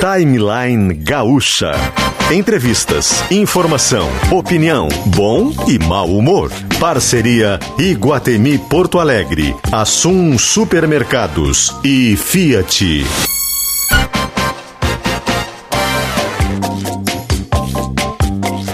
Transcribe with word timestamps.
Timeline 0.00 0.94
Gaúcha. 0.94 1.72
Entrevistas, 2.30 3.24
informação, 3.32 4.08
opinião, 4.30 4.88
bom 5.06 5.52
e 5.66 5.76
mau 5.76 6.06
humor. 6.06 6.52
Parceria 6.78 7.58
Iguatemi 7.76 8.58
Porto 8.58 9.00
Alegre, 9.00 9.56
Assum 9.72 10.38
Supermercados 10.38 11.74
e 11.82 12.16
Fiat. 12.16 13.04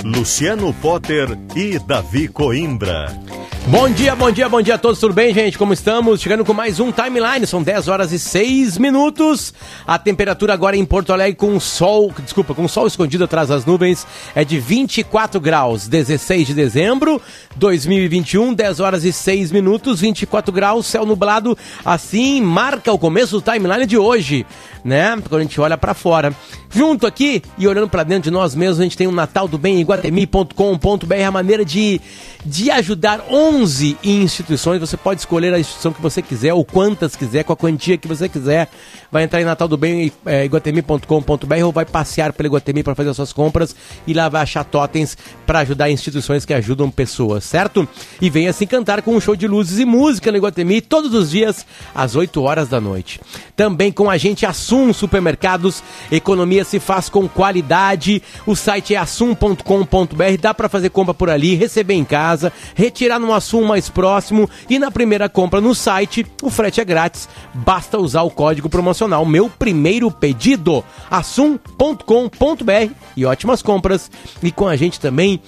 Luciano 0.04 0.74
Potter 0.74 1.38
e 1.56 1.78
Davi 1.78 2.28
Coimbra. 2.28 3.18
Bom 3.66 3.88
dia, 3.88 4.14
bom 4.14 4.30
dia, 4.30 4.46
bom 4.46 4.60
dia 4.60 4.74
a 4.74 4.78
todos, 4.78 5.00
tudo 5.00 5.14
bem, 5.14 5.32
gente? 5.32 5.56
Como 5.56 5.72
estamos? 5.72 6.20
Chegando 6.20 6.44
com 6.44 6.52
mais 6.52 6.80
um 6.80 6.92
timeline, 6.92 7.46
são 7.46 7.62
10 7.62 7.88
horas 7.88 8.12
e 8.12 8.18
6 8.18 8.76
minutos. 8.76 9.54
A 9.86 9.98
temperatura 9.98 10.52
agora 10.52 10.76
em 10.76 10.84
Porto 10.84 11.14
Alegre 11.14 11.34
com 11.34 11.58
sol, 11.58 12.12
desculpa, 12.22 12.54
com 12.54 12.68
sol 12.68 12.86
escondido 12.86 13.24
atrás 13.24 13.48
das 13.48 13.64
nuvens 13.64 14.06
é 14.34 14.44
de 14.44 14.60
24 14.60 15.40
graus, 15.40 15.88
16 15.88 16.48
de 16.48 16.54
dezembro 16.54 17.20
2021, 17.56 18.52
10 18.52 18.80
horas 18.80 19.02
e 19.02 19.12
6 19.12 19.50
minutos, 19.50 20.00
24 20.00 20.52
graus, 20.52 20.84
céu 20.84 21.06
nublado. 21.06 21.56
Assim 21.82 22.42
marca 22.42 22.92
o 22.92 22.98
começo 22.98 23.40
do 23.40 23.50
timeline 23.50 23.86
de 23.86 23.96
hoje, 23.96 24.44
né? 24.84 25.16
Quando 25.26 25.40
a 25.40 25.42
gente 25.42 25.58
olha 25.58 25.78
para 25.78 25.94
fora. 25.94 26.34
Junto 26.68 27.06
aqui 27.06 27.40
e 27.56 27.68
olhando 27.68 27.88
para 27.88 28.02
dentro 28.02 28.24
de 28.24 28.30
nós 28.32 28.52
mesmos, 28.54 28.80
a 28.80 28.82
gente 28.82 28.96
tem 28.96 29.06
o 29.06 29.10
um 29.10 29.14
Natal 29.14 29.46
do 29.46 29.56
Bem, 29.56 29.80
iguatemi.com.br, 29.80 31.14
a 31.24 31.30
maneira 31.30 31.64
de, 31.64 32.00
de 32.44 32.70
ajudar 32.70 33.24
11 33.30 33.96
instituições. 34.04 34.80
Você 34.80 34.96
pode 34.96 35.20
escolher 35.20 35.54
a 35.54 35.58
instituição 35.58 35.92
que 35.92 36.02
você 36.02 36.20
quiser, 36.20 36.52
ou 36.52 36.64
quantas 36.64 37.16
quiser, 37.16 37.44
com 37.44 37.52
a 37.52 37.56
quantia 37.56 37.96
que 37.96 38.06
você 38.06 38.28
quiser. 38.28 38.68
Vai 39.10 39.22
entrar 39.22 39.40
em 39.40 39.44
Natal 39.44 39.68
do 39.68 39.76
Bem, 39.76 40.12
é, 40.26 40.44
iguatemi.com.br 40.44 41.64
ou 41.64 41.72
vai 41.72 41.84
passear 41.84 42.32
pelo 42.32 42.48
Iguatemi 42.48 42.82
para 42.82 42.94
fazer 42.94 43.10
as 43.10 43.16
suas 43.16 43.32
compras 43.32 43.74
e 44.06 44.12
lá 44.12 44.28
vai 44.28 44.42
achar 44.42 44.64
totens 44.64 45.16
para 45.46 45.60
ajudar 45.60 45.88
instituições 45.88 46.44
que 46.44 46.52
ajudam 46.52 46.90
pessoas, 46.90 47.44
certo? 47.44 47.88
E 48.20 48.28
venha 48.28 48.52
se 48.52 48.64
encantar 48.64 49.02
com 49.02 49.14
um 49.14 49.20
show 49.20 49.36
de 49.36 49.46
luzes 49.46 49.78
e 49.78 49.84
música 49.84 50.32
no 50.32 50.38
Iguatemi 50.38 50.80
todos 50.80 51.14
os 51.14 51.30
dias 51.30 51.64
às 51.94 52.16
8 52.16 52.42
horas 52.42 52.68
da 52.68 52.80
noite. 52.80 53.20
Também 53.54 53.92
com 53.92 54.10
a 54.10 54.16
gente 54.16 54.44
Assum 54.44 54.92
Supermercados, 54.92 55.80
economia 56.10 56.64
se 56.64 56.80
faz 56.80 57.08
com 57.08 57.28
qualidade. 57.28 58.20
O 58.44 58.56
site 58.56 58.94
é 58.94 58.98
assum.com.br, 58.98 60.36
dá 60.40 60.52
para 60.52 60.68
fazer 60.68 60.90
compra 60.90 61.14
por 61.14 61.30
ali, 61.30 61.54
receber 61.54 61.94
em 61.94 62.04
casa, 62.04 62.33
retirar 62.74 63.18
no 63.18 63.32
Assum 63.32 63.64
mais 63.64 63.88
próximo 63.88 64.48
e 64.68 64.78
na 64.78 64.90
primeira 64.90 65.28
compra 65.28 65.60
no 65.60 65.74
site, 65.74 66.26
o 66.42 66.50
frete 66.50 66.80
é 66.80 66.84
grátis. 66.84 67.28
Basta 67.52 67.98
usar 67.98 68.22
o 68.22 68.30
código 68.30 68.68
promocional 68.68 69.24
meu 69.24 69.48
primeiro 69.50 70.10
pedido, 70.10 70.84
assum.com.br 71.10 72.92
e 73.16 73.24
ótimas 73.24 73.62
compras. 73.62 74.10
E 74.42 74.50
com 74.50 74.66
a 74.66 74.76
gente 74.76 74.98
também 75.00 75.40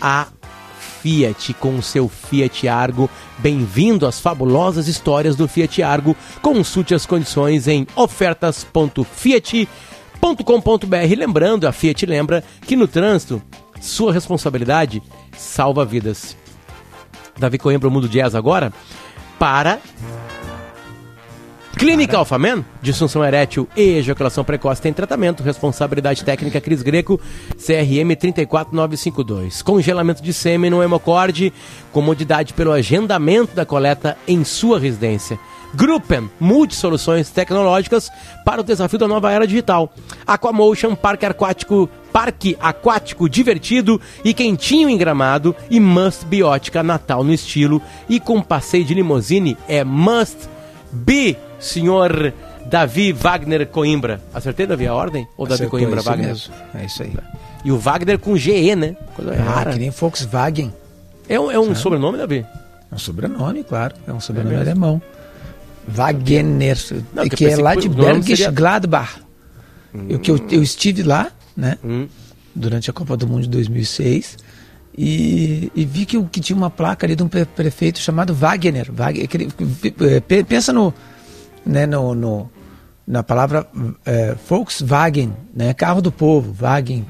a 0.00 0.28
Fiat 1.00 1.54
com 1.54 1.76
o 1.76 1.82
seu 1.82 2.08
Fiat 2.08 2.66
Argo. 2.66 3.08
Bem-vindo 3.38 4.06
às 4.06 4.18
fabulosas 4.20 4.88
histórias 4.88 5.36
do 5.36 5.46
Fiat 5.46 5.82
Argo. 5.82 6.16
Consulte 6.42 6.94
as 6.94 7.06
condições 7.06 7.68
em 7.68 7.86
ofertas.fiat.com.br. 7.94 9.66
Lembrando, 11.16 11.68
a 11.68 11.72
Fiat 11.72 12.04
lembra 12.04 12.42
que 12.62 12.76
no 12.76 12.88
trânsito, 12.88 13.40
sua 13.80 14.12
responsabilidade 14.12 15.02
salva 15.38 15.84
vidas. 15.84 16.36
Davi 17.38 17.56
Coimbra, 17.58 17.88
o 17.88 17.90
Mundo 17.90 18.08
Jazz 18.08 18.34
agora, 18.34 18.72
para 19.38 19.78
Clínica 21.78 22.18
Alfaman, 22.18 22.64
disfunção 22.82 23.24
erétil 23.24 23.68
e 23.76 23.98
ejaculação 23.98 24.42
precoce 24.42 24.82
tem 24.82 24.92
tratamento, 24.92 25.44
responsabilidade 25.44 26.24
técnica 26.24 26.60
Cris 26.60 26.82
Greco, 26.82 27.20
CRM 27.50 28.16
34952. 28.18 29.62
Congelamento 29.62 30.20
de 30.20 30.32
sêmen 30.32 30.70
no 30.72 30.82
hemocorde, 30.82 31.52
comodidade 31.92 32.52
pelo 32.52 32.72
agendamento 32.72 33.54
da 33.54 33.64
coleta 33.64 34.18
em 34.26 34.42
sua 34.42 34.80
residência. 34.80 35.38
Gruppen, 35.72 36.28
multi-soluções 36.40 37.30
tecnológicas 37.30 38.10
para 38.44 38.60
o 38.60 38.64
desafio 38.64 38.98
da 38.98 39.06
nova 39.06 39.30
era 39.30 39.46
digital. 39.46 39.92
Aquamotion, 40.26 40.96
parque 40.96 41.26
aquático, 41.26 41.88
parque 42.12 42.56
aquático 42.60 43.28
divertido 43.28 44.00
e 44.24 44.32
quentinho 44.34 44.88
em 44.88 44.96
gramado 44.96 45.54
e 45.70 45.78
Must 45.80 46.24
Biótica 46.26 46.82
Natal 46.82 47.22
no 47.22 47.32
estilo 47.32 47.80
e 48.08 48.18
com 48.18 48.40
passeio 48.42 48.84
de 48.84 48.94
limousine 48.94 49.56
é 49.68 49.84
Must 49.84 50.36
Be 50.90 51.36
senhor 51.58 52.32
Davi 52.66 53.12
Wagner 53.12 53.66
Coimbra. 53.66 54.20
Acertei, 54.32 54.66
Davi, 54.66 54.86
a 54.86 54.94
ordem? 54.94 55.26
Ou 55.36 55.46
Davi 55.46 55.62
Acertou, 55.62 55.78
Coimbra 55.78 56.00
é 56.00 56.02
Wagner? 56.02 56.26
mesmo. 56.28 56.54
É 56.74 56.84
isso 56.84 57.02
aí. 57.02 57.12
E 57.64 57.72
o 57.72 57.78
Wagner 57.78 58.18
com 58.18 58.36
GE, 58.36 58.74
né? 58.76 58.94
Coisa 59.16 59.34
É, 59.34 59.38
rara. 59.38 59.72
que 59.72 59.78
nem 59.78 59.90
Volkswagen. 59.90 60.72
É 61.28 61.38
um, 61.40 61.50
é 61.50 61.58
um 61.58 61.74
sobrenome, 61.74 62.18
Davi? 62.18 62.44
É 62.90 62.94
um 62.94 62.98
sobrenome, 62.98 63.64
claro. 63.64 63.94
É 64.06 64.12
um 64.12 64.20
sobrenome 64.20 64.56
alemão. 64.56 65.00
Wagner, 65.86 66.76
Não, 67.14 67.26
que 67.28 67.46
é 67.46 67.56
lá 67.56 67.74
de 67.74 67.88
Bergisch 67.88 68.26
seria- 68.38 68.50
Gladbach. 68.50 69.20
Eu, 70.08 70.18
que 70.18 70.30
eu, 70.30 70.38
eu 70.50 70.62
estive 70.62 71.02
lá, 71.02 71.30
né? 71.58 71.76
Hum. 71.84 72.06
Durante 72.54 72.88
a 72.88 72.92
Copa 72.92 73.16
do 73.16 73.26
Mundo 73.26 73.42
de 73.42 73.48
2006. 73.48 74.36
E, 74.96 75.70
e 75.76 75.84
vi 75.84 76.04
que, 76.06 76.20
que 76.24 76.40
tinha 76.40 76.56
uma 76.56 76.70
placa 76.70 77.06
ali 77.06 77.14
de 77.14 77.22
um 77.22 77.28
pre- 77.28 77.44
prefeito 77.44 77.98
chamado 78.00 78.34
Wagner. 78.34 78.90
Wagner 78.92 79.28
pe- 80.26 80.42
pensa 80.44 80.72
no, 80.72 80.92
né, 81.66 81.86
no, 81.86 82.14
no- 82.14 82.50
na 83.06 83.22
palavra 83.22 83.66
eh, 84.04 84.34
Volkswagen, 84.48 85.32
né? 85.54 85.72
Carro 85.74 86.02
do 86.02 86.10
povo, 86.12 86.52
Wagen, 86.52 87.06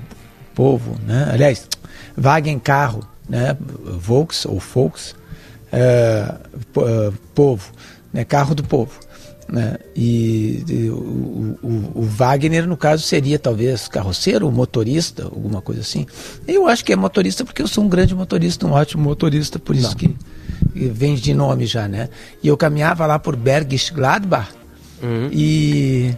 povo, 0.55 0.97
né? 1.07 1.29
Aliás, 1.33 1.67
Wagen 2.17 2.59
carro, 2.59 3.09
né? 3.29 3.57
Volks 3.99 4.45
ou 4.47 4.59
Volks, 4.61 5.15
po- 6.73 6.87
eh, 6.87 7.13
povo, 7.35 7.73
né? 8.13 8.25
Carro 8.25 8.55
do 8.55 8.63
povo. 8.65 8.93
Né? 9.51 9.79
E, 9.97 10.63
e 10.69 10.91
o, 10.91 11.57
o- 11.63 11.93
o 11.95 12.03
Wagner, 12.03 12.67
no 12.67 12.77
caso, 12.77 13.03
seria 13.03 13.39
talvez 13.39 13.89
carroceiro, 13.89 14.45
ou 14.45 14.53
motorista, 14.53 15.25
alguma 15.25 15.63
coisa 15.63 15.81
assim. 15.81 16.05
Eu 16.47 16.69
acho 16.69 16.85
que 16.85 16.93
é 16.93 16.97
motorista 16.97 17.45
porque 17.47 17.63
eu 17.63 17.69
sou 17.69 17.83
um 17.85 17.89
grande 17.89 18.15
motorista, 18.15 18.67
um 18.67 18.73
ótimo 18.73 19.03
motorista, 19.05 19.59
por 19.59 19.75
isso 19.75 19.97
que, 19.97 20.09
que 20.75 20.89
vem 20.89 21.15
de 21.15 21.33
nome 21.33 21.65
já, 21.65 21.89
né? 21.89 22.11
E 22.43 22.49
eu 22.49 22.57
caminhava 22.59 23.07
lá 23.07 23.19
por 23.19 23.35
Bergisch 23.37 23.91
Gladbach 23.91 24.51
e, 25.33 26.15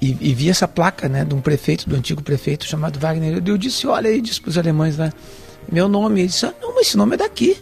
e, 0.00 0.16
e 0.20 0.34
vi 0.34 0.48
essa 0.50 0.68
placa, 0.68 1.08
né, 1.08 1.24
de 1.24 1.34
um 1.34 1.40
prefeito, 1.40 1.88
do 1.88 1.96
antigo 1.96 2.22
prefeito 2.22 2.64
chamado 2.64 2.98
Wagner. 3.00 3.38
Eu, 3.38 3.42
eu 3.44 3.58
disse, 3.58 3.86
olha 3.88 4.08
aí, 4.08 4.20
disse 4.20 4.40
para 4.40 4.50
os 4.50 4.58
alemães 4.58 4.96
lá, 4.96 5.12
meu 5.70 5.88
nome. 5.88 6.20
Ele 6.20 6.28
disse, 6.28 6.46
ah, 6.46 6.54
não, 6.62 6.74
mas 6.76 6.86
esse 6.86 6.96
nome 6.96 7.14
é 7.14 7.18
daqui 7.18 7.56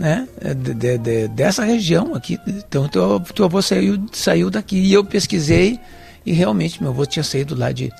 né, 0.00 0.26
é 0.40 0.54
de- 0.54 0.74
de- 0.74 0.98
de- 0.98 1.28
dessa 1.28 1.62
região 1.64 2.14
aqui. 2.14 2.38
Então, 2.46 2.88
teu, 2.88 3.20
teu 3.34 3.44
avô 3.44 3.60
saiu, 3.62 4.02
saiu 4.12 4.50
daqui. 4.50 4.76
E 4.78 4.92
eu 4.92 5.04
pesquisei 5.04 5.78
e 6.26 6.32
realmente 6.32 6.82
meu 6.82 6.90
avô 6.90 7.04
tinha 7.06 7.22
saído 7.22 7.54
lá 7.54 7.70
de 7.70 7.92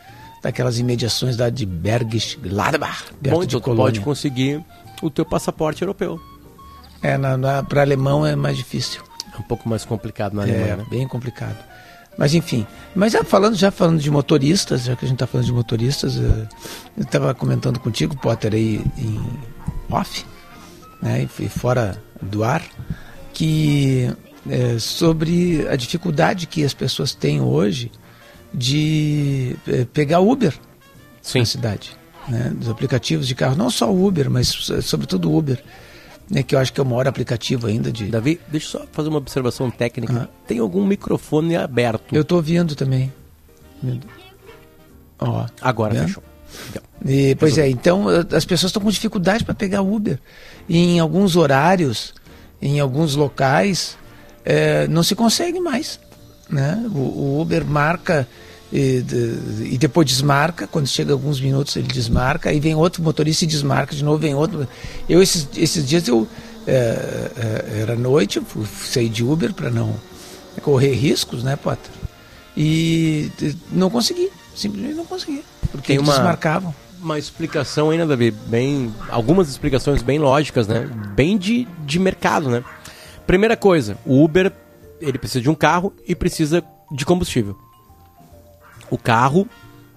daquelas 0.43 0.79
imediações 0.79 1.37
lá 1.37 1.51
de 1.51 1.67
Bergisch 1.67 2.37
Gladbach, 2.43 3.05
perto 3.23 3.37
Bom, 3.37 3.45
de 3.45 3.57
tu 3.57 3.61
Colônia. 3.61 3.85
pode 3.85 4.01
conseguir 4.01 4.65
o 5.03 5.11
teu 5.11 5.25
passaporte 5.25 5.83
europeu. 5.83 6.19
É, 7.03 7.17
para 7.69 7.83
alemão 7.83 8.27
é 8.27 8.35
mais 8.35 8.57
difícil. 8.57 9.03
É 9.35 9.39
um 9.39 9.43
pouco 9.43 9.69
mais 9.69 9.85
complicado 9.85 10.33
na 10.35 10.43
É, 10.47 10.51
Alemanha, 10.51 10.77
né? 10.77 10.87
bem 10.91 11.07
complicado. 11.07 11.57
Mas 12.19 12.35
enfim, 12.35 12.67
mas 12.95 13.13
já 13.13 13.23
falando, 13.25 13.55
já 13.55 13.71
falando 13.71 14.01
de 14.01 14.11
motoristas, 14.11 14.85
já 14.85 14.97
que 14.97 15.05
a 15.05 15.09
gente 15.09 15.17
está 15.17 15.27
falando 15.27 15.47
de 15.47 15.53
motoristas, 15.53 16.17
eh, 16.17 16.47
eu 16.99 17.05
estava 17.05 17.33
comentando 17.35 17.79
contigo, 17.79 18.17
Potter, 18.17 18.53
aí 18.53 18.85
em 18.99 19.21
off, 19.91 20.25
né, 21.01 21.29
e 21.39 21.49
fora 21.49 22.01
do 22.21 22.45
ar, 22.45 22.63
que 23.33 24.11
eh, 24.49 24.79
sobre 24.79 25.67
a 25.69 25.77
dificuldade 25.77 26.47
que 26.47 26.65
as 26.65 26.75
pessoas 26.75 27.15
têm 27.15 27.41
hoje 27.41 27.91
de 28.53 29.57
eh, 29.67 29.87
pegar 29.93 30.21
Uber 30.21 30.53
Sim. 31.23 31.41
na 31.41 31.45
cidade, 31.47 31.97
né, 32.29 32.53
dos 32.55 32.69
aplicativos 32.69 33.27
de 33.27 33.35
carro, 33.35 33.57
não 33.57 33.71
só 33.71 33.91
o 33.91 34.07
Uber, 34.07 34.31
mas 34.31 34.49
sobretudo 34.83 35.31
o 35.31 35.39
Uber, 35.39 35.63
né, 36.29 36.43
que 36.43 36.55
eu 36.55 36.59
acho 36.59 36.73
que 36.73 36.81
é 36.81 36.83
o 36.83 36.87
maior 36.87 37.09
aplicativo 37.09 37.67
ainda 37.67 37.91
de. 37.91 38.07
Davi, 38.07 38.41
deixa 38.49 38.77
eu 38.77 38.81
só 38.81 38.87
fazer 38.93 39.09
uma 39.09 39.19
observação 39.19 39.71
técnica. 39.71 40.29
Ah. 40.31 40.47
Tem 40.47 40.59
algum 40.59 40.87
microfone 40.87 41.57
aberto? 41.57 42.15
Eu 42.15 42.25
tô 42.25 42.37
ouvindo 42.37 42.75
também. 42.75 43.13
Ó. 45.19 45.47
Agora 45.61 45.95
Né? 45.95 46.07
fechou. 46.07 46.23
E, 47.07 47.35
pois 47.37 47.57
é, 47.59 47.69
então 47.69 48.09
as 48.09 48.45
pessoas 48.45 48.71
estão 48.71 48.83
com 48.83 48.91
dificuldade 48.91 49.45
para 49.45 49.55
pegar 49.55 49.83
Uber. 49.83 50.19
E 50.71 50.79
em 50.79 51.01
alguns 51.01 51.35
horários, 51.35 52.15
em 52.63 52.79
alguns 52.79 53.17
locais, 53.17 53.97
eh, 54.45 54.87
não 54.89 55.03
se 55.03 55.15
consegue 55.17 55.59
mais. 55.59 55.99
Né? 56.49 56.83
O, 56.95 56.99
o 56.99 57.41
Uber 57.41 57.65
marca 57.65 58.27
e, 58.73 59.01
de- 59.03 59.69
e 59.75 59.77
depois 59.79 60.07
desmarca. 60.07 60.67
Quando 60.69 60.87
chega 60.87 61.13
alguns 61.13 61.41
minutos 61.41 61.75
ele 61.77 61.89
desmarca. 61.89 62.51
Aí 62.51 62.61
vem 62.61 62.75
outro 62.77 63.03
motorista 63.03 63.43
e 63.45 63.49
desmarca 63.49 63.95
de 63.97 64.05
novo. 64.05 64.19
Vem 64.19 64.35
outro. 64.35 64.67
Eu 65.09 65.21
esses, 65.21 65.49
esses 65.57 65.85
dias 65.87 66.07
eu 66.07 66.27
eh, 66.69 67.31
eh, 67.37 67.81
era 67.83 67.97
noite, 67.97 68.37
eu 68.39 68.45
fui, 68.45 68.65
saí 68.87 69.09
de 69.09 69.25
Uber 69.25 69.53
para 69.53 69.71
não 69.71 69.93
correr 70.63 70.93
riscos, 70.95 71.43
né, 71.43 71.57
Potter? 71.57 71.91
e 72.57 73.31
não 73.73 73.89
consegui, 73.89 74.29
simplesmente 74.55 74.95
não 74.95 75.07
consegui, 75.07 75.43
porque 75.73 75.87
Tem 75.95 75.99
uma- 75.99 76.13
desmarcavam. 76.13 76.75
Uma 77.03 77.19
explicação 77.19 77.91
ainda, 77.91 78.07
Davi, 78.07 78.31
bem. 78.31 78.95
Algumas 79.09 79.49
explicações 79.49 80.03
bem 80.03 80.19
lógicas, 80.19 80.69
né? 80.69 80.89
Bem 81.15 81.39
de, 81.39 81.67
de 81.85 81.99
mercado, 81.99 82.51
né? 82.51 82.63
Primeira 83.27 83.57
coisa, 83.57 83.97
o 84.05 84.23
Uber 84.23 84.53
ele 85.01 85.19
precisa 85.19 85.41
de 85.41 85.49
um 85.49 85.55
carro 85.55 85.93
e 86.07 86.15
precisa 86.15 86.63
de 86.93 87.07
combustível. 87.07 87.57
O 88.91 88.99
carro, 88.99 89.49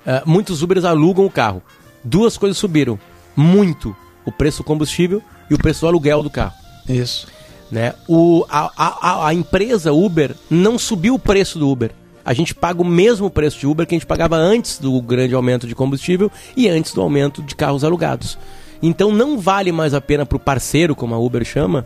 eh, 0.06 0.24
muitos 0.26 0.62
Ubers 0.62 0.86
alugam 0.86 1.26
o 1.26 1.32
carro. 1.32 1.62
Duas 2.04 2.38
coisas 2.38 2.58
subiram 2.58 3.00
muito: 3.36 3.96
o 4.26 4.32
preço 4.32 4.60
do 4.60 4.64
combustível 4.64 5.22
e 5.50 5.54
o 5.54 5.58
preço 5.58 5.82
do 5.82 5.88
aluguel 5.88 6.24
do 6.24 6.30
carro. 6.30 6.54
Isso. 6.88 7.28
né? 7.72 7.94
O, 8.08 8.46
a, 8.50 8.72
a, 8.78 9.28
a 9.28 9.34
empresa 9.34 9.92
Uber 9.92 10.36
não 10.50 10.78
subiu 10.78 11.16
o 11.16 11.20
preço 11.20 11.58
do 11.58 11.70
Uber. 11.70 11.92
A 12.26 12.34
gente 12.34 12.56
paga 12.56 12.82
o 12.82 12.86
mesmo 12.86 13.30
preço 13.30 13.60
de 13.60 13.68
Uber 13.68 13.86
que 13.86 13.94
a 13.96 13.98
gente 13.98 14.06
pagava 14.08 14.36
antes 14.38 14.78
do 14.80 15.02
grande 15.02 15.36
aumento 15.36 15.68
de 15.68 15.76
combustível 15.76 16.32
e 16.56 16.70
antes 16.70 16.94
do 16.94 17.02
aumento 17.02 17.42
de 17.44 17.56
carros 17.56 17.84
alugados. 17.84 18.38
Então 18.82 19.12
não 19.12 19.38
vale 19.38 19.72
mais 19.72 19.94
a 19.94 20.02
pena 20.02 20.26
para 20.26 20.36
o 20.36 20.40
parceiro, 20.40 20.96
como 20.96 21.14
a 21.16 21.18
Uber 21.20 21.44
chama, 21.46 21.86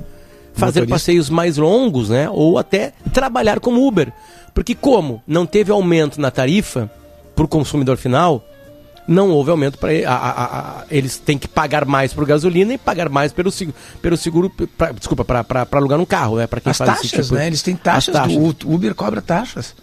fazer 0.53 0.81
Motorista. 0.81 0.93
passeios 0.95 1.29
mais 1.29 1.57
longos, 1.57 2.09
né? 2.09 2.29
Ou 2.29 2.57
até 2.57 2.93
trabalhar 3.13 3.59
como 3.59 3.87
Uber. 3.87 4.11
Porque 4.53 4.73
como 4.75 5.21
não 5.27 5.45
teve 5.45 5.71
aumento 5.71 6.19
na 6.19 6.31
tarifa 6.31 6.89
para 7.35 7.45
o 7.45 7.47
consumidor 7.47 7.97
final, 7.97 8.43
não 9.07 9.29
houve 9.29 9.51
aumento 9.51 9.77
para 9.77 10.85
eles 10.89 11.17
têm 11.17 11.37
que 11.37 11.47
pagar 11.47 11.85
mais 11.85 12.13
por 12.13 12.25
gasolina 12.25 12.73
e 12.73 12.77
pagar 12.77 13.07
mais 13.09 13.31
pelo 13.31 13.51
seguro, 13.51 13.77
pelo 14.01 14.17
seguro 14.17 14.49
pra, 14.49 14.91
desculpa 14.91 15.23
para 15.23 15.67
alugar 15.71 15.99
um 15.99 16.05
carro, 16.05 16.37
né? 16.37 16.47
Para 16.47 16.59
quem 16.59 16.71
As 16.71 16.77
faz 16.77 16.89
taxas, 16.89 17.05
esse 17.13 17.21
tipo- 17.23 17.35
né? 17.35 17.47
Eles 17.47 17.61
têm 17.61 17.75
taxas, 17.75 18.15
As 18.15 18.21
taxas. 18.23 18.37
do 18.55 18.67
o 18.69 18.73
Uber 18.73 18.93
cobra 18.95 19.21
taxas. 19.21 19.75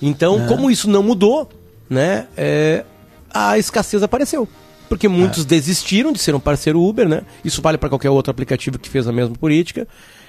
Então, 0.00 0.46
como 0.46 0.70
isso 0.70 0.88
não 0.88 1.02
mudou, 1.02 1.48
né? 1.88 2.26
é, 2.36 2.84
a 3.32 3.58
escassez 3.58 4.02
apareceu. 4.02 4.48
Porque 4.88 5.06
muitos 5.06 5.44
desistiram 5.44 6.12
de 6.12 6.18
ser 6.18 6.34
um 6.34 6.40
parceiro 6.40 6.82
Uber, 6.82 7.08
né? 7.08 7.22
Isso 7.44 7.62
vale 7.62 7.78
para 7.78 7.88
qualquer 7.88 8.10
outro 8.10 8.30
aplicativo 8.32 8.76
que 8.78 8.88
fez 8.88 9.06
a 9.06 9.12
mesma 9.12 9.36
política. 9.36 9.86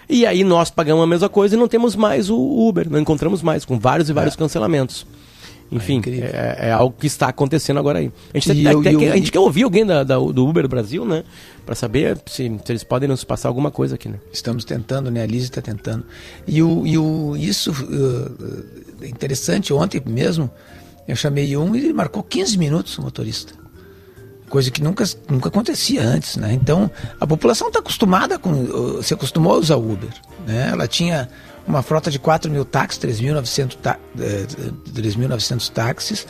E 0.08 0.24
aí 0.26 0.44
nós 0.44 0.70
pagamos 0.70 1.04
a 1.04 1.08
mesma 1.08 1.30
coisa 1.30 1.56
e 1.56 1.58
não 1.58 1.68
temos 1.68 1.96
mais 1.96 2.30
o 2.30 2.38
Uber, 2.38 2.88
não 2.90 3.00
encontramos 3.00 3.42
mais, 3.42 3.66
com 3.66 3.80
vários 3.80 4.08
e 4.10 4.14
vários 4.14 4.36
cancelamentos. 4.36 5.08
Enfim, 5.72 5.96
incrível. 5.96 6.26
é, 6.34 6.68
é 6.68 6.72
algo 6.74 6.94
que 7.00 7.08
está 7.08 7.30
acontecendo 7.30 7.80
agora 7.80 8.00
aí. 8.00 8.12
A 8.34 8.38
gente, 8.38 8.52
até- 8.52 8.76
eu- 8.76 8.80
até 8.82 8.94
eu- 8.94 9.00
quer- 9.00 9.12
a 9.14 9.16
gente 9.16 9.32
quer 9.32 9.40
ouvir 9.40 9.64
alguém 9.64 9.86
da, 9.86 10.04
da- 10.04 10.18
do 10.20 10.46
Uber 10.46 10.68
Brasil, 10.68 11.06
né? 11.06 11.24
Para 11.66 11.76
saber 11.76 12.18
se, 12.28 12.52
se 12.66 12.72
eles 12.74 12.84
podem 12.84 13.08
nos 13.08 13.24
passar 13.24 13.48
alguma 13.48 13.72
coisa 13.72 13.96
aqui, 13.96 14.10
né? 14.10 14.20
Estamos 14.34 14.66
tentando, 14.66 15.10
né? 15.10 15.24
A 15.24 15.26
Liz 15.26 15.44
está 15.44 15.62
tentando. 15.62 16.04
E, 16.46 16.62
o, 16.62 16.86
e 16.86 16.98
o, 16.98 17.38
isso 17.38 17.72
uh, 17.72 18.36
é 18.81 18.81
interessante, 19.06 19.74
ontem 19.74 20.02
mesmo 20.06 20.50
eu 21.08 21.16
chamei 21.16 21.56
um 21.58 21.76
e 21.76 21.80
ele 21.80 21.94
marcou 21.94 22.24
15 22.24 22.58
minutos 22.58 22.98
o 22.98 23.02
motorista. 23.02 23.54
Coisa 24.50 24.70
que 24.70 24.84
nunca, 24.84 25.06
nunca 25.30 25.48
acontecia 25.48 26.04
antes, 26.04 26.36
né? 26.36 26.54
Então, 26.54 26.92
a 27.20 27.26
população 27.26 27.68
está 27.70 27.80
acostumada 27.80 28.38
com... 28.38 28.52
uh, 28.52 29.02
se 29.04 29.14
acostumou 29.14 29.54
a 29.54 29.58
usar 29.58 29.78
Uber, 29.78 30.10
né? 30.46 30.70
Ela 30.72 30.88
tinha 30.88 31.30
uma 31.66 31.82
frota 31.82 32.12
de 32.12 32.20
4 32.20 32.52
mil 32.52 32.66
táxis, 32.66 33.00
3.900 33.02 33.78
tá, 33.82 33.98
eh, 34.20 34.46
3.900 34.94 35.70
táxis 35.72 36.28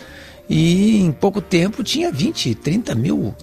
e 0.48 1.00
em 1.02 1.12
pouco 1.12 1.42
tempo 1.42 1.84
tinha 1.84 2.12
20, 2.12 2.54
30 2.56 2.94
mil 2.94 3.34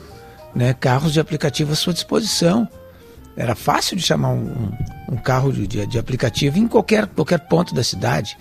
né, 0.55 0.73
carros 0.75 1.13
de 1.13 1.19
aplicativo 1.19 1.73
à 1.73 1.75
sua 1.75 1.93
disposição. 1.93 2.69
Era 3.37 3.55
fácil 3.55 3.97
de 3.97 4.03
chamar 4.03 4.31
um, 4.31 4.71
um- 5.11 5.17
carro 5.17 5.53
de, 5.53 5.67
de- 5.67 5.87
de 5.87 5.99
aplicativo 5.99 6.59
em 6.59 6.69
qualquer, 6.69 7.07
qualquer 7.07 7.39
ponto 7.41 7.75
da 7.75 7.83
cidade. 7.83 8.37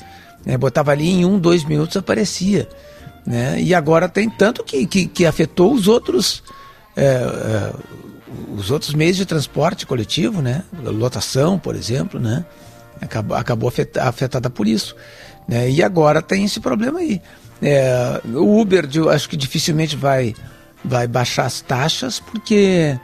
Né? 0.46 0.58
Botava 0.58 0.92
ali 0.92 1.10
em 1.10 1.26
um, 1.26 1.38
dois 1.40 1.64
minutos 1.64 1.98
aparecia. 1.98 2.68
Né? 3.26 3.62
E 3.62 3.74
agora 3.74 4.08
tem 4.08 4.30
tanto 4.30 4.64
que, 4.64 4.86
que, 4.88 5.06
que 5.08 5.26
afetou 5.26 5.74
os 5.74 5.88
outros 5.88 6.42
é, 6.96 7.04
é, 7.04 7.74
os 8.58 8.72
outros 8.72 8.94
meios 8.94 9.18
de 9.18 9.26
transporte 9.26 9.86
coletivo, 9.86 10.42
né? 10.42 10.64
Lotação, 10.84 11.58
por 11.60 11.76
exemplo, 11.76 12.20
né? 12.20 12.46
Acabou, 13.02 13.38
acabou 13.38 13.70
afeta- 13.70 14.04
afetada 14.04 14.50
por 14.50 14.68
isso. 14.68 14.96
Né? 15.48 15.70
E 15.70 15.84
agora 15.84 16.22
tem 16.22 16.44
esse 16.46 16.60
problema 16.60 17.00
aí. 17.00 17.22
É, 17.62 18.20
o 18.26 18.60
Uber, 18.60 18.88
acho 19.12 19.30
que 19.30 19.38
dificilmente 19.38 19.96
vai, 19.96 20.34
vai 20.84 21.08
baixar 21.08 21.46
as 21.46 21.62
taxas, 21.62 22.20
porque 22.20 22.98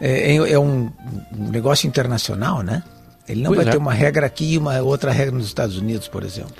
é, 0.00 0.36
é- 0.36 0.52
é 0.52 0.58
um 0.58 0.90
negócio 1.32 1.86
internacional, 1.86 2.62
né? 2.62 2.82
Ele 3.28 3.42
não 3.42 3.50
Pois 3.50 3.58
vai 3.58 3.68
é. 3.68 3.70
ter 3.70 3.78
uma 3.78 3.92
regra 3.92 4.26
aqui 4.26 4.52
e 4.52 4.58
uma 4.58 4.80
outra 4.80 5.10
regra 5.10 5.34
nos 5.34 5.46
Estados 5.46 5.76
Unidos, 5.76 6.08
por 6.08 6.22
exemplo. 6.22 6.54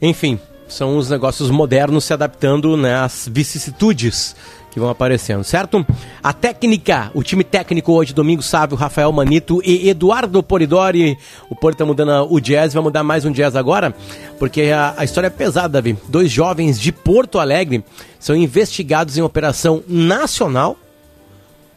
Enfim, 0.00 0.38
são 0.68 0.96
os 0.96 1.08
negócios 1.08 1.50
modernos 1.50 2.04
se 2.04 2.12
adaptando 2.12 2.76
né, 2.76 2.94
às 2.94 3.28
vicissitudes 3.30 4.34
que 4.76 4.80
vão 4.80 4.90
aparecendo, 4.90 5.42
certo? 5.42 5.86
A 6.22 6.34
técnica, 6.34 7.10
o 7.14 7.22
time 7.22 7.42
técnico 7.42 7.92
hoje, 7.92 8.12
Domingo 8.12 8.42
Sávio, 8.42 8.76
Rafael 8.76 9.10
Manito 9.10 9.62
e 9.64 9.88
Eduardo 9.88 10.42
Polidori. 10.42 11.16
O 11.48 11.56
Pori 11.56 11.74
tá 11.74 11.86
mudando 11.86 12.30
o 12.30 12.38
jazz, 12.38 12.74
vai 12.74 12.82
mudar 12.82 13.02
mais 13.02 13.24
um 13.24 13.32
jazz 13.32 13.56
agora, 13.56 13.94
porque 14.38 14.64
a, 14.64 14.92
a 14.98 15.04
história 15.04 15.28
é 15.28 15.30
pesada, 15.30 15.70
Davi. 15.70 15.96
Dois 16.08 16.30
jovens 16.30 16.78
de 16.78 16.92
Porto 16.92 17.38
Alegre 17.38 17.82
são 18.18 18.36
investigados 18.36 19.16
em 19.16 19.22
operação 19.22 19.82
nacional 19.88 20.76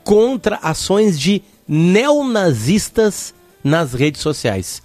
contra 0.04 0.58
ações 0.62 1.18
de 1.18 1.42
neonazistas 1.66 3.34
nas 3.64 3.94
redes 3.94 4.22
sociais. 4.22 4.82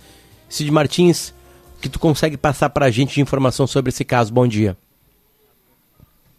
Cid 0.48 0.70
Martins, 0.70 1.34
o 1.78 1.80
que 1.80 1.88
tu 1.88 1.98
consegue 1.98 2.36
passar 2.36 2.70
pra 2.70 2.90
gente 2.90 3.14
de 3.14 3.20
informação 3.20 3.66
sobre 3.66 3.90
esse 3.90 4.04
caso? 4.04 4.32
Bom 4.32 4.46
dia. 4.46 4.76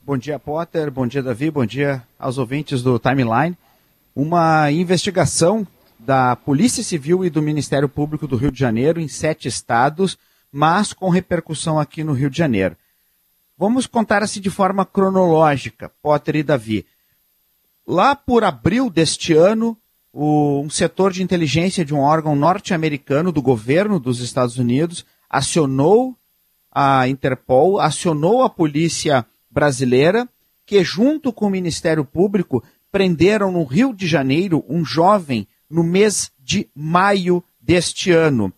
Bom 0.04 0.18
dia, 0.18 0.38
Potter. 0.38 0.92
Bom 0.92 1.08
dia, 1.08 1.24
Davi. 1.24 1.50
Bom 1.50 1.66
dia 1.66 2.04
aos 2.20 2.38
ouvintes 2.38 2.84
do 2.84 3.00
Timeline. 3.00 3.58
Uma 4.16 4.72
investigação 4.72 5.68
da 6.00 6.36
Polícia 6.36 6.84
Civil 6.84 7.26
e 7.26 7.30
do 7.30 7.42
Ministério 7.42 7.90
Público 7.90 8.28
do 8.28 8.36
Rio 8.36 8.52
de 8.52 8.60
Janeiro 8.60 9.00
em 9.00 9.08
sete 9.08 9.48
estados, 9.48 10.18
mas 10.52 10.94
com 10.94 11.10
repercussão 11.10 11.80
aqui 11.80 12.04
no 12.04 12.14
Rio 12.14 12.30
de 12.30 12.38
Janeiro. 12.38 12.78
Vamos 13.58 13.88
contar 13.88 14.22
assim 14.22 14.40
de 14.40 14.50
forma 14.50 14.86
cronológica, 14.86 15.90
Potter 16.02 16.36
e 16.36 16.44
Davi. 16.44 16.86
Lá 17.88 18.16
por 18.16 18.44
abril 18.44 18.90
deste 18.90 19.34
ano, 19.34 19.78
o- 20.16 20.62
um 20.62 20.70
setor 20.70 21.12
de 21.12 21.22
inteligência 21.22 21.84
de 21.84 21.94
um 21.94 22.00
órgão 22.00 22.38
norte-americano 22.38 23.34
do 23.34 23.42
governo 23.42 24.00
dos 24.00 24.22
Estados 24.22 24.58
Unidos 24.58 25.06
acionou 25.30 26.16
a 26.72 27.06
Interpol, 27.10 27.80
acionou 27.82 28.42
a 28.42 28.50
polícia 28.50 29.26
brasileira, 29.52 30.28
que 30.66 30.82
junto 30.86 31.34
com 31.34 31.48
o 31.48 31.50
Ministério 31.50 32.06
Público 32.06 32.64
prenderam 32.90 33.52
no 33.52 33.66
Rio 33.66 33.94
de 33.94 34.08
Janeiro 34.08 34.64
um 34.70 34.86
jovem 34.86 35.46
no 35.70 35.84
mês 35.84 36.32
de 36.40 36.70
maio 36.74 37.44
deste 37.60 38.12
ano. 38.12 38.54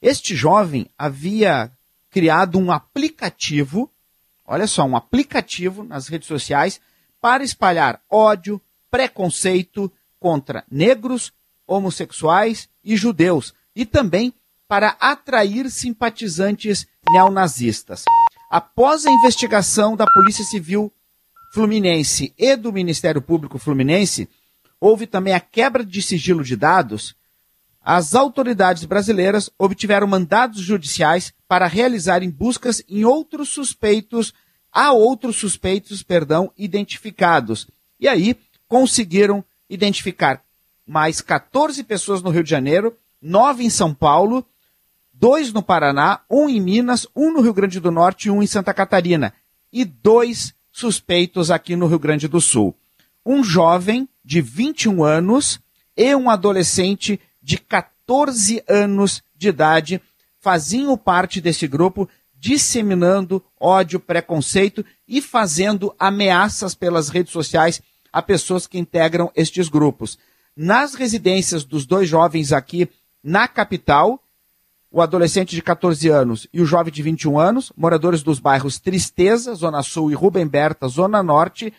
Este 0.00 0.34
jovem 0.34 0.86
havia 0.96 1.70
criado 2.10 2.58
um 2.58 2.72
aplicativo, 2.72 3.90
olha 4.46 4.66
só, 4.66 4.84
um 4.84 4.96
aplicativo 4.96 5.84
nas 5.84 6.08
redes 6.08 6.26
sociais 6.26 6.80
para 7.20 7.44
espalhar 7.44 8.00
ódio, 8.10 8.60
preconceito 8.90 9.92
contra 10.22 10.64
negros, 10.70 11.32
homossexuais 11.66 12.68
e 12.84 12.96
judeus, 12.96 13.52
e 13.74 13.84
também 13.84 14.32
para 14.68 14.96
atrair 15.00 15.68
simpatizantes 15.68 16.86
neonazistas. 17.10 18.04
Após 18.48 19.04
a 19.04 19.10
investigação 19.10 19.96
da 19.96 20.06
Polícia 20.06 20.44
Civil 20.44 20.92
Fluminense 21.52 22.32
e 22.38 22.56
do 22.56 22.72
Ministério 22.72 23.20
Público 23.20 23.58
Fluminense, 23.58 24.28
houve 24.80 25.06
também 25.06 25.34
a 25.34 25.40
quebra 25.40 25.84
de 25.84 26.00
sigilo 26.00 26.44
de 26.44 26.54
dados. 26.54 27.16
As 27.84 28.14
autoridades 28.14 28.84
brasileiras 28.84 29.50
obtiveram 29.58 30.06
mandados 30.06 30.60
judiciais 30.60 31.32
para 31.48 31.66
realizarem 31.66 32.30
buscas 32.30 32.82
em 32.88 33.04
outros 33.04 33.48
suspeitos, 33.48 34.32
a 34.72 34.92
outros 34.92 35.36
suspeitos, 35.36 36.02
perdão, 36.02 36.52
identificados. 36.56 37.66
E 37.98 38.06
aí 38.06 38.36
conseguiram 38.68 39.44
identificar 39.72 40.42
mais 40.86 41.20
14 41.22 41.82
pessoas 41.84 42.22
no 42.22 42.30
Rio 42.30 42.44
de 42.44 42.50
Janeiro, 42.50 42.94
nove 43.20 43.64
em 43.64 43.70
São 43.70 43.94
Paulo, 43.94 44.44
dois 45.12 45.52
no 45.52 45.62
Paraná, 45.62 46.20
um 46.28 46.48
em 46.48 46.60
Minas, 46.60 47.06
um 47.16 47.32
no 47.32 47.40
Rio 47.40 47.54
Grande 47.54 47.80
do 47.80 47.90
Norte 47.90 48.26
e 48.26 48.30
um 48.30 48.42
em 48.42 48.46
Santa 48.46 48.74
Catarina. 48.74 49.32
E 49.72 49.84
dois 49.84 50.54
suspeitos 50.70 51.50
aqui 51.50 51.74
no 51.74 51.86
Rio 51.86 51.98
Grande 51.98 52.28
do 52.28 52.40
Sul. 52.40 52.76
Um 53.24 53.42
jovem 53.42 54.08
de 54.22 54.42
21 54.42 55.02
anos 55.02 55.58
e 55.96 56.14
um 56.14 56.28
adolescente 56.28 57.18
de 57.42 57.56
14 57.56 58.62
anos 58.68 59.22
de 59.34 59.48
idade 59.48 60.02
faziam 60.38 60.98
parte 60.98 61.40
desse 61.40 61.66
grupo, 61.66 62.08
disseminando 62.36 63.42
ódio, 63.58 64.00
preconceito 64.00 64.84
e 65.06 65.22
fazendo 65.22 65.94
ameaças 65.98 66.74
pelas 66.74 67.08
redes 67.08 67.32
sociais 67.32 67.80
a 68.12 68.20
pessoas 68.20 68.66
que 68.66 68.78
integram 68.78 69.30
estes 69.34 69.68
grupos. 69.68 70.18
Nas 70.56 70.94
residências 70.94 71.64
dos 71.64 71.86
dois 71.86 72.08
jovens 72.08 72.52
aqui 72.52 72.88
na 73.22 73.48
capital, 73.48 74.22
o 74.90 75.00
adolescente 75.00 75.56
de 75.56 75.62
14 75.62 76.08
anos 76.08 76.46
e 76.52 76.60
o 76.60 76.66
jovem 76.66 76.92
de 76.92 77.02
21 77.02 77.38
anos, 77.38 77.72
moradores 77.74 78.22
dos 78.22 78.38
bairros 78.38 78.78
Tristeza, 78.78 79.54
Zona 79.54 79.82
Sul 79.82 80.10
e 80.10 80.14
Rubem 80.14 80.46
Berta, 80.46 80.86
Zona 80.86 81.22
Norte, 81.22 81.72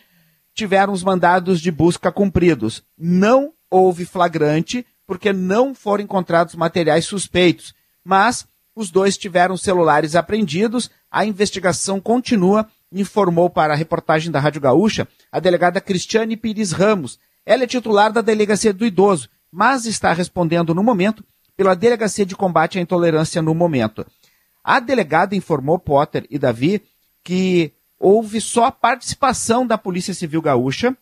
tiveram 0.52 0.92
os 0.92 1.04
mandados 1.04 1.60
de 1.60 1.70
busca 1.70 2.10
cumpridos. 2.10 2.82
Não 2.98 3.52
houve 3.70 4.04
flagrante, 4.04 4.84
porque 5.06 5.32
não 5.32 5.74
foram 5.74 6.04
encontrados 6.04 6.54
materiais 6.54 7.04
suspeitos, 7.04 7.74
mas 8.02 8.46
os 8.74 8.90
dois 8.90 9.16
tiveram 9.16 9.56
celulares 9.56 10.16
apreendidos, 10.16 10.90
a 11.10 11.24
investigação 11.24 12.00
continua, 12.00 12.68
informou 12.94 13.50
para 13.50 13.72
a 13.72 13.76
reportagem 13.76 14.30
da 14.30 14.40
Rádio 14.40 14.60
Gaúcha 14.60 15.08
a 15.30 15.40
delegada 15.40 15.80
Cristiane 15.80 16.36
Pires 16.36 16.72
Ramos. 16.72 17.18
Ela 17.44 17.64
é 17.64 17.66
titular 17.66 18.12
da 18.12 18.20
Delegacia 18.20 18.72
do 18.72 18.86
Idoso, 18.86 19.28
mas 19.50 19.84
está 19.84 20.12
respondendo 20.12 20.74
no 20.74 20.82
momento 20.82 21.24
pela 21.56 21.74
Delegacia 21.74 22.24
de 22.24 22.36
Combate 22.36 22.78
à 22.78 22.82
Intolerância 22.82 23.42
no 23.42 23.54
momento. 23.54 24.06
A 24.62 24.80
delegada 24.80 25.36
informou 25.36 25.78
Potter 25.78 26.26
e 26.30 26.38
Davi 26.38 26.82
que 27.22 27.72
houve 27.98 28.40
só 28.40 28.66
a 28.66 28.72
participação 28.72 29.66
da 29.66 29.78
Polícia 29.78 30.12
Civil 30.12 30.42
Gaúcha, 30.42 30.94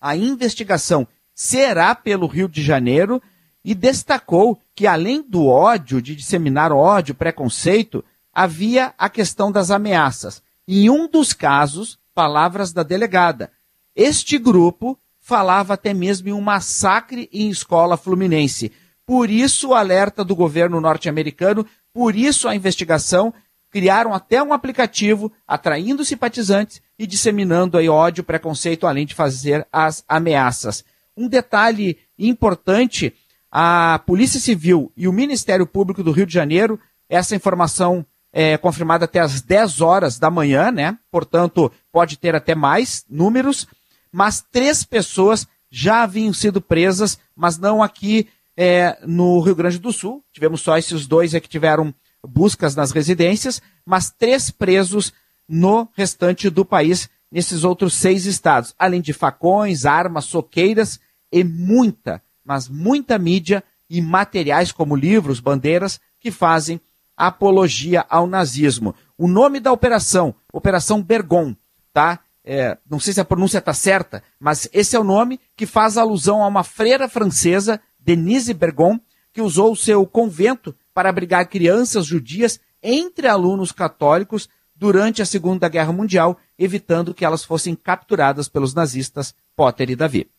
a 0.00 0.16
investigação 0.16 1.06
será 1.34 1.94
pelo 1.94 2.28
Rio 2.28 2.48
de 2.48 2.62
Janeiro 2.62 3.20
e 3.64 3.74
destacou 3.74 4.60
que 4.74 4.86
além 4.86 5.20
do 5.20 5.46
ódio, 5.46 6.00
de 6.00 6.14
disseminar 6.14 6.72
ódio, 6.72 7.14
preconceito, 7.14 8.04
havia 8.32 8.94
a 8.96 9.08
questão 9.08 9.50
das 9.50 9.70
ameaças. 9.70 10.40
Em 10.70 10.90
um 10.90 11.08
dos 11.08 11.32
casos, 11.32 11.98
palavras 12.14 12.74
da 12.74 12.82
delegada. 12.82 13.50
Este 13.96 14.36
grupo 14.36 14.98
falava 15.18 15.72
até 15.72 15.94
mesmo 15.94 16.28
em 16.28 16.32
um 16.32 16.42
massacre 16.42 17.26
em 17.32 17.48
escola 17.48 17.96
fluminense. 17.96 18.70
Por 19.06 19.30
isso 19.30 19.70
o 19.70 19.74
alerta 19.74 20.22
do 20.22 20.36
governo 20.36 20.78
norte-americano, 20.78 21.66
por 21.90 22.14
isso 22.14 22.46
a 22.46 22.54
investigação, 22.54 23.32
criaram 23.70 24.12
até 24.12 24.42
um 24.42 24.52
aplicativo 24.52 25.32
atraindo 25.46 26.04
simpatizantes 26.04 26.82
e 26.98 27.06
disseminando 27.06 27.78
aí 27.78 27.88
ódio, 27.88 28.22
preconceito, 28.22 28.86
além 28.86 29.06
de 29.06 29.14
fazer 29.14 29.66
as 29.72 30.04
ameaças. 30.06 30.84
Um 31.16 31.28
detalhe 31.28 31.96
importante, 32.18 33.14
a 33.50 34.02
Polícia 34.06 34.38
Civil 34.38 34.92
e 34.94 35.08
o 35.08 35.14
Ministério 35.14 35.66
Público 35.66 36.02
do 36.02 36.12
Rio 36.12 36.26
de 36.26 36.34
Janeiro, 36.34 36.78
essa 37.08 37.34
informação 37.34 38.04
é 38.32 38.56
confirmada 38.56 39.04
até 39.04 39.20
às 39.20 39.40
10 39.40 39.80
horas 39.80 40.18
da 40.18 40.30
manhã, 40.30 40.70
né? 40.70 40.98
Portanto, 41.10 41.72
pode 41.90 42.18
ter 42.18 42.34
até 42.34 42.54
mais 42.54 43.04
números, 43.08 43.66
mas 44.12 44.40
três 44.40 44.84
pessoas 44.84 45.46
já 45.70 46.02
haviam 46.02 46.32
sido 46.32 46.60
presas, 46.60 47.18
mas 47.36 47.58
não 47.58 47.82
aqui 47.82 48.28
é, 48.56 48.98
no 49.06 49.40
Rio 49.40 49.54
Grande 49.54 49.78
do 49.78 49.92
Sul. 49.92 50.22
Tivemos 50.32 50.60
só 50.60 50.76
esses 50.76 51.06
dois 51.06 51.34
é 51.34 51.40
que 51.40 51.48
tiveram 51.48 51.94
buscas 52.26 52.74
nas 52.74 52.90
residências, 52.90 53.62
mas 53.84 54.10
três 54.10 54.50
presos 54.50 55.12
no 55.48 55.88
restante 55.94 56.50
do 56.50 56.64
país, 56.64 57.08
nesses 57.30 57.64
outros 57.64 57.94
seis 57.94 58.26
estados, 58.26 58.74
além 58.78 59.00
de 59.00 59.12
facões, 59.12 59.86
armas, 59.86 60.24
soqueiras 60.24 60.98
e 61.32 61.44
muita, 61.44 62.22
mas 62.44 62.68
muita 62.68 63.18
mídia 63.18 63.62
e 63.88 64.02
materiais 64.02 64.72
como 64.72 64.96
livros, 64.96 65.40
bandeiras, 65.40 66.00
que 66.20 66.30
fazem 66.30 66.80
apologia 67.18 68.06
ao 68.08 68.26
nazismo. 68.26 68.94
O 69.18 69.26
nome 69.26 69.58
da 69.58 69.72
operação, 69.72 70.34
Operação 70.52 71.02
Bergon, 71.02 71.54
tá? 71.92 72.20
É, 72.44 72.78
não 72.88 73.00
sei 73.00 73.12
se 73.12 73.20
a 73.20 73.24
pronúncia 73.24 73.58
está 73.58 73.74
certa, 73.74 74.22
mas 74.38 74.68
esse 74.72 74.96
é 74.96 74.98
o 74.98 75.04
nome 75.04 75.40
que 75.56 75.66
faz 75.66 75.98
alusão 75.98 76.42
a 76.42 76.46
uma 76.46 76.64
freira 76.64 77.08
francesa 77.08 77.80
Denise 77.98 78.54
Bergon, 78.54 78.98
que 79.32 79.42
usou 79.42 79.72
o 79.72 79.76
seu 79.76 80.06
convento 80.06 80.74
para 80.94 81.10
abrigar 81.10 81.48
crianças 81.48 82.06
judias 82.06 82.58
entre 82.82 83.26
alunos 83.26 83.72
católicos 83.72 84.48
durante 84.74 85.20
a 85.20 85.26
Segunda 85.26 85.68
Guerra 85.68 85.92
Mundial, 85.92 86.38
evitando 86.58 87.12
que 87.12 87.24
elas 87.24 87.44
fossem 87.44 87.74
capturadas 87.74 88.48
pelos 88.48 88.72
nazistas 88.72 89.34
Potter 89.56 89.90
e 89.90 89.96
Davi. 89.96 90.30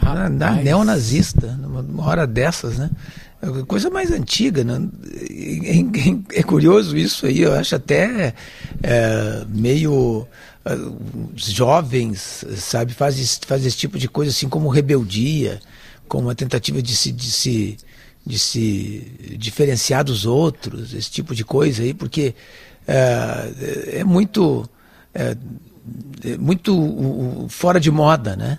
Ah, 0.00 0.28
neonazista, 0.28 1.52
numa 1.52 2.06
hora 2.06 2.26
dessas, 2.26 2.78
né? 2.78 2.90
É 3.40 3.62
coisa 3.64 3.88
mais 3.88 4.10
antiga, 4.10 4.64
né? 4.64 4.88
É, 6.34 6.42
curioso 6.42 6.96
isso 6.96 7.24
aí, 7.26 7.40
eu 7.40 7.52
acho 7.54 7.76
até 7.76 8.34
é, 8.82 9.44
meio 9.48 10.26
uh, 10.66 10.98
jovens, 11.36 12.44
sabe, 12.56 12.92
faz, 12.92 13.38
faz 13.46 13.64
esse 13.64 13.76
tipo 13.76 13.96
de 13.96 14.08
coisa 14.08 14.32
assim 14.32 14.48
como 14.48 14.68
rebeldia 14.68 15.60
com 16.08 16.18
uma 16.18 16.34
tentativa 16.34 16.82
de 16.82 16.96
se, 16.96 17.12
de 17.12 17.30
se, 17.30 17.76
de 18.26 18.38
se 18.38 19.36
diferenciar 19.38 20.02
dos 20.02 20.26
outros, 20.26 20.92
esse 20.92 21.10
tipo 21.10 21.32
de 21.32 21.44
coisa 21.44 21.82
aí, 21.82 21.94
porque 21.94 22.34
é, 22.88 23.98
é 24.00 24.04
muito, 24.04 24.68
é, 25.14 25.36
é 26.24 26.36
muito 26.38 27.46
fora 27.48 27.78
de 27.78 27.90
moda, 27.90 28.34
né? 28.34 28.58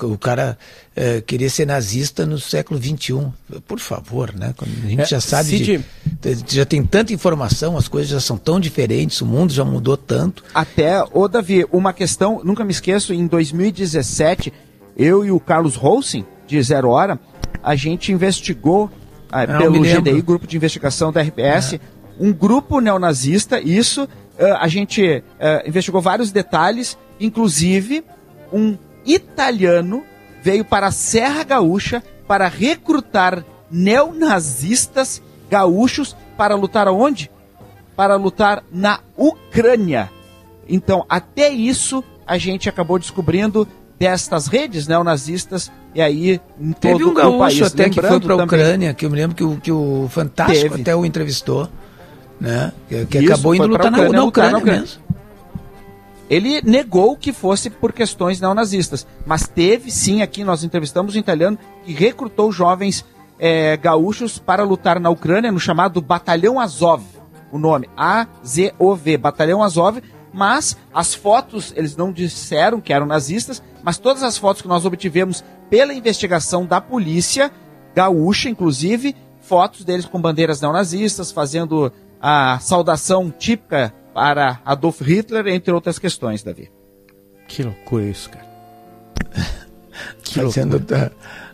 O, 0.00 0.12
o 0.12 0.18
cara 0.18 0.58
é, 0.94 1.20
querer 1.20 1.48
ser 1.50 1.66
nazista 1.66 2.26
no 2.26 2.38
século 2.38 2.80
XXI. 2.80 3.26
Por 3.66 3.78
favor, 3.78 4.34
né? 4.34 4.54
A 4.60 4.88
gente 4.88 5.00
é, 5.02 5.06
já 5.06 5.20
sabe, 5.20 5.50
Cid... 5.50 5.84
de, 6.20 6.54
já 6.56 6.64
tem 6.64 6.84
tanta 6.84 7.12
informação, 7.12 7.76
as 7.76 7.88
coisas 7.88 8.10
já 8.10 8.20
são 8.20 8.36
tão 8.36 8.58
diferentes, 8.58 9.20
o 9.20 9.26
mundo 9.26 9.52
já 9.52 9.64
mudou 9.64 9.96
tanto. 9.96 10.44
Até, 10.54 11.02
ô 11.12 11.28
Davi, 11.28 11.66
uma 11.72 11.92
questão, 11.92 12.40
nunca 12.44 12.64
me 12.64 12.72
esqueço, 12.72 13.12
em 13.12 13.26
2017, 13.26 14.52
eu 14.96 15.24
e 15.24 15.30
o 15.30 15.40
Carlos 15.40 15.76
Rolsing, 15.76 16.24
de 16.46 16.62
Zero 16.62 16.90
Hora, 16.90 17.18
a 17.62 17.74
gente 17.74 18.12
investigou 18.12 18.90
ah, 19.30 19.46
pelo 19.46 19.80
GDI, 19.80 20.20
Grupo 20.20 20.46
de 20.46 20.56
Investigação 20.56 21.10
da 21.12 21.22
RPS, 21.22 21.78
um 22.18 22.32
grupo 22.32 22.80
neonazista, 22.80 23.60
isso, 23.60 24.04
uh, 24.04 24.56
a 24.58 24.68
gente 24.68 25.02
uh, 25.02 25.68
investigou 25.68 26.00
vários 26.00 26.30
detalhes, 26.30 26.98
inclusive 27.18 28.04
um 28.52 28.76
italiano 29.04 30.04
veio 30.42 30.64
para 30.64 30.88
a 30.88 30.92
Serra 30.92 31.44
Gaúcha 31.44 32.02
para 32.26 32.48
recrutar 32.48 33.44
neonazistas 33.70 35.22
gaúchos 35.50 36.16
para 36.36 36.54
lutar 36.54 36.88
aonde? 36.88 37.30
Para 37.94 38.16
lutar 38.16 38.64
na 38.72 39.00
Ucrânia. 39.16 40.10
Então, 40.68 41.04
até 41.08 41.50
isso 41.50 42.02
a 42.26 42.38
gente 42.38 42.68
acabou 42.68 42.98
descobrindo 42.98 43.68
destas 43.98 44.46
redes 44.46 44.88
neonazistas 44.88 45.70
e 45.94 46.00
aí 46.00 46.40
em 46.58 46.72
todo 46.72 46.80
Teve 46.80 47.04
um 47.04 47.14
gaúcho 47.14 47.36
o 47.36 47.38
país. 47.38 47.62
até 47.62 47.84
Lembrando 47.84 48.02
que 48.02 48.08
foi 48.08 48.20
para 48.20 48.34
a 48.34 48.44
Ucrânia, 48.44 48.94
que 48.94 49.06
eu 49.06 49.10
me 49.10 49.16
lembro 49.16 49.36
que 49.36 49.44
o, 49.44 49.56
que 49.60 49.70
o 49.70 50.08
Fantástico 50.10 50.70
Teve. 50.70 50.82
até 50.82 50.96
o 50.96 51.04
entrevistou, 51.04 51.68
né? 52.40 52.72
Que, 52.88 53.06
que 53.06 53.18
acabou 53.18 53.54
indo 53.54 53.66
lutar 53.66 53.90
na, 53.90 53.98
Ucrânia, 53.98 54.16
na 54.18 54.24
Ucrânia, 54.24 54.52
na 54.52 54.58
Ucrânia 54.58 54.80
mesmo. 54.80 55.01
Ele 56.32 56.62
negou 56.62 57.14
que 57.14 57.30
fosse 57.30 57.68
por 57.68 57.92
questões 57.92 58.40
neonazistas, 58.40 59.06
mas 59.26 59.46
teve 59.46 59.90
sim 59.90 60.22
aqui, 60.22 60.42
nós 60.42 60.64
entrevistamos 60.64 61.14
um 61.14 61.18
italiano 61.18 61.58
que 61.84 61.92
recrutou 61.92 62.50
jovens 62.50 63.04
é, 63.38 63.76
gaúchos 63.76 64.38
para 64.38 64.64
lutar 64.64 64.98
na 64.98 65.10
Ucrânia 65.10 65.52
no 65.52 65.60
chamado 65.60 66.00
Batalhão 66.00 66.58
Azov, 66.58 67.04
o 67.52 67.58
nome 67.58 67.86
A-Z-O-V, 67.94 69.18
Batalhão 69.18 69.62
Azov, 69.62 69.98
mas 70.32 70.74
as 70.94 71.12
fotos, 71.12 71.70
eles 71.76 71.98
não 71.98 72.10
disseram 72.10 72.80
que 72.80 72.94
eram 72.94 73.04
nazistas, 73.04 73.62
mas 73.82 73.98
todas 73.98 74.22
as 74.22 74.38
fotos 74.38 74.62
que 74.62 74.68
nós 74.68 74.86
obtivemos 74.86 75.44
pela 75.68 75.92
investigação 75.92 76.64
da 76.64 76.80
polícia, 76.80 77.52
gaúcha 77.94 78.48
inclusive, 78.48 79.14
fotos 79.42 79.84
deles 79.84 80.06
com 80.06 80.18
bandeiras 80.18 80.62
neonazistas, 80.62 81.30
fazendo 81.30 81.92
a 82.18 82.58
saudação 82.58 83.30
típica 83.30 83.92
para 84.12 84.60
Adolf 84.64 85.00
Hitler, 85.00 85.46
entre 85.48 85.72
outras 85.72 85.98
questões, 85.98 86.42
Davi. 86.42 86.70
Que 87.48 87.62
loucura 87.62 88.04
isso, 88.04 88.30
cara. 88.30 88.46
que 90.22 90.40
Fazendo 90.40 90.82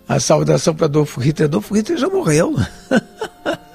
a, 0.09 0.15
a 0.15 0.21
saudação 0.21 0.75
para 0.75 0.87
Adolf 0.87 1.17
Hitler. 1.19 1.49
Adolf 1.49 1.71
Hitler 1.71 1.99
já 1.99 2.09
morreu. 2.09 2.55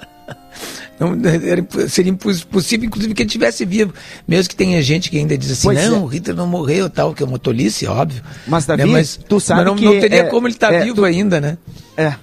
Não, 0.98 1.12
era, 1.28 1.88
seria 1.88 2.10
impossível, 2.10 2.86
inclusive, 2.86 3.14
que 3.14 3.22
ele 3.22 3.30
tivesse 3.30 3.64
vivo. 3.64 3.92
Mesmo 4.28 4.48
que 4.48 4.56
tenha 4.56 4.80
gente 4.80 5.10
que 5.10 5.18
ainda 5.18 5.36
diz 5.36 5.50
assim, 5.50 5.68
pois 5.68 5.90
não, 5.90 5.96
é. 5.96 6.00
o 6.00 6.06
Hitler 6.06 6.36
não 6.36 6.46
morreu, 6.46 6.88
tal, 6.88 7.12
que 7.12 7.22
é 7.22 7.26
uma 7.26 7.38
tolice, 7.38 7.86
óbvio. 7.86 8.22
Mas, 8.46 8.64
Davi, 8.64 8.84
né? 8.84 8.92
mas, 8.92 9.18
tu 9.28 9.40
sabe 9.40 9.60
mas 9.60 9.66
não, 9.66 9.76
que... 9.76 9.84
Não 9.84 10.00
teria 10.00 10.20
é, 10.20 10.24
como 10.24 10.46
ele 10.46 10.54
estar 10.54 10.68
tá 10.68 10.74
é, 10.74 10.84
vivo 10.84 10.96
tu, 10.96 11.04
ainda, 11.04 11.40
né? 11.40 11.58
É. 11.96 12.14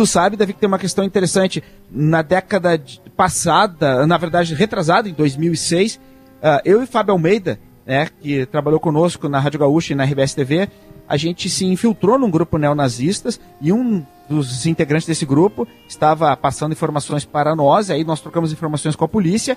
Tu 0.00 0.06
sabe, 0.06 0.34
Davi, 0.34 0.54
que 0.54 0.60
tem 0.60 0.66
uma 0.66 0.78
questão 0.78 1.04
interessante. 1.04 1.62
Na 1.90 2.22
década 2.22 2.82
passada, 3.14 4.06
na 4.06 4.16
verdade, 4.16 4.54
retrasada, 4.54 5.10
em 5.10 5.12
2006, 5.12 5.96
uh, 5.96 5.98
ah, 6.42 6.62
eu 6.64 6.82
e 6.82 6.86
Fábio 6.86 7.12
Almeida, 7.12 7.60
né, 7.84 8.08
que 8.18 8.46
trabalhou 8.46 8.80
conosco 8.80 9.28
na 9.28 9.38
Rádio 9.38 9.60
Gaúcha 9.60 9.92
e 9.92 9.96
na 9.96 10.04
RBS 10.04 10.32
TV, 10.32 10.70
a 11.06 11.18
gente 11.18 11.50
se 11.50 11.66
infiltrou 11.66 12.18
num 12.18 12.30
grupo 12.30 12.56
neonazistas 12.56 13.38
e 13.60 13.74
um 13.74 14.02
dos 14.26 14.64
integrantes 14.64 15.06
desse 15.06 15.26
grupo 15.26 15.68
estava 15.86 16.34
passando 16.34 16.72
informações 16.72 17.26
para 17.26 17.54
nós, 17.54 17.90
aí 17.90 18.02
nós 18.02 18.22
trocamos 18.22 18.54
informações 18.54 18.96
com 18.96 19.04
a 19.04 19.08
polícia, 19.08 19.54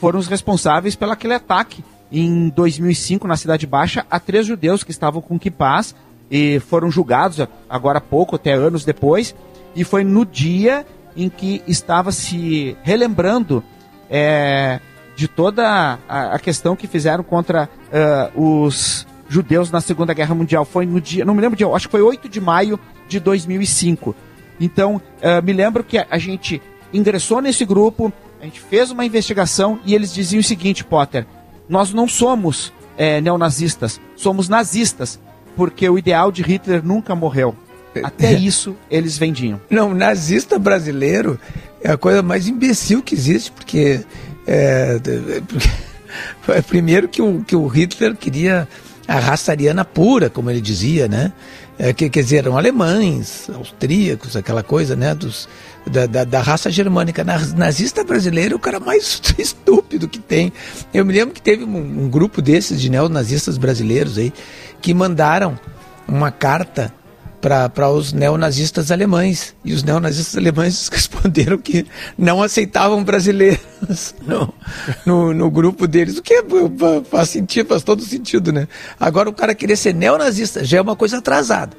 foram 0.00 0.18
os 0.18 0.26
responsáveis 0.26 0.96
pelo 0.96 1.12
aquele 1.12 1.34
ataque 1.34 1.84
em 2.10 2.48
2005 2.48 3.28
na 3.28 3.36
Cidade 3.36 3.64
Baixa 3.64 4.04
a 4.10 4.18
três 4.18 4.44
judeus 4.44 4.82
que 4.82 4.90
estavam 4.90 5.22
com 5.22 5.38
kipás 5.38 5.94
e 6.28 6.58
foram 6.58 6.90
julgados 6.90 7.46
agora 7.70 7.98
há 7.98 8.00
pouco, 8.00 8.34
até 8.34 8.54
anos 8.54 8.84
depois, 8.84 9.36
e 9.74 9.84
foi 9.84 10.04
no 10.04 10.24
dia 10.24 10.86
em 11.16 11.28
que 11.28 11.62
estava 11.66 12.12
se 12.12 12.76
relembrando 12.82 13.62
é, 14.10 14.80
de 15.16 15.28
toda 15.28 15.98
a, 16.08 16.34
a, 16.34 16.38
questão 16.38 16.74
que 16.74 16.86
fizeram 16.86 17.22
contra 17.22 17.68
uh, 18.36 18.40
os 18.40 19.06
judeus 19.28 19.70
na 19.70 19.80
Segunda 19.80 20.12
Guerra 20.12 20.34
Mundial. 20.34 20.64
Foi 20.64 20.84
no 20.84 21.00
dia, 21.00 21.24
não 21.24 21.34
me 21.34 21.40
lembro 21.40 21.56
de, 21.56 21.64
acho 21.64 21.86
que 21.86 21.92
foi 21.92 22.02
8 22.02 22.28
de 22.28 22.40
maio 22.40 22.78
de 23.08 23.20
2005. 23.20 24.14
Então, 24.60 24.96
uh, 24.96 25.42
me 25.44 25.52
lembro 25.52 25.84
que 25.84 25.98
a, 25.98 26.06
a 26.10 26.18
gente 26.18 26.60
ingressou 26.92 27.40
nesse 27.40 27.64
grupo, 27.64 28.12
a 28.40 28.44
gente 28.44 28.60
fez 28.60 28.90
uma 28.90 29.04
investigação 29.04 29.78
e 29.84 29.94
eles 29.94 30.12
diziam 30.12 30.40
o 30.40 30.44
seguinte, 30.44 30.84
Potter: 30.84 31.26
nós 31.68 31.92
não 31.92 32.08
somos 32.08 32.72
é, 32.96 33.20
neonazistas, 33.20 34.00
somos 34.16 34.48
nazistas, 34.48 35.20
porque 35.56 35.88
o 35.88 35.98
ideal 35.98 36.30
de 36.30 36.42
Hitler 36.42 36.84
nunca 36.84 37.14
morreu. 37.14 37.56
Até 38.02 38.32
isso 38.38 38.76
eles 38.90 39.16
vendiam. 39.16 39.60
Não, 39.70 39.94
nazista 39.94 40.58
brasileiro 40.58 41.38
é 41.82 41.92
a 41.92 41.96
coisa 41.96 42.22
mais 42.22 42.48
imbecil 42.48 43.02
que 43.02 43.14
existe, 43.14 43.52
porque, 43.52 44.00
é, 44.46 44.98
porque 45.48 46.62
primeiro 46.66 47.08
que 47.08 47.20
o, 47.20 47.44
que 47.44 47.54
o 47.54 47.66
Hitler 47.66 48.16
queria 48.16 48.66
a 49.06 49.18
raça 49.18 49.52
ariana 49.52 49.84
pura, 49.84 50.30
como 50.30 50.50
ele 50.50 50.60
dizia, 50.60 51.06
né? 51.08 51.32
É, 51.78 51.92
que, 51.92 52.08
quer 52.08 52.22
dizer, 52.22 52.36
eram 52.38 52.56
alemães, 52.56 53.50
austríacos, 53.52 54.36
aquela 54.36 54.62
coisa, 54.62 54.94
né? 54.94 55.14
Dos, 55.14 55.48
da, 55.86 56.06
da, 56.06 56.24
da, 56.24 56.40
raça 56.40 56.70
germânica. 56.70 57.24
Nazista 57.24 58.04
brasileiro 58.04 58.54
é 58.54 58.56
o 58.56 58.60
cara 58.60 58.80
mais 58.80 59.20
estúpido 59.36 60.08
que 60.08 60.18
tem. 60.18 60.52
Eu 60.92 61.04
me 61.04 61.12
lembro 61.12 61.34
que 61.34 61.42
teve 61.42 61.64
um, 61.64 62.04
um 62.04 62.08
grupo 62.08 62.40
desses 62.40 62.80
de 62.80 62.88
neonazistas 62.88 63.58
brasileiros 63.58 64.16
aí 64.16 64.32
que 64.80 64.94
mandaram 64.94 65.58
uma 66.06 66.30
carta 66.30 66.92
para 67.44 67.90
os 67.90 68.14
neonazistas 68.14 68.90
alemães. 68.90 69.54
E 69.62 69.74
os 69.74 69.82
neonazistas 69.82 70.36
alemães 70.36 70.88
responderam 70.92 71.58
que 71.58 71.86
não 72.16 72.42
aceitavam 72.42 73.04
brasileiros 73.04 74.14
no, 74.26 74.54
no, 75.04 75.34
no, 75.34 75.50
grupo 75.50 75.86
deles. 75.86 76.16
O 76.16 76.22
que 76.22 76.34
é, 76.34 76.44
faz 77.10 77.28
sentido, 77.28 77.68
faz 77.68 77.82
todo 77.82 78.02
sentido, 78.02 78.50
né? 78.50 78.66
Agora 78.98 79.28
o 79.28 79.32
cara 79.32 79.54
querer 79.54 79.76
ser 79.76 79.94
neonazista 79.94 80.64
já 80.64 80.78
é 80.78 80.80
uma 80.80 80.96
coisa 80.96 81.18
atrasada, 81.18 81.76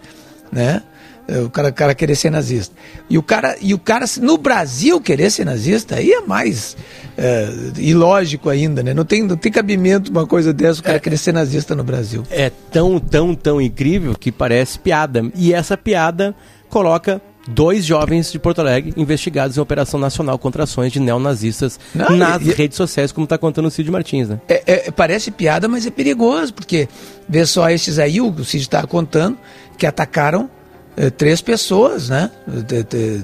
né? 0.51 0.83
É, 1.27 1.39
o 1.39 1.49
cara, 1.49 1.71
cara 1.71 1.95
querer 1.95 2.15
ser 2.15 2.29
nazista. 2.29 2.75
E 3.09 3.17
o 3.17 3.23
cara, 3.23 3.55
e 3.59 3.73
o 3.73 3.79
cara, 3.79 4.05
no 4.21 4.37
Brasil, 4.37 5.01
querer 5.01 5.31
ser 5.31 5.45
nazista, 5.45 5.95
aí 5.95 6.11
é 6.11 6.21
mais 6.21 6.77
é, 7.17 7.49
ilógico 7.77 8.49
ainda, 8.49 8.83
né? 8.83 8.93
Não 8.93 9.03
tem, 9.03 9.23
não 9.23 9.35
tem 9.35 9.51
cabimento 9.51 10.11
uma 10.11 10.27
coisa 10.27 10.53
dessa, 10.53 10.79
o 10.79 10.83
cara 10.83 10.97
é, 10.97 10.99
querer 10.99 11.17
ser 11.17 11.33
nazista 11.33 11.73
no 11.75 11.83
Brasil. 11.83 12.23
É 12.29 12.51
tão, 12.71 12.99
tão, 12.99 13.33
tão 13.33 13.59
incrível 13.59 14.13
que 14.19 14.31
parece 14.31 14.77
piada. 14.77 15.25
E 15.35 15.51
essa 15.51 15.75
piada 15.75 16.35
coloca 16.69 17.19
dois 17.47 17.85
jovens 17.85 18.31
de 18.31 18.39
Porto 18.39 18.59
Alegre 18.59 18.93
investigados 18.97 19.57
em 19.57 19.59
operação 19.59 19.99
nacional 19.99 20.37
contra 20.37 20.63
ações 20.63 20.91
de 20.91 20.99
neonazistas 20.99 21.79
Não, 21.93 22.15
nas 22.15 22.41
e, 22.41 22.51
redes 22.51 22.77
sociais, 22.77 23.11
como 23.11 23.25
está 23.25 23.37
contando 23.37 23.67
o 23.67 23.71
Cid 23.71 23.89
Martins, 23.91 24.29
né? 24.29 24.39
É, 24.47 24.63
é, 24.87 24.91
parece 24.91 25.31
piada, 25.31 25.67
mas 25.67 25.85
é 25.85 25.91
perigoso, 25.91 26.53
porque 26.53 26.87
vê 27.27 27.45
só 27.45 27.69
esses 27.69 27.99
aí, 27.99 28.19
o 28.19 28.43
Cid 28.43 28.63
está 28.63 28.85
contando, 28.85 29.37
que 29.77 29.85
atacaram 29.85 30.49
é, 30.97 31.09
três 31.09 31.41
pessoas, 31.41 32.09
né? 32.09 32.31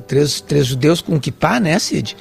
três, 0.08 0.42
três 0.42 0.66
judeus 0.66 1.02
com 1.02 1.20
kippah, 1.20 1.60
né, 1.60 1.78
Cid? 1.80 2.16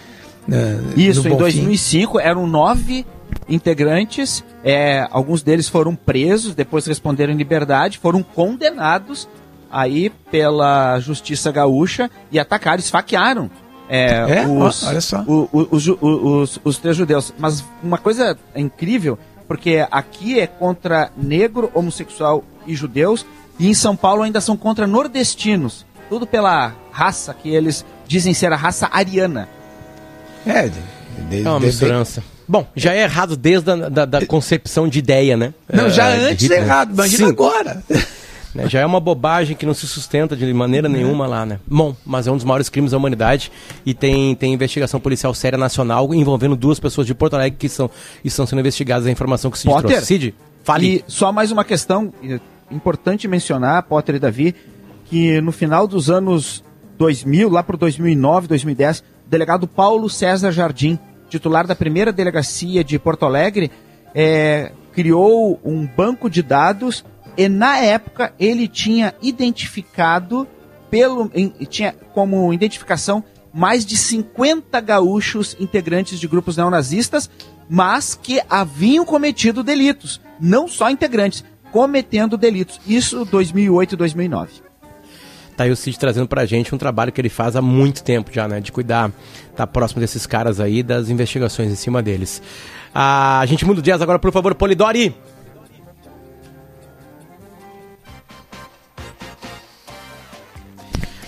Isso, 0.97 1.27
em 1.29 1.37
2005 1.37 2.19
eram 2.19 2.47
nove 2.47 3.07
integrantes, 3.49 4.45
é, 4.65 5.07
alguns 5.11 5.43
deles 5.43 5.69
foram 5.69 5.95
presos, 5.95 6.55
depois 6.55 6.87
responderam 6.87 7.33
em 7.33 7.37
liberdade, 7.37 7.99
foram 7.99 8.23
condenados 8.23 9.29
aí 9.71 10.11
pela 10.31 10.99
justiça 10.99 11.53
gaúcha 11.53 12.11
e 12.33 12.39
atacaram, 12.39 12.81
esfaquearam 12.81 13.51
é, 13.93 14.43
é? 14.43 14.47
Os, 14.47 14.85
olha 14.85 15.01
só. 15.01 15.25
O, 15.27 15.49
o, 15.53 15.69
os, 15.73 15.89
os, 15.89 16.61
os, 16.63 16.79
três 16.79 16.97
judeus. 16.97 17.35
Mas 17.37 17.65
uma 17.83 17.99
coisa 17.99 18.39
incrível, 18.55 19.19
porque 19.51 19.85
aqui 19.91 20.39
é 20.39 20.47
contra 20.47 21.11
negro, 21.17 21.73
homossexual 21.75 22.45
e 22.69 22.77
judeus, 22.77 23.27
e 23.59 23.69
em 23.69 23.75
São 23.75 23.97
Paulo 23.97 24.23
ainda 24.23 24.41
são 24.41 24.57
contra 24.57 24.87
nordestinos. 24.87 25.85
Tudo 26.09 26.25
pela 26.25 26.73
raça 26.93 27.35
que 27.35 27.53
eles 27.53 27.85
dizem 28.07 28.33
ser 28.33 28.53
a 28.53 28.57
raça 28.57 28.89
ariana. 28.93 29.49
É, 30.47 30.69
de, 30.69 30.81
de, 31.29 31.45
é 31.45 31.51
uma 31.51 31.59
misturança. 31.59 32.23
Bom, 32.47 32.65
já 32.77 32.95
é 32.95 33.03
errado 33.03 33.37
desde 33.37 33.73
a 33.73 33.89
da, 33.89 34.05
da 34.05 34.25
concepção 34.25 34.87
de 34.87 35.01
ideia, 35.01 35.37
né? 35.37 35.53
Não, 35.73 35.91
já 35.91 36.11
é, 36.11 36.31
antes 36.31 36.49
é 36.49 36.59
errado, 36.59 36.93
imagina 36.93 37.27
Sim. 37.27 37.33
agora. 37.33 37.83
Né, 38.55 38.69
já 38.69 38.81
é 38.81 38.87
uma 38.87 38.99
bobagem 38.99 39.57
que 39.57 39.65
não 39.65 39.75
se 39.75 39.87
sustenta 39.87 40.37
de 40.37 40.53
maneira 40.53 40.89
é. 40.89 40.91
nenhuma 40.91 41.27
lá, 41.27 41.47
né? 41.47 41.61
Bom, 41.67 41.95
mas 42.05 42.27
é 42.27 42.33
um 42.33 42.37
dos 42.37 42.45
maiores 42.45 42.69
crimes 42.69 42.91
da 42.91 42.97
humanidade 42.97 43.53
e 43.87 43.95
tem, 43.95 44.35
tem 44.35 44.53
investigação 44.53 44.99
policial 44.99 45.33
séria 45.35 45.59
nacional 45.59 46.13
envolvendo 46.13 46.57
duas 46.57 46.81
pessoas 46.81 47.07
de 47.07 47.15
Porto 47.15 47.35
Alegre 47.35 47.59
que 47.59 47.69
são, 47.69 47.89
estão 48.25 48.47
sendo 48.47 48.59
investigadas. 48.59 49.07
A 49.07 49.11
informação 49.11 49.51
que 49.51 49.57
o 49.57 49.61
Cid 49.61 49.73
Potter, 49.73 49.91
trouxe. 49.91 50.07
Cid, 50.07 50.35
fale. 50.65 50.87
E 50.87 51.05
só 51.07 51.31
mais 51.31 51.53
uma 51.53 51.65
questão 51.65 52.13
importante 52.71 53.29
mencionar, 53.29 53.83
Potter 53.85 54.17
e 54.17 54.19
Davi, 54.19 54.55
que 55.07 55.41
no 55.41 55.53
final 55.53 55.87
dos 55.87 56.11
anos 56.11 56.65
2000, 56.99 57.49
lá 57.49 57.63
para 57.63 57.77
2009, 57.77 58.49
2010, 58.49 59.01
o 59.27 59.31
delegado 59.31 59.67
Paulo 59.67 60.09
César 60.09 60.53
Jardim, 60.53 60.99
titular 61.29 61.67
da 61.67 61.75
primeira 61.75 62.13
delegacia 62.13 62.83
de 62.83 62.99
Porto 62.99 63.25
Alegre, 63.25 63.71
é, 64.15 64.73
criou 64.93 65.61
um 65.65 65.87
banco 65.87 66.29
de 66.29 66.43
dados 66.43 67.05
e 67.37 67.49
na 67.49 67.79
época 67.79 68.33
ele 68.39 68.69
tinha 68.69 69.15
identificado 69.23 70.47
pelo 70.91 71.31
em, 71.35 71.49
tinha 71.67 71.95
como 72.13 72.53
identificação 72.53 73.23
mais 73.53 73.85
de 73.85 73.97
50 73.97 74.81
gaúchos 74.81 75.57
integrantes 75.59 76.21
de 76.21 76.29
grupos 76.29 76.57
neonazistas, 76.57 77.29
mas 77.69 78.19
que 78.21 78.41
haviam 78.49 79.05
cometido 79.05 79.63
delitos, 79.63 80.21
não 80.41 80.69
só 80.69 80.91
integrantes, 80.91 81.45
cometendo 81.73 82.37
delitos. 82.37 82.81
Isso 82.87 83.25
2008 83.25 83.95
e 83.95 83.97
2009. 83.97 84.53
Tá 85.57 85.65
aí 85.65 85.71
o 85.71 85.77
Cid 85.77 85.99
trazendo 85.99 86.27
pra 86.27 86.47
gente 86.47 86.75
um 86.75 86.79
trabalho 86.79 87.13
que 87.13 87.21
ele 87.21 87.29
faz 87.29 87.55
há 87.55 87.61
muito 87.61 88.03
tempo 88.03 88.31
já, 88.33 88.49
né? 88.49 88.61
De 88.61 88.73
cuidar, 88.73 89.13
tá 89.55 89.67
próximo 89.67 90.01
desses 90.01 90.27
caras 90.27 90.59
aí, 90.59 90.83
das 90.83 91.11
investigações 91.11 91.71
em 91.71 91.75
cima 91.75 92.03
deles. 92.03 92.41
Ah, 92.95 93.41
a 93.41 93.47
gente 93.47 93.65
muda 93.65 93.81
o 93.81 93.83
jazz 93.83 94.01
agora, 94.01 94.19
por 94.19 94.33
favor, 94.33 94.55
Polidori. 94.55 95.15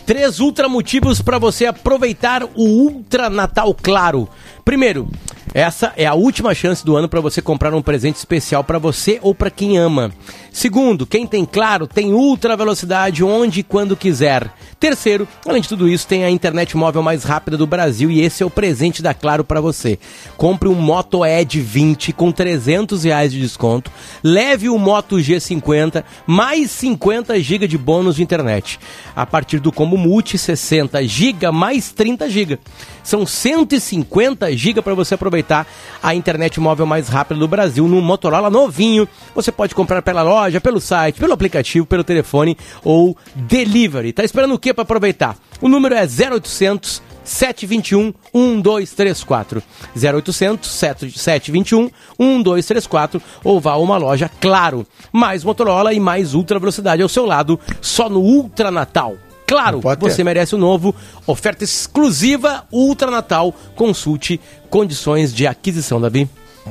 Três 0.06 0.40
ultra 0.40 0.68
motivos 0.68 1.22
para 1.22 1.38
você 1.38 1.66
aproveitar 1.66 2.42
o 2.44 2.64
Ultra 2.64 3.30
Natal 3.30 3.74
Claro. 3.74 4.28
Primeiro, 4.64 5.08
essa 5.54 5.92
é 5.96 6.06
a 6.06 6.14
última 6.14 6.54
chance 6.54 6.84
do 6.84 6.96
ano 6.96 7.08
para 7.08 7.20
você 7.20 7.40
comprar 7.40 7.72
um 7.74 7.82
presente 7.82 8.16
especial 8.16 8.64
para 8.64 8.78
você 8.78 9.18
ou 9.22 9.34
para 9.34 9.50
quem 9.50 9.78
ama. 9.78 10.12
Segundo, 10.52 11.06
quem 11.06 11.26
tem 11.26 11.46
claro 11.46 11.86
tem 11.86 12.12
ultra 12.12 12.56
velocidade 12.56 13.24
onde 13.24 13.60
e 13.60 13.62
quando 13.62 13.96
quiser. 13.96 14.52
Terceiro, 14.78 15.26
além 15.46 15.62
de 15.62 15.68
tudo 15.68 15.88
isso, 15.88 16.06
tem 16.06 16.24
a 16.24 16.30
internet 16.30 16.76
móvel 16.76 17.02
mais 17.02 17.24
rápida 17.24 17.56
do 17.56 17.66
Brasil 17.66 18.10
e 18.10 18.20
esse 18.20 18.42
é 18.42 18.46
o 18.46 18.50
presente 18.50 19.00
da 19.00 19.14
Claro 19.14 19.44
para 19.44 19.60
você. 19.60 19.98
Compre 20.36 20.68
um 20.68 20.74
Moto 20.74 21.24
Edge 21.24 21.60
20 21.60 22.12
com 22.12 22.30
300 22.30 23.04
reais 23.04 23.32
de 23.32 23.40
desconto, 23.40 23.90
leve 24.22 24.68
o 24.68 24.76
Moto 24.76 25.16
G50 25.16 26.04
mais 26.26 26.70
50 26.72 27.40
GB 27.40 27.66
de 27.66 27.78
bônus 27.78 28.16
de 28.16 28.22
internet. 28.22 28.78
A 29.16 29.24
partir 29.24 29.58
do 29.58 29.72
combo 29.72 29.96
Multi 29.96 30.36
60 30.36 31.02
GB 31.06 31.50
mais 31.50 31.92
30 31.92 32.28
GB. 32.28 32.58
São 33.04 33.24
150 33.24 34.56
GB 34.56 34.82
para 34.82 34.94
você 34.94 35.14
aproveitar 35.14 35.66
a 36.02 36.14
internet 36.14 36.60
móvel 36.60 36.86
mais 36.86 37.08
rápida 37.08 37.38
do 37.38 37.48
Brasil 37.48 37.86
no 37.88 38.00
Motorola 38.02 38.50
novinho. 38.50 39.08
Você 39.34 39.50
pode 39.50 39.74
comprar 39.74 40.02
pela 40.02 40.22
loja, 40.22 40.41
pelo 40.60 40.80
site, 40.80 41.18
pelo 41.18 41.32
aplicativo, 41.32 41.86
pelo 41.86 42.04
telefone 42.04 42.56
ou 42.82 43.16
delivery. 43.34 44.12
Tá 44.12 44.24
esperando 44.24 44.54
o 44.54 44.58
que 44.58 44.72
para 44.72 44.82
aproveitar? 44.82 45.36
O 45.60 45.68
número 45.68 45.94
é 45.94 46.02
0800 46.02 47.02
721 47.24 48.12
1234. 48.34 49.62
0800 49.96 50.70
721 50.70 51.90
1234 52.18 53.22
ou 53.44 53.60
vá 53.60 53.72
a 53.72 53.78
uma 53.78 53.96
loja 53.96 54.30
Claro. 54.40 54.86
Mais 55.12 55.44
Motorola 55.44 55.92
e 55.92 56.00
mais 56.00 56.34
ultra 56.34 56.58
velocidade 56.58 57.02
ao 57.02 57.08
seu 57.08 57.26
lado, 57.26 57.58
só 57.80 58.08
no 58.08 58.20
Ultra 58.20 58.70
Natal. 58.70 59.16
Claro, 59.46 59.82
você 59.98 60.24
merece 60.24 60.54
o 60.54 60.58
novo. 60.58 60.94
Oferta 61.26 61.62
exclusiva 61.62 62.64
Ultra 62.72 63.10
Natal. 63.10 63.54
Consulte 63.76 64.40
condições 64.70 65.34
de 65.34 65.46
aquisição, 65.46 66.00
Davi. 66.00 66.28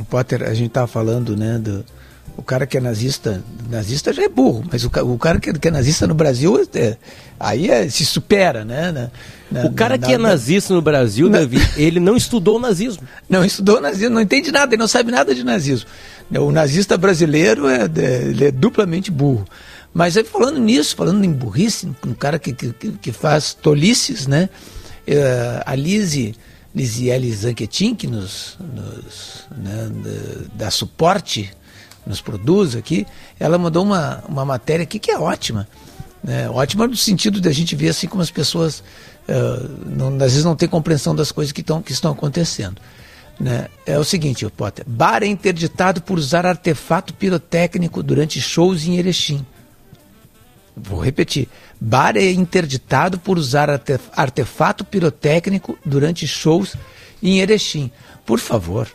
Potter, 0.10 0.44
a 0.44 0.54
gente 0.54 0.68
estava 0.68 0.88
falando, 0.88 1.38
né, 1.38 1.60
do, 1.60 1.86
o 2.38 2.44
cara 2.44 2.66
que 2.66 2.78
é 2.78 2.82
nazista, 2.82 3.44
nazista 3.70 4.14
já 4.14 4.24
é 4.24 4.30
burro, 4.30 4.64
mas 4.72 4.84
o, 4.84 4.88
o 5.04 5.18
cara 5.18 5.40
que, 5.40 5.54
que, 5.54 5.68
é 5.68 5.72
nazista 5.72 6.08
no 6.08 6.14
Brasil, 6.14 6.68
é, 6.74 6.98
aí 7.40 7.70
é, 7.70 7.90
se 7.90 8.06
supera, 8.06 8.64
né? 8.66 9.10
Na, 9.52 9.66
o 9.66 9.74
cara 9.74 9.98
na, 9.98 10.08
que 10.08 10.14
é 10.14 10.18
nazista 10.18 10.74
no 10.74 10.82
Brasil, 10.82 11.30
na, 11.30 11.40
Davi, 11.40 11.58
ele 11.78 12.00
não 12.00 12.16
estudou 12.16 12.58
o 12.58 12.60
nazismo. 12.60 13.04
Não 13.30 13.44
estudou 13.44 13.78
o 13.78 13.82
nazismo, 13.82 14.16
não 14.16 14.22
entende 14.22 14.52
nada, 14.52 14.74
ele 14.74 14.80
não 14.80 14.88
sabe 14.88 15.12
nada 15.12 15.36
de 15.36 15.44
nazismo. 15.44 15.88
O 16.40 16.52
nazista 16.52 16.98
brasileiro 16.98 17.68
é, 17.68 17.90
é, 17.96 18.22
ele 18.24 18.46
é 18.46 18.52
duplamente 18.52 19.12
burro. 19.12 19.46
Mas 19.94 20.16
aí 20.16 20.24
falando 20.24 20.60
nisso, 20.60 20.96
falando 20.96 21.24
em 21.24 21.32
burrice, 21.32 21.92
um 22.06 22.14
cara 22.14 22.40
que, 22.40 22.54
que, 22.54 22.74
que 22.74 23.12
faz 23.12 23.54
tolices, 23.54 24.26
né? 24.26 24.50
Uh, 25.08 25.64
a 25.66 25.76
Lise, 25.76 26.34
Lisiele 26.74 27.34
Zanquetin, 27.34 27.94
que 27.94 28.08
nos, 28.08 28.58
nos 28.60 29.46
né, 29.58 29.92
dá 30.56 30.72
suporte, 30.72 31.52
nos 32.06 32.22
produz 32.22 32.76
aqui, 32.76 33.06
ela 33.40 33.58
mandou 33.58 33.84
uma, 33.84 34.24
uma 34.28 34.46
matéria 34.46 34.84
aqui 34.84 35.00
que 35.00 35.12
é 35.12 35.20
ótima. 35.20 35.68
Né? 36.24 36.50
Ótima 36.50 36.88
no 36.88 36.96
sentido 36.96 37.42
da 37.42 37.52
gente 37.52 37.76
ver 37.76 37.90
assim 37.90 38.08
como 38.08 38.22
as 38.22 38.32
pessoas 38.32 38.84
uh, 39.28 39.70
não, 39.86 40.08
às 40.16 40.32
vezes 40.32 40.46
não 40.46 40.56
têm 40.56 40.68
compreensão 40.68 41.16
das 41.16 41.32
coisas 41.32 41.52
que, 41.52 41.64
tão, 41.64 41.82
que 41.82 41.92
estão 41.92 42.12
acontecendo. 42.12 42.82
Né? 43.40 43.68
É 43.86 43.98
o 43.98 44.04
seguinte, 44.04 44.48
Potter, 44.50 44.86
bar 44.88 45.24
é 45.24 45.28
interditado 45.28 46.02
por 46.02 46.18
usar 46.18 46.46
artefato 46.46 47.14
pirotécnico 47.14 48.04
durante 48.04 48.40
shows 48.40 48.86
em 48.86 48.98
Erechim. 48.98 49.46
Vou 50.76 51.00
repetir. 51.00 51.50
Bar 51.80 52.16
é 52.18 52.32
interditado 52.32 53.20
por 53.20 53.38
usar 53.38 53.70
artefato 54.16 54.86
pirotécnico 54.86 55.78
durante 55.84 56.28
shows 56.28 56.76
em 57.22 57.40
Erechim. 57.40 57.92
Por 58.26 58.40
favor. 58.40 58.88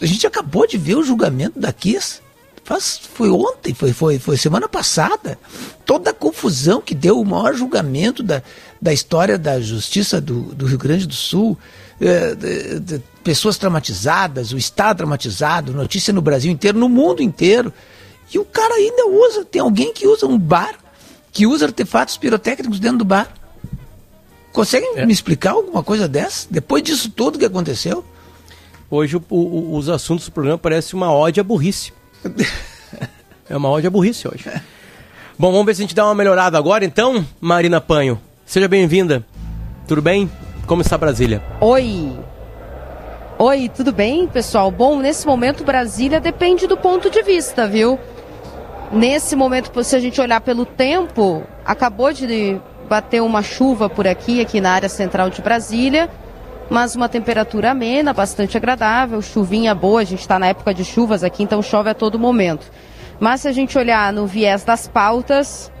A 0.00 0.06
gente 0.06 0.26
acabou 0.26 0.66
de 0.66 0.78
ver 0.78 0.96
o 0.96 1.02
julgamento 1.02 1.58
da 1.58 1.72
Kiss. 1.72 2.20
Faz, 2.62 3.00
foi 3.14 3.30
ontem, 3.30 3.72
foi, 3.72 3.92
foi, 3.92 4.18
foi 4.18 4.36
semana 4.36 4.68
passada. 4.68 5.38
Toda 5.86 6.10
a 6.10 6.14
confusão 6.14 6.82
que 6.82 6.94
deu 6.94 7.18
o 7.18 7.24
maior 7.24 7.54
julgamento 7.54 8.22
da, 8.22 8.42
da 8.80 8.92
história 8.92 9.38
da 9.38 9.60
justiça 9.60 10.20
do, 10.20 10.42
do 10.54 10.66
Rio 10.66 10.78
Grande 10.78 11.06
do 11.06 11.14
Sul. 11.14 11.58
É, 12.00 12.34
de, 12.34 12.80
de, 12.80 13.02
pessoas 13.24 13.58
traumatizadas, 13.58 14.52
o 14.52 14.56
Estado 14.56 14.98
traumatizado, 14.98 15.72
notícia 15.72 16.12
no 16.12 16.22
Brasil 16.22 16.50
inteiro, 16.50 16.78
no 16.78 16.88
mundo 16.88 17.22
inteiro. 17.22 17.72
E 18.32 18.38
o 18.38 18.44
cara 18.44 18.74
ainda 18.74 19.08
usa, 19.08 19.44
tem 19.44 19.60
alguém 19.60 19.92
que 19.92 20.06
usa 20.06 20.26
um 20.26 20.38
bar, 20.38 20.78
que 21.32 21.46
usa 21.46 21.66
artefatos 21.66 22.16
pirotécnicos 22.16 22.78
dentro 22.78 22.98
do 22.98 23.04
bar. 23.04 23.32
Conseguem 24.52 24.98
é. 24.98 25.06
me 25.06 25.12
explicar 25.12 25.52
alguma 25.52 25.82
coisa 25.82 26.06
dessa? 26.06 26.46
Depois 26.50 26.82
disso 26.82 27.10
tudo 27.10 27.38
que 27.38 27.44
aconteceu? 27.44 28.04
Hoje 28.90 29.16
o, 29.16 29.22
o, 29.30 29.76
os 29.76 29.88
assuntos 29.88 30.26
do 30.26 30.32
programa 30.32 30.58
parecem 30.58 30.96
uma 30.96 31.12
ódia 31.12 31.44
burrice. 31.44 31.92
é 33.48 33.56
uma 33.56 33.68
ódia 33.68 33.90
burrice 33.90 34.26
hoje. 34.26 34.44
Bom, 35.38 35.52
vamos 35.52 35.66
ver 35.66 35.74
se 35.74 35.82
a 35.82 35.84
gente 35.84 35.94
dá 35.94 36.04
uma 36.04 36.14
melhorada 36.14 36.56
agora 36.56 36.84
então, 36.84 37.24
Marina 37.40 37.80
Panho. 37.80 38.18
Seja 38.46 38.66
bem-vinda. 38.66 39.24
Tudo 39.86 40.00
bem? 40.00 40.30
Como 40.66 40.82
está 40.82 40.96
Brasília? 40.98 41.42
Oi, 41.60 42.12
Oi, 43.40 43.70
tudo 43.72 43.92
bem, 43.92 44.26
pessoal? 44.26 44.68
Bom, 44.68 44.98
nesse 44.98 45.24
momento 45.24 45.62
Brasília 45.62 46.18
depende 46.18 46.66
do 46.66 46.76
ponto 46.76 47.08
de 47.08 47.22
vista, 47.22 47.68
viu? 47.68 47.96
Nesse 48.90 49.36
momento, 49.36 49.84
se 49.84 49.94
a 49.94 50.00
gente 50.00 50.20
olhar 50.20 50.40
pelo 50.40 50.66
tempo, 50.66 51.44
acabou 51.64 52.12
de 52.12 52.60
bater 52.88 53.22
uma 53.22 53.40
chuva 53.40 53.88
por 53.88 54.08
aqui, 54.08 54.40
aqui 54.40 54.60
na 54.60 54.72
área 54.72 54.88
central 54.88 55.30
de 55.30 55.40
Brasília, 55.40 56.10
mas 56.70 56.94
uma 56.94 57.08
temperatura 57.08 57.70
amena, 57.70 58.12
bastante 58.12 58.56
agradável, 58.56 59.20
chuvinha 59.22 59.74
boa, 59.74 60.00
a 60.00 60.04
gente 60.04 60.20
está 60.20 60.38
na 60.38 60.48
época 60.48 60.74
de 60.74 60.84
chuvas 60.84 61.24
aqui, 61.24 61.42
então 61.42 61.62
chove 61.62 61.90
a 61.90 61.94
todo 61.94 62.18
momento. 62.18 62.70
Mas 63.18 63.42
se 63.42 63.48
a 63.48 63.52
gente 63.52 63.76
olhar 63.76 64.12
no 64.12 64.26
viés 64.26 64.64
das 64.64 64.86
pautas, 64.86 65.72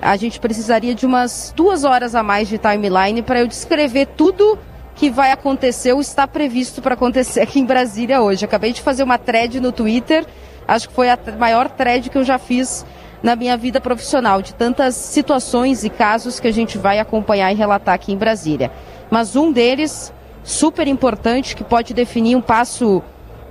a 0.00 0.16
gente 0.16 0.38
precisaria 0.38 0.94
de 0.94 1.06
umas 1.06 1.52
duas 1.56 1.84
horas 1.84 2.14
a 2.14 2.22
mais 2.22 2.48
de 2.48 2.58
timeline 2.58 3.22
para 3.22 3.40
eu 3.40 3.46
descrever 3.46 4.06
tudo 4.16 4.58
que 4.94 5.10
vai 5.10 5.32
acontecer 5.32 5.92
ou 5.92 6.00
está 6.00 6.26
previsto 6.26 6.82
para 6.82 6.94
acontecer 6.94 7.40
aqui 7.40 7.60
em 7.60 7.64
Brasília 7.64 8.20
hoje. 8.20 8.44
Acabei 8.44 8.72
de 8.72 8.80
fazer 8.82 9.02
uma 9.02 9.18
thread 9.18 9.60
no 9.60 9.72
Twitter 9.72 10.24
Acho 10.68 10.90
que 10.90 10.94
foi 10.94 11.08
a 11.08 11.18
maior 11.38 11.70
thread 11.70 12.10
que 12.10 12.18
eu 12.18 12.24
já 12.24 12.38
fiz 12.38 12.84
na 13.22 13.34
minha 13.34 13.56
vida 13.56 13.80
profissional, 13.80 14.42
de 14.42 14.52
tantas 14.52 14.94
situações 14.94 15.82
e 15.82 15.88
casos 15.88 16.38
que 16.38 16.46
a 16.46 16.52
gente 16.52 16.76
vai 16.76 16.98
acompanhar 16.98 17.50
e 17.50 17.54
relatar 17.54 17.94
aqui 17.94 18.12
em 18.12 18.18
Brasília. 18.18 18.70
Mas 19.10 19.34
um 19.34 19.50
deles, 19.50 20.12
super 20.42 20.86
importante, 20.86 21.54
que 21.54 21.64
pode 21.64 21.92
definir 21.94 22.36
um 22.36 22.40
passo 22.40 23.02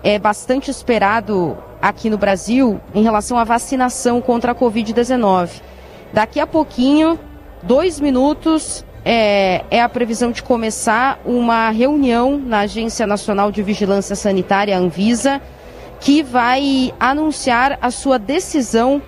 é, 0.03 0.17
bastante 0.17 0.71
esperado 0.71 1.57
aqui 1.81 2.09
no 2.09 2.17
Brasil 2.17 2.79
em 2.93 3.03
relação 3.03 3.37
à 3.37 3.43
vacinação 3.43 4.21
contra 4.21 4.51
a 4.51 4.55
Covid-19. 4.55 5.61
Daqui 6.13 6.39
a 6.39 6.47
pouquinho, 6.47 7.19
dois 7.63 7.99
minutos, 7.99 8.85
é, 9.03 9.63
é, 9.69 9.81
a 9.81 9.89
previsão 9.89 10.31
de 10.31 10.43
começar 10.43 11.19
uma 11.25 11.69
reunião 11.69 12.37
na 12.37 12.61
Agência 12.61 13.05
Nacional 13.05 13.51
de 13.51 13.61
Vigilância 13.61 14.15
Sanitária, 14.15 14.77
Anvisa, 14.77 15.41
que 15.99 16.21
vai 16.21 16.93
anunciar 16.99 17.77
a 17.81 17.89
sua 17.89 18.19
decisão 18.19 19.01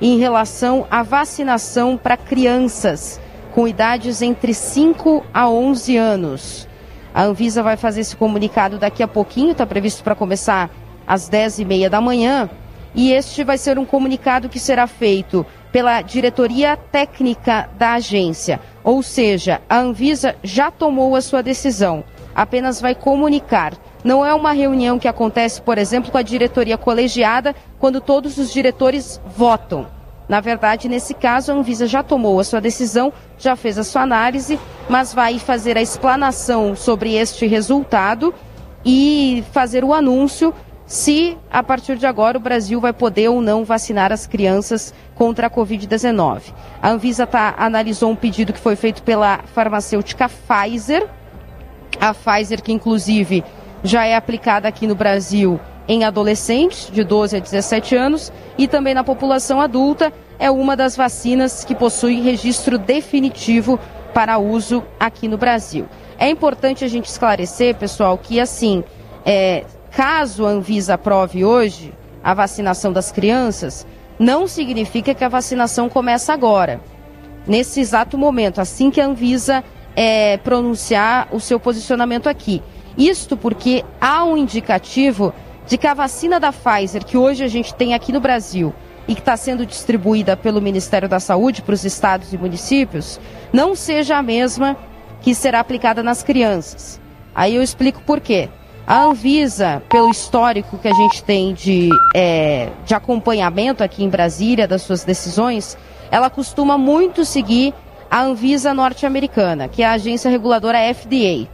em 0.00 0.18
relação 0.18 0.86
à 0.90 1.02
vacinação 1.02 1.96
para 1.96 2.16
crianças 2.16 3.20
com 3.54 3.68
idades 3.68 4.20
entre 4.20 4.52
5 4.52 5.24
a 5.32 5.48
11 5.48 5.96
anos. 5.96 6.68
A 7.14 7.22
Anvisa 7.22 7.62
vai 7.62 7.76
fazer 7.76 8.00
esse 8.00 8.16
comunicado 8.16 8.78
daqui 8.78 9.02
a 9.02 9.08
pouquinho, 9.08 9.52
está 9.52 9.64
previsto 9.64 10.02
para 10.02 10.16
começar 10.16 10.68
às 11.06 11.30
10h30 11.30 11.88
da 11.88 12.00
manhã. 12.00 12.50
E 12.94 13.12
este 13.12 13.44
vai 13.44 13.56
ser 13.56 13.78
um 13.78 13.86
comunicado 13.86 14.48
que 14.48 14.58
será 14.58 14.86
feito 14.86 15.46
pela 15.72 16.02
diretoria 16.02 16.76
técnica 16.76 17.70
da 17.78 17.94
agência. 17.94 18.60
Ou 18.82 19.02
seja, 19.02 19.60
a 19.68 19.78
Anvisa 19.78 20.34
já 20.42 20.70
tomou 20.70 21.16
a 21.16 21.20
sua 21.20 21.42
decisão, 21.42 22.04
apenas 22.34 22.80
vai 22.80 22.94
comunicar 22.94 23.72
não 24.04 24.24
é 24.24 24.34
uma 24.34 24.52
reunião 24.52 24.98
que 24.98 25.08
acontece, 25.08 25.62
por 25.62 25.78
exemplo, 25.78 26.12
com 26.12 26.18
a 26.18 26.22
diretoria 26.22 26.76
colegiada, 26.76 27.56
quando 27.78 28.02
todos 28.02 28.36
os 28.36 28.52
diretores 28.52 29.18
votam. 29.34 29.86
Na 30.28 30.40
verdade, 30.40 30.88
nesse 30.88 31.12
caso, 31.12 31.52
a 31.52 31.54
Anvisa 31.54 31.86
já 31.86 32.02
tomou 32.02 32.40
a 32.40 32.44
sua 32.44 32.60
decisão, 32.60 33.12
já 33.38 33.54
fez 33.56 33.78
a 33.78 33.84
sua 33.84 34.02
análise, 34.02 34.58
mas 34.88 35.12
vai 35.12 35.38
fazer 35.38 35.76
a 35.76 35.82
explanação 35.82 36.74
sobre 36.74 37.14
este 37.14 37.46
resultado 37.46 38.32
e 38.84 39.44
fazer 39.52 39.84
o 39.84 39.92
anúncio 39.92 40.54
se, 40.86 41.38
a 41.50 41.62
partir 41.62 41.96
de 41.96 42.06
agora, 42.06 42.36
o 42.36 42.40
Brasil 42.40 42.80
vai 42.80 42.92
poder 42.92 43.28
ou 43.28 43.40
não 43.40 43.64
vacinar 43.64 44.12
as 44.12 44.26
crianças 44.26 44.92
contra 45.14 45.46
a 45.46 45.50
Covid-19. 45.50 46.52
A 46.80 46.90
Anvisa 46.90 47.26
tá, 47.26 47.54
analisou 47.56 48.10
um 48.10 48.16
pedido 48.16 48.52
que 48.52 48.60
foi 48.60 48.76
feito 48.76 49.02
pela 49.02 49.40
farmacêutica 49.54 50.28
Pfizer, 50.28 51.06
a 51.98 52.12
Pfizer 52.12 52.62
que, 52.62 52.72
inclusive, 52.72 53.42
já 53.82 54.04
é 54.04 54.14
aplicada 54.14 54.68
aqui 54.68 54.86
no 54.86 54.94
Brasil 54.94 55.58
em 55.86 56.04
adolescentes 56.04 56.90
de 56.90 57.04
12 57.04 57.36
a 57.36 57.40
17 57.40 57.94
anos 57.94 58.32
e 58.56 58.66
também 58.66 58.94
na 58.94 59.04
população 59.04 59.60
adulta. 59.60 60.12
É 60.38 60.50
uma 60.50 60.76
das 60.76 60.96
vacinas 60.96 61.64
que 61.64 61.74
possui 61.74 62.20
registro 62.20 62.78
definitivo 62.78 63.78
para 64.12 64.38
uso 64.38 64.82
aqui 64.98 65.28
no 65.28 65.36
Brasil. 65.36 65.86
É 66.18 66.28
importante 66.28 66.84
a 66.84 66.88
gente 66.88 67.06
esclarecer, 67.06 67.74
pessoal, 67.74 68.16
que 68.16 68.40
assim, 68.40 68.84
é, 69.24 69.64
caso 69.90 70.46
a 70.46 70.50
Anvisa 70.50 70.94
aprove 70.94 71.44
hoje 71.44 71.92
a 72.22 72.32
vacinação 72.32 72.92
das 72.92 73.12
crianças, 73.12 73.86
não 74.18 74.46
significa 74.46 75.14
que 75.14 75.24
a 75.24 75.28
vacinação 75.28 75.88
começa 75.88 76.32
agora. 76.32 76.80
Nesse 77.46 77.80
exato 77.80 78.16
momento, 78.16 78.60
assim 78.60 78.90
que 78.90 79.00
a 79.00 79.06
Anvisa 79.06 79.62
é, 79.94 80.38
pronunciar 80.38 81.28
o 81.30 81.38
seu 81.38 81.60
posicionamento 81.60 82.28
aqui. 82.28 82.62
Isto 82.96 83.36
porque 83.36 83.84
há 84.00 84.24
um 84.24 84.36
indicativo 84.36 85.34
de 85.66 85.78
que 85.78 85.86
a 85.86 85.94
vacina 85.94 86.38
da 86.38 86.52
Pfizer, 86.52 87.04
que 87.04 87.16
hoje 87.16 87.42
a 87.42 87.48
gente 87.48 87.74
tem 87.74 87.94
aqui 87.94 88.12
no 88.12 88.20
Brasil 88.20 88.74
e 89.06 89.14
que 89.14 89.20
está 89.20 89.36
sendo 89.36 89.66
distribuída 89.66 90.36
pelo 90.36 90.60
Ministério 90.60 91.08
da 91.08 91.20
Saúde 91.20 91.62
para 91.62 91.74
os 91.74 91.84
estados 91.84 92.32
e 92.32 92.38
municípios, 92.38 93.20
não 93.52 93.74
seja 93.74 94.16
a 94.16 94.22
mesma 94.22 94.76
que 95.20 95.34
será 95.34 95.60
aplicada 95.60 96.02
nas 96.02 96.22
crianças. 96.22 97.00
Aí 97.34 97.54
eu 97.54 97.62
explico 97.62 98.00
por 98.02 98.20
quê. 98.20 98.48
A 98.86 99.04
Anvisa, 99.04 99.82
pelo 99.88 100.10
histórico 100.10 100.76
que 100.76 100.88
a 100.88 100.92
gente 100.92 101.24
tem 101.24 101.54
de, 101.54 101.88
é, 102.14 102.68
de 102.84 102.94
acompanhamento 102.94 103.82
aqui 103.82 104.04
em 104.04 104.10
Brasília 104.10 104.68
das 104.68 104.82
suas 104.82 105.04
decisões, 105.04 105.78
ela 106.10 106.28
costuma 106.28 106.76
muito 106.76 107.24
seguir 107.24 107.72
a 108.10 108.22
Anvisa 108.22 108.74
norte-americana, 108.74 109.68
que 109.68 109.82
é 109.82 109.86
a 109.86 109.92
agência 109.92 110.30
reguladora 110.30 110.78
FDA. 110.94 111.48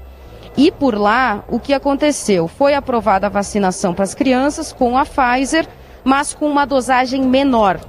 E 0.57 0.71
por 0.71 0.99
lá, 0.99 1.45
o 1.49 1.61
que 1.61 1.73
aconteceu? 1.73 2.49
Foi 2.49 2.75
aprovada 2.75 3.27
a 3.27 3.31
vacinação 3.31 3.95
para 3.95 4.05
as 4.05 4.15
crianças 4.15 4.73
com 4.73 4.99
a 4.99 5.05
Pfizer, 5.05 5.67
mas 6.05 6.35
com 6.35 6.47
uma 6.47 6.65
dosagem 6.65 7.23
menor. 7.23 7.81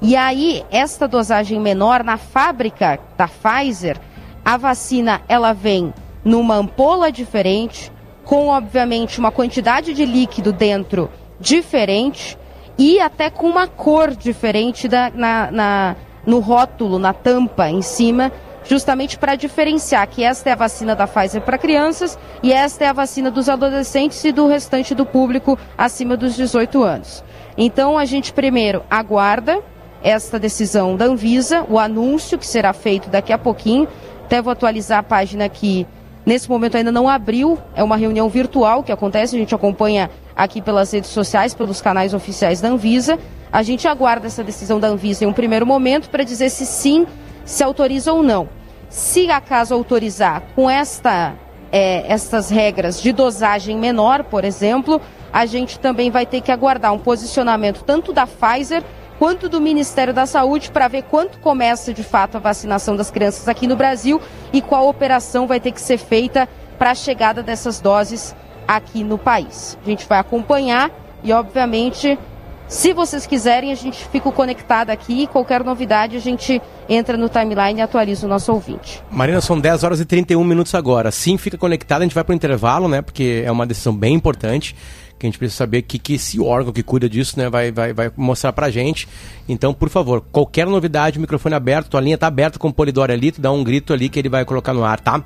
E 0.00 0.14
aí, 0.14 0.64
esta 0.70 1.08
dosagem 1.08 1.58
menor 1.58 2.04
na 2.04 2.16
fábrica 2.16 2.98
da 3.16 3.26
Pfizer, 3.26 3.98
a 4.44 4.56
vacina 4.56 5.22
ela 5.28 5.52
vem 5.52 5.92
numa 6.24 6.56
ampola 6.56 7.10
diferente, 7.10 7.90
com 8.24 8.48
obviamente 8.48 9.18
uma 9.18 9.30
quantidade 9.30 9.94
de 9.94 10.04
líquido 10.04 10.52
dentro 10.52 11.10
diferente 11.40 12.36
e 12.78 13.00
até 13.00 13.30
com 13.30 13.46
uma 13.46 13.66
cor 13.66 14.14
diferente 14.14 14.88
da, 14.88 15.10
na, 15.10 15.50
na, 15.50 15.96
no 16.26 16.40
rótulo, 16.40 16.98
na 16.98 17.12
tampa 17.12 17.70
em 17.70 17.80
cima, 17.80 18.30
justamente 18.68 19.18
para 19.18 19.34
diferenciar 19.34 20.06
que 20.08 20.22
esta 20.24 20.50
é 20.50 20.52
a 20.52 20.56
vacina 20.56 20.94
da 20.94 21.06
Pfizer 21.06 21.42
para 21.42 21.58
crianças 21.58 22.18
e 22.42 22.52
esta 22.52 22.84
é 22.84 22.88
a 22.88 22.92
vacina 22.92 23.30
dos 23.30 23.48
adolescentes 23.48 24.22
e 24.24 24.32
do 24.32 24.46
restante 24.46 24.94
do 24.94 25.06
público 25.06 25.58
acima 25.76 26.16
dos 26.16 26.34
18 26.34 26.82
anos. 26.82 27.24
Então 27.56 27.96
a 27.96 28.04
gente 28.04 28.32
primeiro 28.32 28.82
aguarda 28.90 29.60
esta 30.02 30.38
decisão 30.38 30.96
da 30.96 31.06
Anvisa, 31.06 31.64
o 31.68 31.78
anúncio 31.78 32.38
que 32.38 32.46
será 32.46 32.72
feito 32.72 33.08
daqui 33.08 33.32
a 33.32 33.38
pouquinho. 33.38 33.88
Até 34.24 34.42
vou 34.42 34.52
atualizar 34.52 34.98
a 34.98 35.02
página 35.02 35.44
aqui. 35.44 35.86
Nesse 36.24 36.48
momento 36.48 36.76
ainda 36.76 36.90
não 36.90 37.08
abriu, 37.08 37.56
é 37.74 37.84
uma 37.84 37.96
reunião 37.96 38.28
virtual 38.28 38.82
que 38.82 38.90
acontece, 38.90 39.36
a 39.36 39.38
gente 39.38 39.54
acompanha 39.54 40.10
aqui 40.34 40.60
pelas 40.60 40.92
redes 40.92 41.10
sociais, 41.10 41.54
pelos 41.54 41.80
canais 41.80 42.12
oficiais 42.12 42.60
da 42.60 42.68
Anvisa. 42.68 43.18
A 43.52 43.62
gente 43.62 43.86
aguarda 43.86 44.26
essa 44.26 44.42
decisão 44.42 44.80
da 44.80 44.88
Anvisa 44.88 45.24
em 45.24 45.28
um 45.28 45.32
primeiro 45.32 45.64
momento 45.64 46.10
para 46.10 46.24
dizer 46.24 46.50
se 46.50 46.66
sim, 46.66 47.06
se 47.44 47.62
autoriza 47.62 48.12
ou 48.12 48.22
não. 48.22 48.48
Se 48.88 49.30
acaso 49.30 49.74
autorizar 49.74 50.42
com 50.54 50.70
esta, 50.70 51.34
é, 51.72 52.10
estas 52.10 52.50
regras 52.50 53.00
de 53.00 53.12
dosagem 53.12 53.76
menor, 53.76 54.24
por 54.24 54.44
exemplo, 54.44 55.00
a 55.32 55.44
gente 55.44 55.78
também 55.78 56.10
vai 56.10 56.24
ter 56.24 56.40
que 56.40 56.52
aguardar 56.52 56.92
um 56.92 56.98
posicionamento 56.98 57.82
tanto 57.84 58.12
da 58.12 58.26
Pfizer 58.26 58.82
quanto 59.18 59.48
do 59.48 59.60
Ministério 59.60 60.14
da 60.14 60.26
Saúde 60.26 60.70
para 60.70 60.88
ver 60.88 61.02
quanto 61.04 61.38
começa 61.40 61.92
de 61.92 62.02
fato 62.02 62.36
a 62.36 62.40
vacinação 62.40 62.96
das 62.96 63.10
crianças 63.10 63.48
aqui 63.48 63.66
no 63.66 63.76
Brasil 63.76 64.20
e 64.52 64.60
qual 64.60 64.88
operação 64.88 65.46
vai 65.46 65.58
ter 65.58 65.72
que 65.72 65.80
ser 65.80 65.98
feita 65.98 66.48
para 66.78 66.90
a 66.90 66.94
chegada 66.94 67.42
dessas 67.42 67.80
doses 67.80 68.36
aqui 68.68 69.02
no 69.02 69.18
país. 69.18 69.76
A 69.82 69.88
gente 69.88 70.06
vai 70.06 70.18
acompanhar 70.18 70.90
e, 71.22 71.32
obviamente, 71.32 72.18
se 72.68 72.92
vocês 72.92 73.26
quiserem, 73.26 73.70
a 73.70 73.74
gente 73.74 74.04
fica 74.08 74.30
conectado 74.32 74.90
aqui. 74.90 75.26
Qualquer 75.28 75.62
novidade, 75.62 76.16
a 76.16 76.20
gente 76.20 76.60
entra 76.88 77.16
no 77.16 77.28
timeline 77.28 77.78
e 77.78 77.82
atualiza 77.82 78.26
o 78.26 78.28
nosso 78.28 78.52
ouvinte. 78.52 79.02
Marina, 79.10 79.40
são 79.40 79.58
10 79.58 79.84
horas 79.84 80.00
e 80.00 80.04
31 80.04 80.42
minutos 80.42 80.74
agora. 80.74 81.10
Sim, 81.10 81.36
fica 81.38 81.56
conectado, 81.56 82.02
a 82.02 82.04
gente 82.04 82.14
vai 82.14 82.24
para 82.24 82.32
o 82.32 82.36
intervalo, 82.36 82.88
né? 82.88 83.02
Porque 83.02 83.42
é 83.44 83.50
uma 83.50 83.66
decisão 83.66 83.94
bem 83.94 84.14
importante 84.14 84.74
que 85.18 85.26
a 85.26 85.28
gente 85.28 85.38
precisa 85.38 85.58
saber 85.58 85.78
o 85.78 85.82
que, 85.82 85.98
que 85.98 86.14
esse 86.14 86.38
órgão 86.40 86.72
que 86.72 86.82
cuida 86.82 87.08
disso 87.08 87.38
né, 87.38 87.48
vai, 87.48 87.72
vai, 87.72 87.92
vai 87.92 88.12
mostrar 88.16 88.52
pra 88.52 88.68
gente. 88.70 89.08
Então, 89.48 89.72
por 89.72 89.88
favor, 89.88 90.22
qualquer 90.30 90.66
novidade, 90.66 91.18
microfone 91.18 91.54
aberto, 91.54 91.88
tua 91.88 92.00
linha 92.00 92.18
tá 92.18 92.26
aberta 92.26 92.58
com 92.58 92.68
o 92.68 92.72
Polidoro 92.72 93.12
ali, 93.12 93.32
tu 93.32 93.40
dá 93.40 93.50
um 93.50 93.64
grito 93.64 93.92
ali 93.92 94.08
que 94.08 94.18
ele 94.18 94.28
vai 94.28 94.44
colocar 94.44 94.74
no 94.74 94.84
ar, 94.84 95.00
tá? 95.00 95.22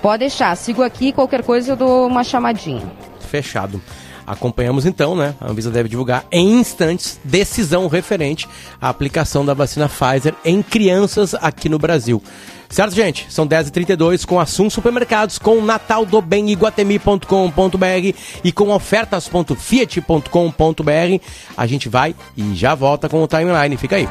Pode 0.00 0.20
deixar, 0.20 0.56
sigo 0.56 0.82
aqui, 0.82 1.12
qualquer 1.12 1.44
coisa 1.44 1.72
eu 1.72 1.76
dou 1.76 2.08
uma 2.08 2.24
chamadinha. 2.24 2.90
Fechado. 3.20 3.80
Acompanhamos 4.26 4.86
então, 4.86 5.16
né? 5.16 5.34
A 5.40 5.50
Anvisa 5.50 5.70
deve 5.70 5.88
divulgar 5.88 6.24
em 6.30 6.60
instantes 6.60 7.18
decisão 7.24 7.88
referente 7.88 8.48
à 8.80 8.88
aplicação 8.88 9.44
da 9.44 9.54
vacina 9.54 9.88
Pfizer 9.88 10.34
em 10.44 10.62
crianças 10.62 11.34
aqui 11.34 11.68
no 11.68 11.78
Brasil. 11.78 12.22
Certo, 12.72 12.94
gente? 12.94 13.26
São 13.28 13.46
10h32 13.46 14.24
com 14.24 14.40
Assum 14.40 14.70
Supermercados, 14.70 15.38
com 15.38 15.60
Natal 15.60 16.06
do 16.06 16.22
Bem 16.22 16.50
Iguatemi.com.br 16.50 18.16
e 18.42 18.50
com 18.50 18.70
ofertas.fiat.com.br. 18.70 21.24
A 21.54 21.66
gente 21.66 21.90
vai 21.90 22.16
e 22.34 22.54
já 22.54 22.74
volta 22.74 23.10
com 23.10 23.22
o 23.22 23.28
timeline. 23.28 23.76
Fica 23.76 23.96
aí. 23.96 24.08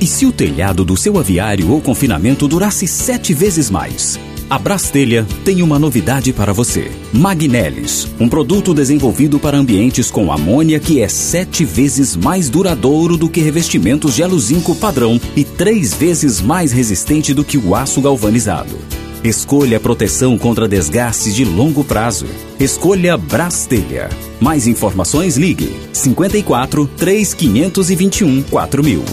E 0.00 0.06
se 0.06 0.24
o 0.24 0.32
telhado 0.32 0.82
do 0.82 0.96
seu 0.96 1.18
aviário 1.18 1.70
ou 1.70 1.78
confinamento 1.78 2.48
durasse 2.48 2.86
sete 2.86 3.34
vezes 3.34 3.68
mais? 3.68 4.18
A 4.48 4.58
Brastelha 4.58 5.26
tem 5.44 5.62
uma 5.62 5.78
novidade 5.78 6.32
para 6.32 6.54
você. 6.54 6.90
Magnelis, 7.12 8.08
um 8.18 8.26
produto 8.26 8.72
desenvolvido 8.72 9.38
para 9.38 9.58
ambientes 9.58 10.10
com 10.10 10.32
amônia 10.32 10.80
que 10.80 11.02
é 11.02 11.06
sete 11.06 11.66
vezes 11.66 12.16
mais 12.16 12.48
duradouro 12.48 13.18
do 13.18 13.28
que 13.28 13.42
revestimentos 13.42 14.14
de 14.16 14.22
aluzinco 14.22 14.74
padrão 14.74 15.20
e 15.36 15.44
três 15.44 15.92
vezes 15.92 16.40
mais 16.40 16.72
resistente 16.72 17.34
do 17.34 17.44
que 17.44 17.58
o 17.58 17.74
aço 17.74 18.00
galvanizado. 18.00 18.74
Escolha 19.22 19.78
proteção 19.78 20.38
contra 20.38 20.66
desgastes 20.66 21.34
de 21.34 21.44
longo 21.44 21.84
prazo. 21.84 22.24
Escolha 22.58 23.18
Brastelha. 23.18 24.08
Mais 24.40 24.66
informações 24.66 25.36
ligue 25.36 25.76
54 25.92 26.86
3521 26.96 28.42
4000. 28.44 29.04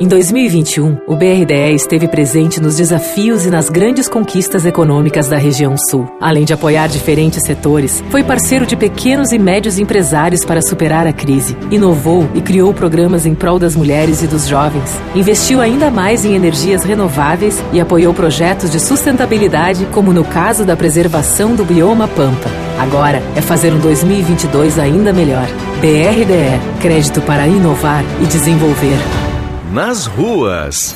Em 0.00 0.08
2021, 0.08 0.98
o 1.06 1.14
BRDE 1.14 1.72
esteve 1.72 2.08
presente 2.08 2.60
nos 2.60 2.76
desafios 2.76 3.46
e 3.46 3.50
nas 3.50 3.68
grandes 3.68 4.08
conquistas 4.08 4.66
econômicas 4.66 5.28
da 5.28 5.36
região 5.36 5.76
sul. 5.78 6.08
Além 6.20 6.44
de 6.44 6.52
apoiar 6.52 6.88
diferentes 6.88 7.46
setores, 7.46 8.02
foi 8.10 8.24
parceiro 8.24 8.66
de 8.66 8.74
pequenos 8.74 9.30
e 9.30 9.38
médios 9.38 9.78
empresários 9.78 10.44
para 10.44 10.60
superar 10.60 11.06
a 11.06 11.12
crise. 11.12 11.56
Inovou 11.70 12.28
e 12.34 12.40
criou 12.40 12.74
programas 12.74 13.24
em 13.24 13.36
prol 13.36 13.56
das 13.56 13.76
mulheres 13.76 14.20
e 14.20 14.26
dos 14.26 14.48
jovens. 14.48 14.90
Investiu 15.14 15.60
ainda 15.60 15.92
mais 15.92 16.24
em 16.24 16.34
energias 16.34 16.82
renováveis 16.82 17.62
e 17.72 17.80
apoiou 17.80 18.12
projetos 18.12 18.72
de 18.72 18.80
sustentabilidade, 18.80 19.86
como 19.92 20.12
no 20.12 20.24
caso 20.24 20.64
da 20.64 20.76
preservação 20.76 21.54
do 21.54 21.64
bioma 21.64 22.08
Pampa. 22.08 22.50
Agora 22.80 23.22
é 23.36 23.40
fazer 23.40 23.72
um 23.72 23.78
2022 23.78 24.76
ainda 24.76 25.12
melhor. 25.12 25.46
BRDE 25.80 26.80
Crédito 26.80 27.20
para 27.20 27.46
inovar 27.46 28.04
e 28.20 28.26
desenvolver 28.26 28.98
nas 29.74 30.06
ruas. 30.06 30.94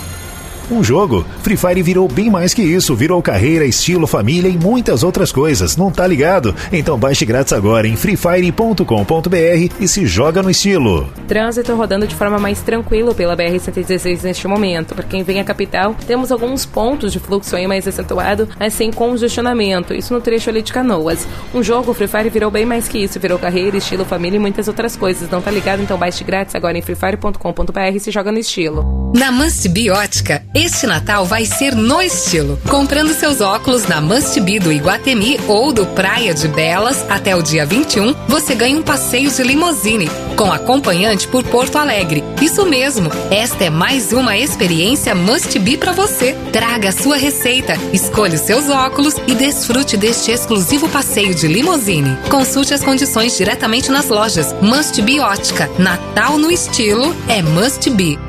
Um 0.71 0.85
jogo. 0.85 1.25
Free 1.43 1.57
Fire 1.57 1.83
virou 1.83 2.07
bem 2.07 2.31
mais 2.31 2.53
que 2.53 2.63
isso. 2.63 2.95
Virou 2.95 3.23
carreira, 3.23 3.65
estilo, 3.65 4.07
família 4.07 4.49
e 4.49 4.59
muitas 4.59 5.03
outras 5.03 5.33
coisas. 5.33 5.77
Não 5.77 5.91
tá 5.91 6.07
ligado? 6.07 6.55
Então 6.73 6.99
baixe 6.99 7.25
grátis 7.25 7.53
agora 7.53 7.89
em 7.89 7.97
freefire.com.br 7.97 9.75
e 9.81 9.89
se 9.89 10.07
joga 10.07 10.43
no 10.43 10.51
estilo. 10.51 11.09
Trânsito 11.27 11.75
rodando 11.75 12.07
de 12.07 12.15
forma 12.15 12.39
mais 12.39 12.61
tranquila 12.61 13.15
pela 13.15 13.37
BR-116 13.37 14.23
neste 14.23 14.47
momento. 14.47 14.95
Para 14.95 15.05
quem 15.05 15.23
vem 15.23 15.41
à 15.41 15.45
capital, 15.45 15.95
temos 16.07 16.31
alguns 16.31 16.67
pontos 16.67 17.13
de 17.13 17.19
fluxo 17.19 17.57
aí 17.57 17.67
mais 17.67 17.89
acentuado, 17.89 18.49
mas 18.59 18.75
sem 18.75 18.93
congestionamento. 18.93 19.95
Isso 19.95 20.13
no 20.13 20.21
trecho 20.21 20.51
ali 20.51 20.63
de 20.63 20.73
Canoas. 20.73 21.27
Um 21.55 21.63
jogo, 21.63 21.95
Free 21.95 22.09
Fire 22.09 22.29
virou 22.29 22.51
bem 22.51 22.67
mais 22.67 22.87
que 22.87 22.99
isso. 22.99 23.19
Virou 23.19 23.39
carreira, 23.39 23.77
estilo, 23.77 24.05
família 24.05 24.37
e 24.37 24.41
muitas 24.41 24.69
outras 24.69 24.97
coisas. 24.97 25.31
Não 25.31 25.41
tá 25.41 25.51
ligado? 25.51 25.83
Então 25.83 25.97
baixe 25.97 26.25
grátis 26.25 26.55
agora 26.55 26.77
em 26.77 26.83
freefire.com.br 26.83 27.95
e 27.95 28.01
se 28.01 28.11
joga 28.11 28.31
no 28.31 28.39
estilo. 28.39 29.13
Na 29.15 29.33
Must 29.33 29.69
Biótica, 29.71 30.45
este 30.59 30.87
Natal 30.87 31.25
vai 31.25 31.45
ser 31.45 31.75
no 31.75 32.03
estilo. 32.03 32.59
Comprando 32.69 33.15
seus 33.15 33.41
óculos 33.41 33.87
na 33.87 34.01
Must 34.01 34.41
Be 34.41 34.59
do 34.59 34.73
Iguatemi 34.73 35.39
ou 35.47 35.73
do 35.73 35.87
Praia 35.87 36.35
de 36.35 36.49
Belas 36.49 37.05
até 37.09 37.37
o 37.37 37.43
dia 37.43 37.65
21, 37.65 38.15
você 38.27 38.55
ganha 38.55 38.77
um 38.77 38.83
passeio 38.83 39.31
de 39.31 39.43
limousine 39.43 40.11
com 40.37 40.53
acompanhante 40.53 41.27
por 41.29 41.45
Porto 41.45 41.77
Alegre. 41.77 42.25
Isso 42.41 42.65
mesmo, 42.67 43.11
esta 43.31 43.65
é 43.65 43.71
mais 43.71 44.13
uma 44.13 44.37
experiência 44.37 45.15
Must 45.15 45.59
Be 45.59 45.77
para 45.77 45.93
você. 45.93 46.37
Traga 46.53 46.89
a 46.89 46.93
sua 46.93 47.17
receita, 47.17 47.75
escolha 47.93 48.35
os 48.35 48.43
seus 48.43 48.69
óculos 48.69 49.15
e 49.27 49.35
desfrute 49.35 49.97
deste 49.97 50.31
exclusivo 50.31 50.89
passeio 50.89 51.35
de 51.35 51.47
limousine. 51.47 52.17
Consulte 52.31 52.75
as 52.75 52.83
condições 52.83 53.37
diretamente 53.37 53.91
nas 53.91 54.09
lojas 54.09 54.55
Must 54.61 55.01
Be 55.03 55.21
Ótica. 55.21 55.71
Natal 55.79 56.37
no 56.37 56.51
estilo 56.51 57.15
é 57.29 57.43
Must 57.43 57.91
Be. 57.91 58.28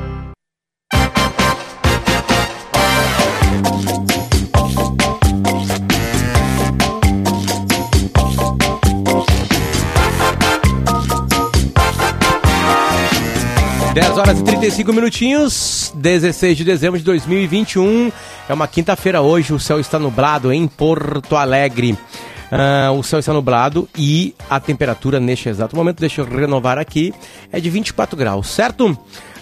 Horas 14.20 14.38
e 14.38 14.44
35 14.44 14.92
minutinhos, 14.92 15.92
16 15.94 16.58
de 16.58 16.62
dezembro 16.62 16.98
de 16.98 17.04
2021. 17.06 18.12
É 18.46 18.52
uma 18.52 18.68
quinta-feira 18.68 19.22
hoje, 19.22 19.54
o 19.54 19.58
céu 19.58 19.80
está 19.80 19.98
nublado 19.98 20.52
em 20.52 20.68
Porto 20.68 21.36
Alegre. 21.36 21.92
Uh, 21.92 22.92
o 22.98 23.02
céu 23.02 23.18
está 23.18 23.32
nublado 23.32 23.88
e 23.96 24.34
a 24.50 24.60
temperatura 24.60 25.18
neste 25.18 25.48
exato 25.48 25.74
momento, 25.74 26.00
deixa 26.00 26.20
eu 26.20 26.26
renovar 26.26 26.76
aqui, 26.76 27.14
é 27.50 27.58
de 27.58 27.70
24 27.70 28.14
graus, 28.14 28.48
certo? 28.48 28.98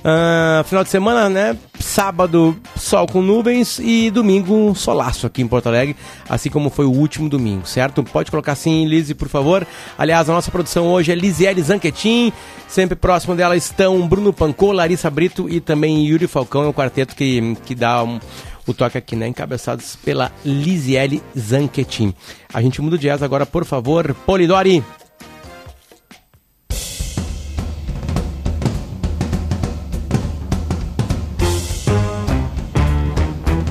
Uh, 0.09 0.65
final 0.65 0.83
de 0.83 0.89
semana, 0.89 1.29
né? 1.29 1.55
Sábado, 1.79 2.57
sol 2.77 3.07
com 3.07 3.21
nuvens 3.21 3.79
e 3.79 4.11
domingo, 4.11 4.75
solaço 4.75 5.27
aqui 5.27 5.43
em 5.43 5.47
Porto 5.47 5.67
Alegre, 5.67 5.95
assim 6.27 6.49
como 6.49 6.71
foi 6.71 6.87
o 6.87 6.91
último 6.91 7.29
domingo, 7.29 7.67
certo? 7.67 8.03
Pode 8.03 8.31
colocar 8.31 8.53
assim, 8.53 8.87
Lise, 8.87 9.15
por 9.15 9.29
favor. 9.29 9.67
Aliás, 9.99 10.31
a 10.31 10.33
nossa 10.33 10.51
produção 10.51 10.87
hoje 10.87 11.13
é 11.13 11.15
Lisiele 11.15 11.61
Zanquetin, 11.61 12.33
sempre 12.67 12.97
próximo 12.97 13.35
dela 13.35 13.55
estão 13.55 14.09
Bruno 14.09 14.33
Pancô, 14.33 14.73
Larissa 14.73 15.11
Brito 15.11 15.47
e 15.47 15.61
também 15.61 16.07
Yuri 16.07 16.27
Falcão, 16.27 16.65
é 16.65 16.69
um 16.69 16.73
quarteto 16.73 17.15
que, 17.15 17.55
que 17.67 17.75
dá 17.75 18.03
um, 18.03 18.19
o 18.67 18.73
toque 18.73 18.97
aqui, 18.97 19.15
né? 19.15 19.29
Encabeçados 19.29 19.95
pela 19.97 20.33
Lisiele 20.43 21.23
Zanquetin. 21.39 22.15
A 22.55 22.63
gente 22.63 22.81
muda 22.81 22.97
o 22.97 22.99
jazz 22.99 23.23
agora, 23.23 23.45
por 23.45 23.67
favor, 23.67 24.15
Polidori. 24.25 24.83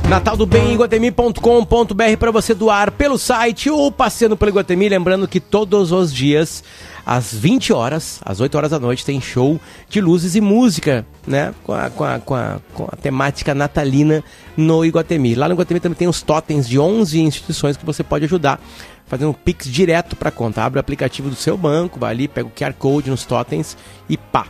Natal 0.10 0.38
do 0.38 0.46
Bem, 0.46 0.74
iguatemi.com.br 0.74 2.17
para 2.17 2.32
você 2.32 2.54
doar 2.54 2.93
pelo 2.93 3.17
site 3.17 3.70
ou 3.70 3.91
passeando 3.91 4.38
pelo 4.38 4.52
Iguatemi. 4.52 4.88
Lembrando 4.88 5.28
que 5.28 5.41
todos 5.41 5.91
os 5.91 6.13
dias, 6.13 6.63
às 7.06 7.34
20 7.34 7.74
horas, 7.74 8.22
às 8.24 8.39
8 8.39 8.56
horas 8.56 8.72
da 8.72 8.80
noite, 8.80 9.04
tem 9.04 9.20
show 9.20 9.60
de 9.89 10.00
luzes 10.00 10.34
e 10.36 10.39
música, 10.39 11.06
né? 11.28 11.54
Com 11.62 11.74
a, 11.74 11.89
com 11.89 12.06
a, 12.06 12.20
com 12.20 12.34
a, 12.34 12.60
com 12.74 12.84
a 12.86 12.96
temática 12.96 13.54
natalina 13.54 14.24
no 14.56 14.86
Iguatemi. 14.86 15.36
Lá 15.36 15.50
no 15.50 15.56
Iguatemi 15.56 15.82
também 15.82 15.98
tem 15.98 16.08
os 16.08 16.22
totens 16.22 16.70
de 16.70 16.80
11 16.80 17.20
instituições 17.20 17.76
que 17.76 17.86
você 17.86 18.02
pode 18.02 18.24
ajudar 18.24 18.62
fazendo 19.08 19.32
um 19.32 19.34
Pix 19.34 19.70
direto 19.70 20.15
para 20.15 20.32
conta. 20.32 20.63
Abre 20.63 20.80
o 20.80 20.82
aplicativo 20.82 21.30
do 21.30 21.36
seu 21.36 21.58
banco, 21.58 22.00
vai 22.00 22.12
ali, 22.12 22.30
pega 22.30 22.48
o 22.48 22.52
QR 22.52 22.74
Code 22.80 23.10
nos 23.10 23.26
totens 23.26 23.76
e 24.08 24.15
pá, 24.15 24.48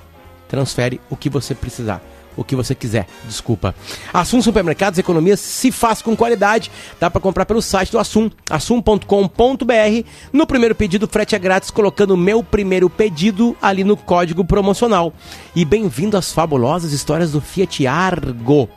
transfere 0.48 1.02
o 1.10 1.15
que 1.15 1.32
você 1.32 1.56
precisar 1.56 2.00
o 2.38 2.43
que 2.43 2.56
você 2.56 2.76
quiser, 2.76 3.08
desculpa. 3.26 3.73
Assum 4.13 4.41
Supermercados, 4.41 5.00
economia 5.00 5.36
se 5.36 5.71
faz 5.71 6.02
com 6.02 6.15
qualidade. 6.15 6.71
Dá 7.00 7.10
para 7.10 7.19
comprar 7.19 7.45
pelo 7.45 7.62
site 7.62 7.91
do 7.91 8.00
Assum, 8.00 8.30
assum.com.br. 8.50 10.08
No 10.32 10.45
primeiro 10.45 10.76
pedido, 10.76 11.08
frete 11.08 11.36
é 11.36 11.39
grátis, 11.39 11.71
colocando 11.71 12.15
meu 12.15 12.43
primeiro 12.43 12.89
pedido 12.89 13.58
ali 13.62 13.84
no 13.84 13.97
código 13.97 14.45
promocional. 14.45 15.12
E 15.56 15.65
bem-vindo 15.65 16.15
às 16.15 16.32
fabulosas 16.32 16.93
histórias 16.93 17.32
do 17.32 17.41
Fiat 17.41 17.88
Argo. 17.88 18.69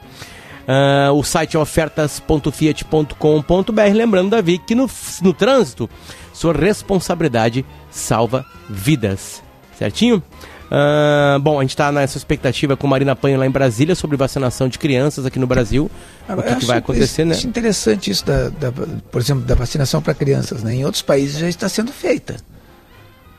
Uh, 0.67 1.13
o 1.13 1.23
site 1.23 1.57
é 1.57 1.61
ofertas.fiat.com.br. 1.61 3.95
Lembrando, 3.95 4.31
Davi, 4.31 4.59
que 4.59 4.75
no, 4.75 4.89
no 5.21 5.35
trânsito, 5.35 5.91
sua 6.33 6.53
responsabilidade 6.53 7.65
salva 7.91 8.47
vidas. 8.69 9.43
Certinho? 9.77 10.23
Uh, 10.71 11.41
bom, 11.41 11.59
a 11.59 11.63
gente 11.63 11.71
está 11.71 11.91
nessa 11.91 12.17
expectativa 12.17 12.77
com 12.77 12.87
Marina 12.87 13.17
Panho 13.17 13.37
lá 13.37 13.45
em 13.45 13.51
Brasília 13.51 13.97
sobre 13.97 14.17
vacinação 14.17 14.69
de 14.69 14.79
crianças 14.79 15.27
aqui 15.27 15.39
no 15.39 15.47
Brasil. 15.47 15.91
o 16.29 16.43
que, 16.43 16.57
que 16.57 16.65
vai 16.65 16.79
acontecer, 16.79 17.25
né? 17.25 17.35
Acho 17.35 17.49
interessante 17.49 18.11
isso, 18.11 18.25
da, 18.25 18.51
da, 18.51 18.71
por 18.71 19.21
exemplo, 19.21 19.43
da 19.43 19.57
vacinação 19.57 20.01
para 20.01 20.15
crianças. 20.15 20.63
Né? 20.63 20.77
Em 20.77 20.85
outros 20.85 21.03
países 21.03 21.39
já 21.39 21.49
está 21.49 21.69
sendo 21.69 21.93
feita 21.93 22.37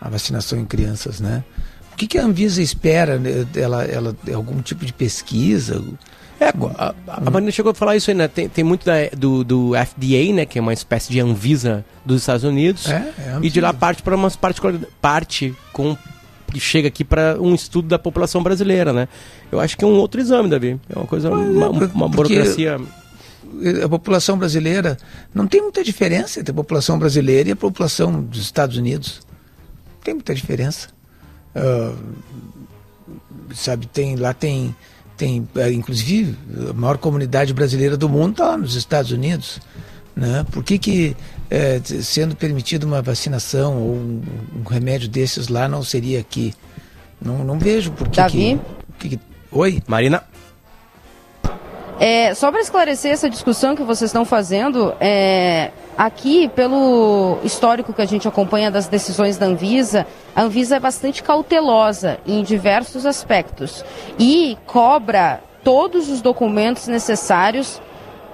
a 0.01 0.09
vacinação 0.09 0.59
em 0.59 0.65
crianças, 0.65 1.21
né? 1.21 1.43
O 1.93 1.95
que, 1.95 2.07
que 2.07 2.17
a 2.17 2.23
Anvisa 2.25 2.61
espera? 2.61 3.17
Né? 3.17 3.45
Ela, 3.55 3.85
ela, 3.85 4.15
algum 4.33 4.61
tipo 4.61 4.85
de 4.85 4.91
pesquisa? 4.91 5.81
É, 6.39 6.47
a, 6.47 6.95
a 7.07 7.29
Marina 7.29 7.51
chegou 7.51 7.71
a 7.71 7.75
falar 7.75 7.95
isso 7.95 8.09
aí, 8.09 8.17
né? 8.17 8.27
Tem, 8.27 8.49
tem 8.49 8.63
muito 8.63 8.83
da, 8.83 8.93
do, 9.15 9.43
do 9.43 9.71
FDA, 9.73 10.33
né? 10.33 10.45
Que 10.45 10.57
é 10.57 10.61
uma 10.61 10.73
espécie 10.73 11.11
de 11.11 11.19
Anvisa 11.19 11.85
dos 12.03 12.21
Estados 12.21 12.43
Unidos. 12.43 12.89
É, 12.89 12.95
é 12.95 13.39
e 13.43 13.49
de 13.49 13.61
lá 13.61 13.73
parte 13.73 14.01
para 14.01 14.15
umas 14.15 14.35
particularidades. 14.35 14.93
Parte 14.99 15.55
com 15.71 15.95
que 16.51 16.59
chega 16.59 16.87
aqui 16.87 17.03
para 17.03 17.41
um 17.41 17.55
estudo 17.55 17.87
da 17.87 17.97
população 17.97 18.43
brasileira, 18.43 18.93
né? 18.93 19.07
Eu 19.51 19.59
acho 19.59 19.77
que 19.77 19.83
é 19.83 19.87
um 19.87 19.97
outro 19.97 20.19
exame, 20.19 20.49
Davi. 20.49 20.79
É 20.89 20.97
uma 20.97 21.07
coisa, 21.07 21.29
uma, 21.29 21.69
uma 21.69 22.09
burocracia. 22.09 22.79
A 23.83 23.89
população 23.89 24.37
brasileira 24.37 24.97
não 25.33 25.47
tem 25.47 25.61
muita 25.61 25.83
diferença 25.83 26.39
entre 26.39 26.51
a 26.51 26.55
população 26.55 26.97
brasileira 26.99 27.49
e 27.49 27.51
a 27.51 27.55
população 27.55 28.21
dos 28.21 28.41
Estados 28.41 28.77
Unidos. 28.77 29.21
Não 29.95 30.01
tem 30.03 30.13
muita 30.13 30.33
diferença. 30.33 30.89
Uh, 31.55 31.97
sabe, 33.53 33.87
tem 33.87 34.15
lá 34.15 34.33
tem 34.33 34.73
tem 35.17 35.47
é, 35.55 35.71
inclusive 35.71 36.35
a 36.69 36.73
maior 36.73 36.97
comunidade 36.97 37.53
brasileira 37.53 37.95
do 37.95 38.09
mundo 38.09 38.31
está 38.31 38.45
lá 38.47 38.57
nos 38.57 38.75
Estados 38.75 39.11
Unidos. 39.11 39.59
Né? 40.15 40.45
Por 40.51 40.63
que, 40.63 40.77
que 40.77 41.15
é, 41.51 41.81
sendo 42.01 42.33
permitida 42.33 42.85
uma 42.85 43.01
vacinação 43.01 43.77
ou 43.77 43.95
um, 43.95 44.21
um, 44.55 44.69
remédio 44.69 45.09
desses 45.09 45.49
lá 45.49 45.67
não 45.67 45.83
seria 45.83 46.21
aqui? 46.21 46.55
Não, 47.21 47.43
não 47.43 47.59
vejo 47.59 47.91
por 47.91 48.07
que. 48.07 48.15
Davi? 48.15 48.61
Que, 48.97 49.09
que, 49.09 49.19
oi? 49.51 49.83
Marina? 49.85 50.23
É, 51.99 52.33
só 52.33 52.49
para 52.51 52.61
esclarecer 52.61 53.11
essa 53.11 53.29
discussão 53.29 53.75
que 53.75 53.83
vocês 53.83 54.09
estão 54.09 54.23
fazendo, 54.23 54.95
é, 54.99 55.71
aqui, 55.97 56.49
pelo 56.55 57.37
histórico 57.43 57.93
que 57.93 58.01
a 58.01 58.07
gente 58.07 58.27
acompanha 58.27 58.71
das 58.71 58.87
decisões 58.87 59.37
da 59.37 59.45
Anvisa, 59.45 60.07
a 60.33 60.43
Anvisa 60.43 60.77
é 60.77 60.79
bastante 60.79 61.21
cautelosa 61.21 62.17
em 62.25 62.43
diversos 62.43 63.05
aspectos 63.05 63.83
e 64.17 64.57
cobra 64.65 65.43
todos 65.63 66.09
os 66.09 66.21
documentos 66.21 66.87
necessários 66.87 67.79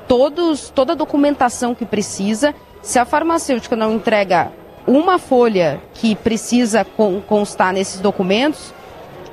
todos, 0.07 0.69
toda 0.69 0.93
a 0.93 0.95
documentação 0.95 1.75
que 1.75 1.85
precisa. 1.85 2.55
Se 2.81 2.99
a 2.99 3.05
farmacêutica 3.05 3.75
não 3.75 3.95
entrega 3.95 4.51
uma 4.85 5.19
folha 5.19 5.81
que 5.93 6.15
precisa 6.15 6.85
constar 7.27 7.73
nesses 7.73 7.99
documentos, 7.99 8.73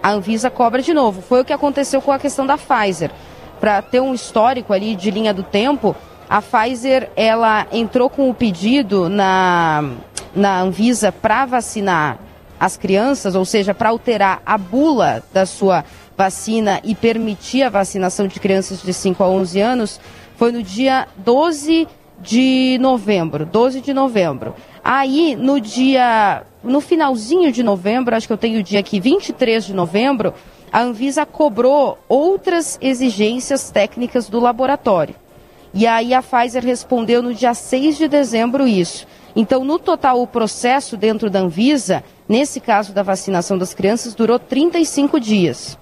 a 0.02 0.10
Anvisa 0.10 0.50
cobra 0.50 0.82
de 0.82 0.92
novo. 0.92 1.22
Foi 1.22 1.40
o 1.40 1.44
que 1.44 1.52
aconteceu 1.52 2.02
com 2.02 2.10
a 2.10 2.18
questão 2.18 2.46
da 2.46 2.58
Pfizer. 2.58 3.10
Para 3.60 3.80
ter 3.80 4.00
um 4.00 4.12
histórico 4.12 4.72
ali 4.72 4.96
de 4.96 5.10
linha 5.10 5.32
do 5.32 5.42
tempo, 5.42 5.94
a 6.28 6.42
Pfizer 6.42 7.10
ela 7.16 7.66
entrou 7.70 8.10
com 8.10 8.28
o 8.28 8.34
pedido 8.34 9.08
na, 9.08 9.92
na 10.34 10.60
Anvisa 10.60 11.12
para 11.12 11.46
vacinar 11.46 12.18
as 12.58 12.76
crianças, 12.76 13.34
ou 13.34 13.44
seja, 13.44 13.74
para 13.74 13.90
alterar 13.90 14.42
a 14.44 14.58
bula 14.58 15.22
da 15.32 15.46
sua 15.46 15.84
vacina 16.16 16.80
e 16.82 16.94
permitir 16.94 17.62
a 17.62 17.68
vacinação 17.68 18.26
de 18.26 18.40
crianças 18.40 18.82
de 18.82 18.92
5 18.92 19.22
a 19.22 19.28
11 19.28 19.60
anos 19.60 20.00
foi 20.36 20.52
no 20.52 20.62
dia 20.62 21.06
12 21.18 21.86
de 21.86 22.03
novembro, 22.80 23.44
12 23.44 23.80
de 23.80 23.92
novembro. 23.92 24.54
Aí, 24.82 25.36
no 25.36 25.60
dia, 25.60 26.42
no 26.62 26.80
finalzinho 26.80 27.50
de 27.50 27.62
novembro, 27.62 28.14
acho 28.14 28.26
que 28.26 28.32
eu 28.32 28.38
tenho 28.38 28.60
o 28.60 28.62
dia 28.62 28.80
aqui, 28.80 29.00
23 29.00 29.64
de 29.64 29.74
novembro, 29.74 30.34
a 30.72 30.80
Anvisa 30.80 31.24
cobrou 31.24 31.98
outras 32.08 32.78
exigências 32.82 33.70
técnicas 33.70 34.28
do 34.28 34.40
laboratório. 34.40 35.14
E 35.72 35.86
aí 35.86 36.14
a 36.14 36.22
Pfizer 36.22 36.64
respondeu 36.64 37.22
no 37.22 37.34
dia 37.34 37.54
6 37.54 37.96
de 37.96 38.08
dezembro 38.08 38.66
isso. 38.66 39.06
Então, 39.36 39.64
no 39.64 39.78
total, 39.78 40.22
o 40.22 40.26
processo 40.26 40.96
dentro 40.96 41.28
da 41.28 41.40
Anvisa, 41.40 42.04
nesse 42.28 42.60
caso 42.60 42.92
da 42.92 43.02
vacinação 43.02 43.58
das 43.58 43.74
crianças, 43.74 44.14
durou 44.14 44.38
35 44.38 45.18
dias. 45.18 45.76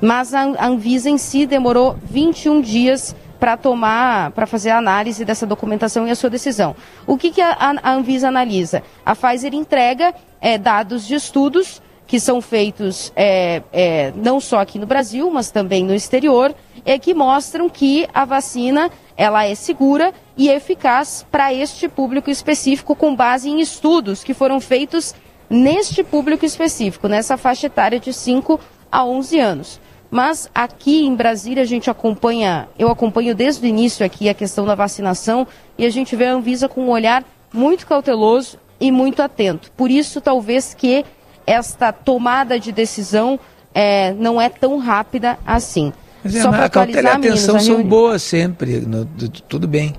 Mas 0.00 0.34
a 0.34 0.42
Anvisa 0.66 1.10
em 1.10 1.18
si 1.18 1.46
demorou 1.46 1.96
21 2.04 2.60
dias 2.60 3.14
para 3.42 3.56
tomar, 3.56 4.30
para 4.30 4.46
fazer 4.46 4.70
a 4.70 4.78
análise 4.78 5.24
dessa 5.24 5.44
documentação 5.44 6.06
e 6.06 6.12
a 6.12 6.14
sua 6.14 6.30
decisão. 6.30 6.76
O 7.04 7.18
que, 7.18 7.32
que 7.32 7.40
a, 7.40 7.74
a 7.82 7.92
Anvisa 7.92 8.28
analisa? 8.28 8.84
A 9.04 9.16
Pfizer 9.16 9.52
entrega 9.52 10.14
é, 10.40 10.56
dados 10.56 11.04
de 11.04 11.16
estudos 11.16 11.82
que 12.06 12.20
são 12.20 12.40
feitos 12.40 13.12
é, 13.16 13.60
é, 13.72 14.12
não 14.14 14.38
só 14.38 14.60
aqui 14.60 14.78
no 14.78 14.86
Brasil, 14.86 15.28
mas 15.28 15.50
também 15.50 15.82
no 15.82 15.92
exterior, 15.92 16.54
é, 16.84 17.00
que 17.00 17.12
mostram 17.12 17.68
que 17.68 18.08
a 18.14 18.24
vacina 18.24 18.88
ela 19.16 19.44
é 19.44 19.56
segura 19.56 20.14
e 20.36 20.48
eficaz 20.48 21.26
para 21.28 21.52
este 21.52 21.88
público 21.88 22.30
específico 22.30 22.94
com 22.94 23.12
base 23.12 23.50
em 23.50 23.58
estudos 23.58 24.22
que 24.22 24.34
foram 24.34 24.60
feitos 24.60 25.16
neste 25.50 26.04
público 26.04 26.46
específico, 26.46 27.08
nessa 27.08 27.36
faixa 27.36 27.66
etária 27.66 27.98
de 27.98 28.12
5 28.12 28.60
a 28.88 29.04
11 29.04 29.40
anos. 29.40 29.80
Mas 30.12 30.46
aqui 30.54 31.06
em 31.06 31.14
Brasília 31.14 31.62
a 31.62 31.66
gente 31.66 31.88
acompanha, 31.88 32.68
eu 32.78 32.90
acompanho 32.90 33.34
desde 33.34 33.64
o 33.64 33.66
início 33.66 34.04
aqui 34.04 34.28
a 34.28 34.34
questão 34.34 34.66
da 34.66 34.74
vacinação 34.74 35.46
e 35.78 35.86
a 35.86 35.90
gente 35.90 36.14
vê 36.14 36.26
a 36.26 36.34
Anvisa 36.34 36.68
com 36.68 36.82
um 36.82 36.90
olhar 36.90 37.24
muito 37.50 37.86
cauteloso 37.86 38.58
e 38.78 38.92
muito 38.92 39.22
atento. 39.22 39.72
Por 39.74 39.90
isso, 39.90 40.20
talvez 40.20 40.74
que 40.74 41.02
esta 41.46 41.92
tomada 41.92 42.60
de 42.60 42.70
decisão 42.72 43.40
é, 43.74 44.12
não 44.12 44.38
é 44.38 44.50
tão 44.50 44.76
rápida 44.76 45.38
assim. 45.46 45.94
Mas 46.22 46.34
Só 46.34 46.50
para 46.50 46.66
a 46.66 46.68
cautela 46.68 47.00
e 47.00 47.06
a 47.06 47.14
atenção 47.14 47.54
meninos, 47.54 47.64
são 47.64 47.82
boas 47.82 48.22
sempre, 48.22 48.80
no, 48.80 49.06
tudo 49.48 49.66
bem. 49.66 49.94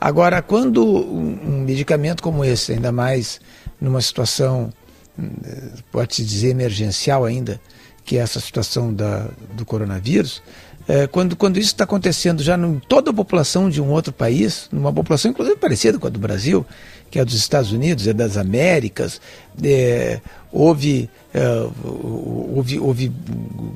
Agora, 0.00 0.40
quando 0.42 0.86
um 0.86 1.64
medicamento 1.66 2.22
como 2.22 2.44
esse, 2.44 2.70
ainda 2.70 2.92
mais 2.92 3.40
numa 3.80 4.00
situação, 4.00 4.72
hum, 5.18 5.28
pode-se 5.90 6.22
dizer, 6.24 6.50
emergencial 6.50 7.24
ainda, 7.24 7.60
que 8.06 8.16
é 8.16 8.20
essa 8.20 8.40
situação 8.40 8.94
da, 8.94 9.28
do 9.54 9.66
coronavírus, 9.66 10.40
É, 10.88 11.08
quando, 11.08 11.34
quando 11.34 11.58
isso 11.58 11.72
está 11.72 11.82
acontecendo 11.82 12.44
já 12.44 12.56
em 12.56 12.80
toda 12.88 13.10
a 13.10 13.12
população 13.12 13.68
de 13.68 13.82
um 13.82 13.90
outro 13.90 14.12
país, 14.12 14.68
numa 14.70 14.92
população 14.92 15.32
inclusive 15.32 15.56
parecida 15.56 15.98
com 15.98 16.06
a 16.06 16.10
do 16.10 16.20
Brasil, 16.20 16.64
que 17.10 17.18
é 17.18 17.24
dos 17.24 17.34
Estados 17.34 17.72
Unidos, 17.72 18.06
é 18.06 18.12
das 18.12 18.36
Américas, 18.36 19.20
é, 19.64 20.20
houve, 20.52 21.10
é, 21.34 21.42
houve, 22.54 22.78
houve 22.78 23.12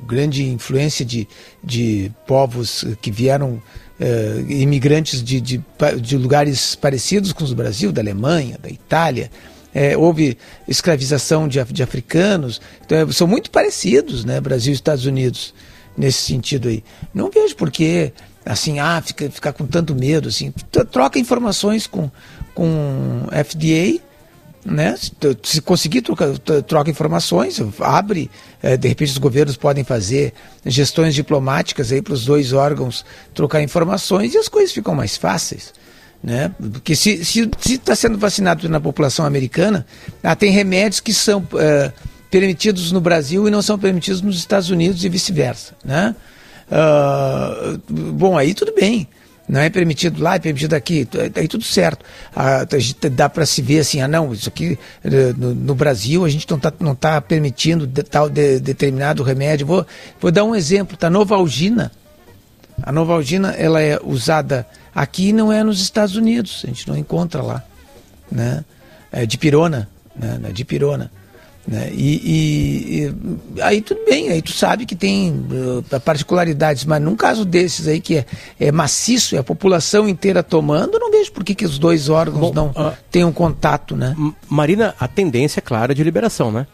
grande 0.07 0.45
influência 0.45 1.03
de, 1.03 1.27
de 1.61 2.09
povos 2.25 2.85
que 3.01 3.11
vieram, 3.11 3.61
é, 3.99 4.45
imigrantes 4.47 5.21
de, 5.21 5.41
de, 5.41 5.61
de 6.01 6.15
lugares 6.17 6.75
parecidos 6.75 7.33
com 7.33 7.43
os 7.43 7.49
do 7.49 7.57
Brasil, 7.57 7.91
da 7.91 8.01
Alemanha, 8.01 8.57
da 8.57 8.69
Itália, 8.69 9.29
é, 9.73 9.95
houve 9.97 10.37
escravização 10.67 11.47
de, 11.47 11.63
de 11.65 11.83
africanos, 11.83 12.61
então, 12.85 12.97
é, 12.97 13.11
são 13.11 13.27
muito 13.27 13.49
parecidos, 13.51 14.25
né, 14.25 14.39
Brasil 14.39 14.71
e 14.71 14.75
Estados 14.75 15.05
Unidos, 15.05 15.53
nesse 15.97 16.19
sentido 16.19 16.67
aí. 16.69 16.83
Não 17.13 17.29
vejo 17.29 17.55
por 17.55 17.71
que, 17.71 18.11
assim, 18.45 18.79
ah, 18.79 19.01
fica, 19.05 19.29
ficar 19.29 19.53
com 19.53 19.65
tanto 19.65 19.95
medo, 19.95 20.29
assim, 20.29 20.53
troca 20.91 21.19
informações 21.19 21.87
com, 21.87 22.09
com 22.53 23.27
FDA, 23.31 24.01
né? 24.63 24.95
Se 25.43 25.61
conseguir 25.61 26.01
troca, 26.01 26.37
troca 26.67 26.89
informações, 26.89 27.59
abre, 27.79 28.29
é, 28.61 28.77
de 28.77 28.87
repente 28.87 29.11
os 29.11 29.17
governos 29.17 29.57
podem 29.57 29.83
fazer 29.83 30.33
gestões 30.65 31.15
diplomáticas 31.15 31.91
aí 31.91 32.01
para 32.01 32.13
os 32.13 32.25
dois 32.25 32.53
órgãos 32.53 33.03
trocar 33.33 33.63
informações 33.63 34.33
e 34.33 34.37
as 34.37 34.47
coisas 34.47 34.71
ficam 34.71 34.93
mais 34.93 35.17
fáceis. 35.17 35.73
Né? 36.23 36.51
Porque 36.71 36.95
se 36.95 37.21
está 37.65 37.95
sendo 37.95 38.17
vacinado 38.17 38.69
na 38.69 38.79
população 38.79 39.25
americana, 39.25 39.85
ah, 40.21 40.35
tem 40.35 40.51
remédios 40.51 40.99
que 40.99 41.13
são 41.13 41.45
é, 41.55 41.91
permitidos 42.29 42.91
no 42.91 43.01
Brasil 43.01 43.47
e 43.47 43.51
não 43.51 43.61
são 43.61 43.77
permitidos 43.77 44.21
nos 44.21 44.37
Estados 44.37 44.69
Unidos 44.69 45.03
e 45.03 45.09
vice-versa. 45.09 45.75
Né? 45.83 46.15
Uh, 46.71 48.13
bom, 48.13 48.37
aí 48.37 48.53
tudo 48.53 48.73
bem. 48.73 49.07
Não 49.49 49.59
é 49.59 49.69
permitido 49.69 50.23
lá, 50.23 50.35
é 50.35 50.39
permitido 50.39 50.73
aqui, 50.75 51.05
aí 51.35 51.45
tudo 51.45 51.65
certo. 51.65 52.05
Ah, 52.33 52.65
dá 53.11 53.27
para 53.27 53.45
se 53.45 53.61
ver 53.61 53.79
assim, 53.79 53.99
ah 53.99 54.07
não, 54.07 54.31
isso 54.31 54.47
aqui 54.47 54.79
eh, 55.03 55.33
no, 55.35 55.53
no 55.53 55.75
Brasil 55.75 56.23
a 56.23 56.29
gente 56.29 56.49
não 56.49 56.55
está 56.55 56.71
não 56.79 56.95
tá 56.95 57.19
permitindo 57.19 57.85
de, 57.85 58.01
tal 58.01 58.29
de, 58.29 58.59
determinado 58.59 59.23
remédio. 59.23 59.67
Vou, 59.67 59.85
vou 60.21 60.31
dar 60.31 60.45
um 60.45 60.55
exemplo, 60.55 60.95
tá? 60.95 61.09
Novalgina. 61.09 61.91
A 62.83 62.91
Novalgina 62.91 63.51
ela 63.51 63.81
é 63.81 63.99
usada 64.03 64.65
aqui 64.93 65.29
e 65.29 65.33
não 65.33 65.51
é 65.51 65.63
nos 65.63 65.81
Estados 65.81 66.15
Unidos, 66.15 66.61
a 66.63 66.67
gente 66.67 66.87
não 66.87 66.97
encontra 66.97 67.41
lá. 67.41 67.63
Né? 68.31 68.63
É 69.11 69.25
de 69.25 69.37
pirona, 69.37 69.89
né? 70.15 70.39
É 70.45 70.51
de 70.51 70.63
pirona. 70.63 71.11
Né? 71.67 71.91
E, 71.93 72.15
e, 72.23 73.05
e, 73.05 73.61
aí 73.61 73.81
tudo 73.81 74.03
bem, 74.05 74.29
aí 74.29 74.41
tu 74.41 74.51
sabe 74.51 74.85
que 74.85 74.95
tem 74.95 75.31
uh, 75.31 75.99
particularidades, 75.99 76.85
mas 76.85 77.01
num 77.01 77.15
caso 77.15 77.45
desses 77.45 77.87
aí 77.87 78.01
que 78.01 78.17
é, 78.17 78.25
é 78.59 78.71
maciço, 78.71 79.35
é 79.35 79.39
a 79.39 79.43
população 79.43 80.09
inteira 80.09 80.41
tomando, 80.41 80.97
não 80.97 81.11
vejo 81.11 81.31
por 81.31 81.43
que, 81.43 81.53
que 81.53 81.65
os 81.65 81.77
dois 81.77 82.09
órgãos 82.09 82.51
Bom, 82.51 82.53
não 82.53 82.67
uh, 82.69 82.93
tenham 83.11 83.31
contato, 83.31 83.95
né? 83.95 84.15
Marina, 84.49 84.95
a 84.99 85.07
tendência 85.07 85.59
é 85.59 85.61
clara 85.61 85.93
de 85.93 86.03
liberação, 86.03 86.51
né? 86.51 86.65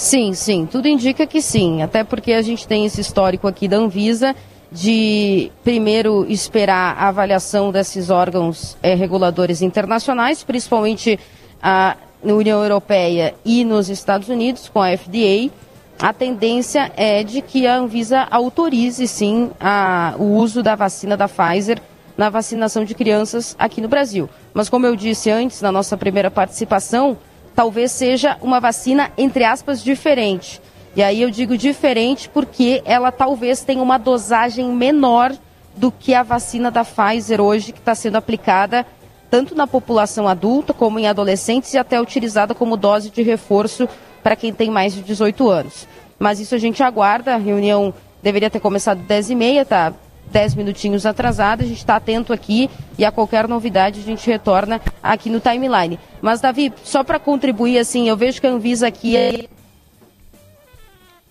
Sim, 0.00 0.32
sim, 0.32 0.64
tudo 0.64 0.88
indica 0.88 1.26
que 1.26 1.42
sim, 1.42 1.82
até 1.82 2.02
porque 2.02 2.32
a 2.32 2.40
gente 2.40 2.66
tem 2.66 2.86
esse 2.86 3.02
histórico 3.02 3.46
aqui 3.46 3.68
da 3.68 3.76
Anvisa 3.76 4.34
de 4.72 5.52
primeiro 5.62 6.24
esperar 6.26 6.96
a 6.96 7.08
avaliação 7.08 7.70
desses 7.70 8.08
órgãos 8.08 8.78
é, 8.82 8.94
reguladores 8.94 9.60
internacionais, 9.60 10.42
principalmente 10.42 11.20
a 11.62 11.98
na 12.24 12.32
União 12.32 12.62
Europeia 12.62 13.34
e 13.44 13.62
nos 13.62 13.90
Estados 13.90 14.30
Unidos, 14.30 14.70
com 14.70 14.80
a 14.80 14.96
FDA, 14.96 15.50
a 15.98 16.14
tendência 16.14 16.90
é 16.96 17.22
de 17.22 17.42
que 17.42 17.66
a 17.66 17.76
Anvisa 17.76 18.26
autorize 18.30 19.06
sim 19.06 19.50
a, 19.60 20.14
o 20.18 20.34
uso 20.36 20.62
da 20.62 20.74
vacina 20.74 21.14
da 21.14 21.28
Pfizer 21.28 21.78
na 22.16 22.30
vacinação 22.30 22.86
de 22.86 22.94
crianças 22.94 23.54
aqui 23.58 23.82
no 23.82 23.88
Brasil. 23.88 24.30
Mas 24.54 24.70
como 24.70 24.86
eu 24.86 24.96
disse 24.96 25.30
antes, 25.30 25.60
na 25.60 25.70
nossa 25.70 25.94
primeira 25.94 26.30
participação, 26.30 27.18
talvez 27.60 27.92
seja 27.92 28.38
uma 28.40 28.58
vacina, 28.58 29.12
entre 29.18 29.44
aspas, 29.44 29.84
diferente. 29.84 30.62
E 30.96 31.02
aí 31.02 31.20
eu 31.20 31.30
digo 31.30 31.58
diferente 31.58 32.26
porque 32.26 32.80
ela 32.86 33.12
talvez 33.12 33.62
tenha 33.62 33.82
uma 33.82 33.98
dosagem 33.98 34.66
menor 34.72 35.30
do 35.76 35.92
que 35.92 36.14
a 36.14 36.22
vacina 36.22 36.70
da 36.70 36.86
Pfizer 36.86 37.38
hoje, 37.38 37.72
que 37.72 37.78
está 37.78 37.94
sendo 37.94 38.16
aplicada 38.16 38.86
tanto 39.30 39.54
na 39.54 39.66
população 39.66 40.26
adulta 40.26 40.72
como 40.72 40.98
em 40.98 41.06
adolescentes 41.06 41.74
e 41.74 41.78
até 41.78 42.00
utilizada 42.00 42.54
como 42.54 42.78
dose 42.78 43.10
de 43.10 43.20
reforço 43.20 43.86
para 44.22 44.34
quem 44.34 44.54
tem 44.54 44.70
mais 44.70 44.94
de 44.94 45.02
18 45.02 45.50
anos. 45.50 45.86
Mas 46.18 46.40
isso 46.40 46.54
a 46.54 46.58
gente 46.58 46.82
aguarda, 46.82 47.34
a 47.34 47.38
reunião 47.38 47.92
deveria 48.22 48.48
ter 48.48 48.60
começado 48.60 49.00
às 49.00 49.06
10h30, 49.06 49.66
tá 49.66 49.92
10 50.30 50.54
minutinhos 50.54 51.06
atrasada, 51.06 51.62
a 51.62 51.66
gente 51.66 51.78
está 51.78 51.96
atento 51.96 52.32
aqui 52.32 52.70
e 52.98 53.04
a 53.04 53.12
qualquer 53.12 53.48
novidade 53.48 54.00
a 54.00 54.02
gente 54.02 54.26
retorna 54.28 54.80
aqui 55.02 55.28
no 55.28 55.40
timeline. 55.40 55.98
Mas, 56.22 56.40
Davi, 56.40 56.72
só 56.84 57.02
para 57.02 57.18
contribuir, 57.18 57.78
assim, 57.78 58.08
eu 58.08 58.16
vejo 58.16 58.40
que 58.40 58.46
a 58.46 58.50
Anvisa 58.50 58.86
aqui, 58.86 59.48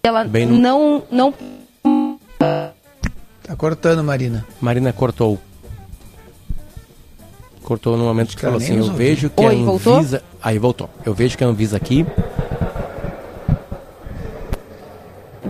ela 0.03 0.23
Bem 0.23 0.45
não... 0.45 1.03
não... 1.11 1.33
Tá 2.39 3.55
cortando, 3.57 4.03
Marina. 4.03 4.45
Marina 4.61 4.93
cortou 4.93 5.39
cortou 7.69 7.95
no 7.95 8.03
momento 8.03 8.35
que 8.35 8.41
falou 8.41 8.57
assim, 8.57 8.77
eu 8.77 8.91
vejo 8.91 9.29
que 9.29 9.43
Oi, 9.43 9.55
a 9.55 9.59
Anvisa... 9.59 9.63
Voltou? 9.69 10.21
Aí 10.41 10.57
voltou. 10.57 10.89
Eu 11.05 11.13
vejo 11.13 11.37
que 11.37 11.43
a 11.43 11.47
Anvisa 11.47 11.77
aqui... 11.77 12.03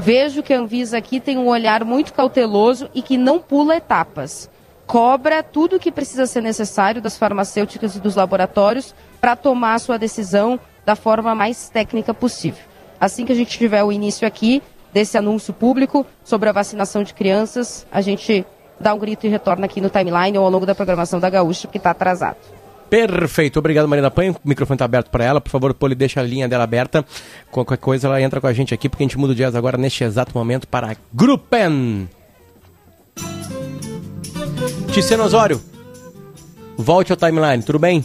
Vejo 0.01 0.41
que 0.41 0.53
a 0.53 0.59
Anvisa 0.59 0.97
aqui 0.97 1.19
tem 1.19 1.37
um 1.37 1.47
olhar 1.47 1.83
muito 1.83 2.13
cauteloso 2.13 2.89
e 2.95 3.01
que 3.01 3.17
não 3.17 3.37
pula 3.37 3.75
etapas. 3.75 4.49
Cobra 4.87 5.43
tudo 5.43 5.75
o 5.75 5.79
que 5.79 5.91
precisa 5.91 6.25
ser 6.25 6.41
necessário 6.41 7.01
das 7.01 7.17
farmacêuticas 7.17 7.97
e 7.97 7.99
dos 7.99 8.15
laboratórios 8.15 8.95
para 9.19 9.35
tomar 9.35 9.73
a 9.73 9.79
sua 9.79 9.99
decisão 9.99 10.57
da 10.85 10.95
forma 10.95 11.35
mais 11.35 11.67
técnica 11.67 12.13
possível. 12.13 12.63
Assim 12.97 13.25
que 13.25 13.33
a 13.33 13.35
gente 13.35 13.57
tiver 13.57 13.83
o 13.83 13.91
início 13.91 14.25
aqui 14.25 14.63
desse 14.93 15.17
anúncio 15.17 15.53
público 15.53 16.05
sobre 16.23 16.47
a 16.47 16.53
vacinação 16.53 17.03
de 17.03 17.13
crianças, 17.13 17.85
a 17.91 17.99
gente 17.99 18.45
dá 18.79 18.93
um 18.93 18.99
grito 18.99 19.27
e 19.27 19.29
retorna 19.29 19.65
aqui 19.65 19.81
no 19.81 19.89
timeline 19.89 20.37
ou 20.37 20.45
ao 20.45 20.49
longo 20.49 20.65
da 20.65 20.73
programação 20.73 21.19
da 21.19 21.29
Gaúcha, 21.29 21.67
porque 21.67 21.77
está 21.77 21.91
atrasado. 21.91 22.37
Perfeito, 22.89 23.59
obrigado 23.59 23.87
Marina 23.87 24.09
Panho. 24.09 24.35
O 24.43 24.49
microfone 24.49 24.75
está 24.75 24.85
aberto 24.85 25.09
para 25.09 25.23
ela. 25.23 25.39
Por 25.39 25.49
favor, 25.49 25.73
Poli, 25.73 25.93
deixa 25.93 26.19
a 26.19 26.23
linha 26.23 26.47
dela 26.47 26.63
aberta. 26.63 27.05
Qualquer 27.51 27.77
coisa, 27.77 28.07
ela 28.07 28.21
entra 28.21 28.41
com 28.41 28.47
a 28.47 28.53
gente 28.53 28.73
aqui, 28.73 28.89
porque 28.89 29.03
a 29.03 29.05
gente 29.05 29.17
muda 29.17 29.33
o 29.33 29.35
jazz 29.35 29.55
agora 29.55 29.77
neste 29.77 30.03
exato 30.03 30.35
momento 30.35 30.67
para 30.67 30.95
Gruppen. 31.13 32.09
Ticeno 34.91 35.23
Osório, 35.23 35.61
volte 36.77 37.11
ao 37.11 37.17
timeline, 37.17 37.61
tudo 37.61 37.77
bem? 37.77 38.03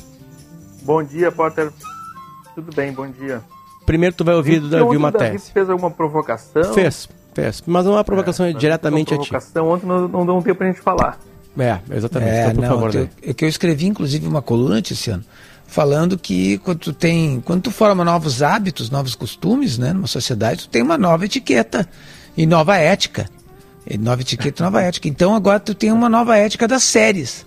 Bom 0.82 1.02
dia, 1.02 1.32
Potter. 1.32 1.72
Tudo 2.54 2.74
bem, 2.74 2.92
bom 2.92 3.08
dia. 3.10 3.42
Primeiro 3.86 4.14
tu 4.14 4.24
vai 4.24 4.34
ouvir 4.34 4.60
do 4.60 4.68
Davi 4.68 4.98
Matheus. 4.98 5.48
fez 5.48 5.68
alguma 5.68 5.90
provocação? 5.90 6.74
Fez. 6.74 7.08
Fez. 7.34 7.62
Mas 7.66 7.84
não 7.84 7.92
é 7.92 7.96
uma 7.96 8.04
provocação 8.04 8.46
é, 8.46 8.52
diretamente 8.52 9.12
uma 9.12 9.18
provocação, 9.18 9.74
a 9.74 9.78
ti. 9.78 9.84
Ontem 9.84 9.86
não, 9.86 10.08
não 10.08 10.26
deu 10.26 10.36
um 10.36 10.42
tempo 10.42 10.56
pra 10.56 10.66
gente 10.68 10.80
falar. 10.80 11.18
É, 11.58 11.78
exatamente. 11.90 12.30
É, 12.30 12.42
então, 12.42 12.54
por 12.54 12.62
não, 12.62 12.68
favor. 12.68 12.94
Eu, 12.94 13.08
é 13.22 13.34
que 13.34 13.44
eu 13.44 13.48
escrevi, 13.48 13.86
inclusive, 13.86 14.26
uma 14.26 14.42
coluna 14.42 14.80
esse 14.80 15.10
ano, 15.10 15.24
falando 15.66 16.18
que 16.18 16.58
quando 16.58 16.78
tu 16.78 16.92
tem. 16.92 17.40
Quando 17.40 17.62
tu 17.62 17.70
forma 17.70 18.04
novos 18.04 18.42
hábitos, 18.42 18.90
novos 18.90 19.14
costumes, 19.14 19.78
né, 19.78 19.92
numa 19.92 20.06
sociedade, 20.06 20.64
tu 20.64 20.68
tem 20.68 20.82
uma 20.82 20.98
nova 20.98 21.24
etiqueta 21.24 21.88
e 22.36 22.46
nova 22.46 22.76
ética. 22.76 23.28
E 23.86 23.98
nova 23.98 24.22
etiqueta 24.22 24.62
e 24.62 24.64
nova 24.64 24.82
ética. 24.82 25.08
Então 25.08 25.34
agora 25.34 25.60
tu 25.60 25.74
tem 25.74 25.92
uma 25.92 26.08
nova 26.08 26.36
ética 26.36 26.66
das 26.66 26.82
séries. 26.82 27.46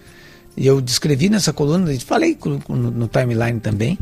E 0.56 0.66
eu 0.66 0.82
descrevi 0.82 1.30
nessa 1.30 1.54
coluna, 1.54 1.92
falei 2.00 2.38
no, 2.68 2.78
no 2.92 3.08
timeline 3.08 3.60
também, 3.60 3.98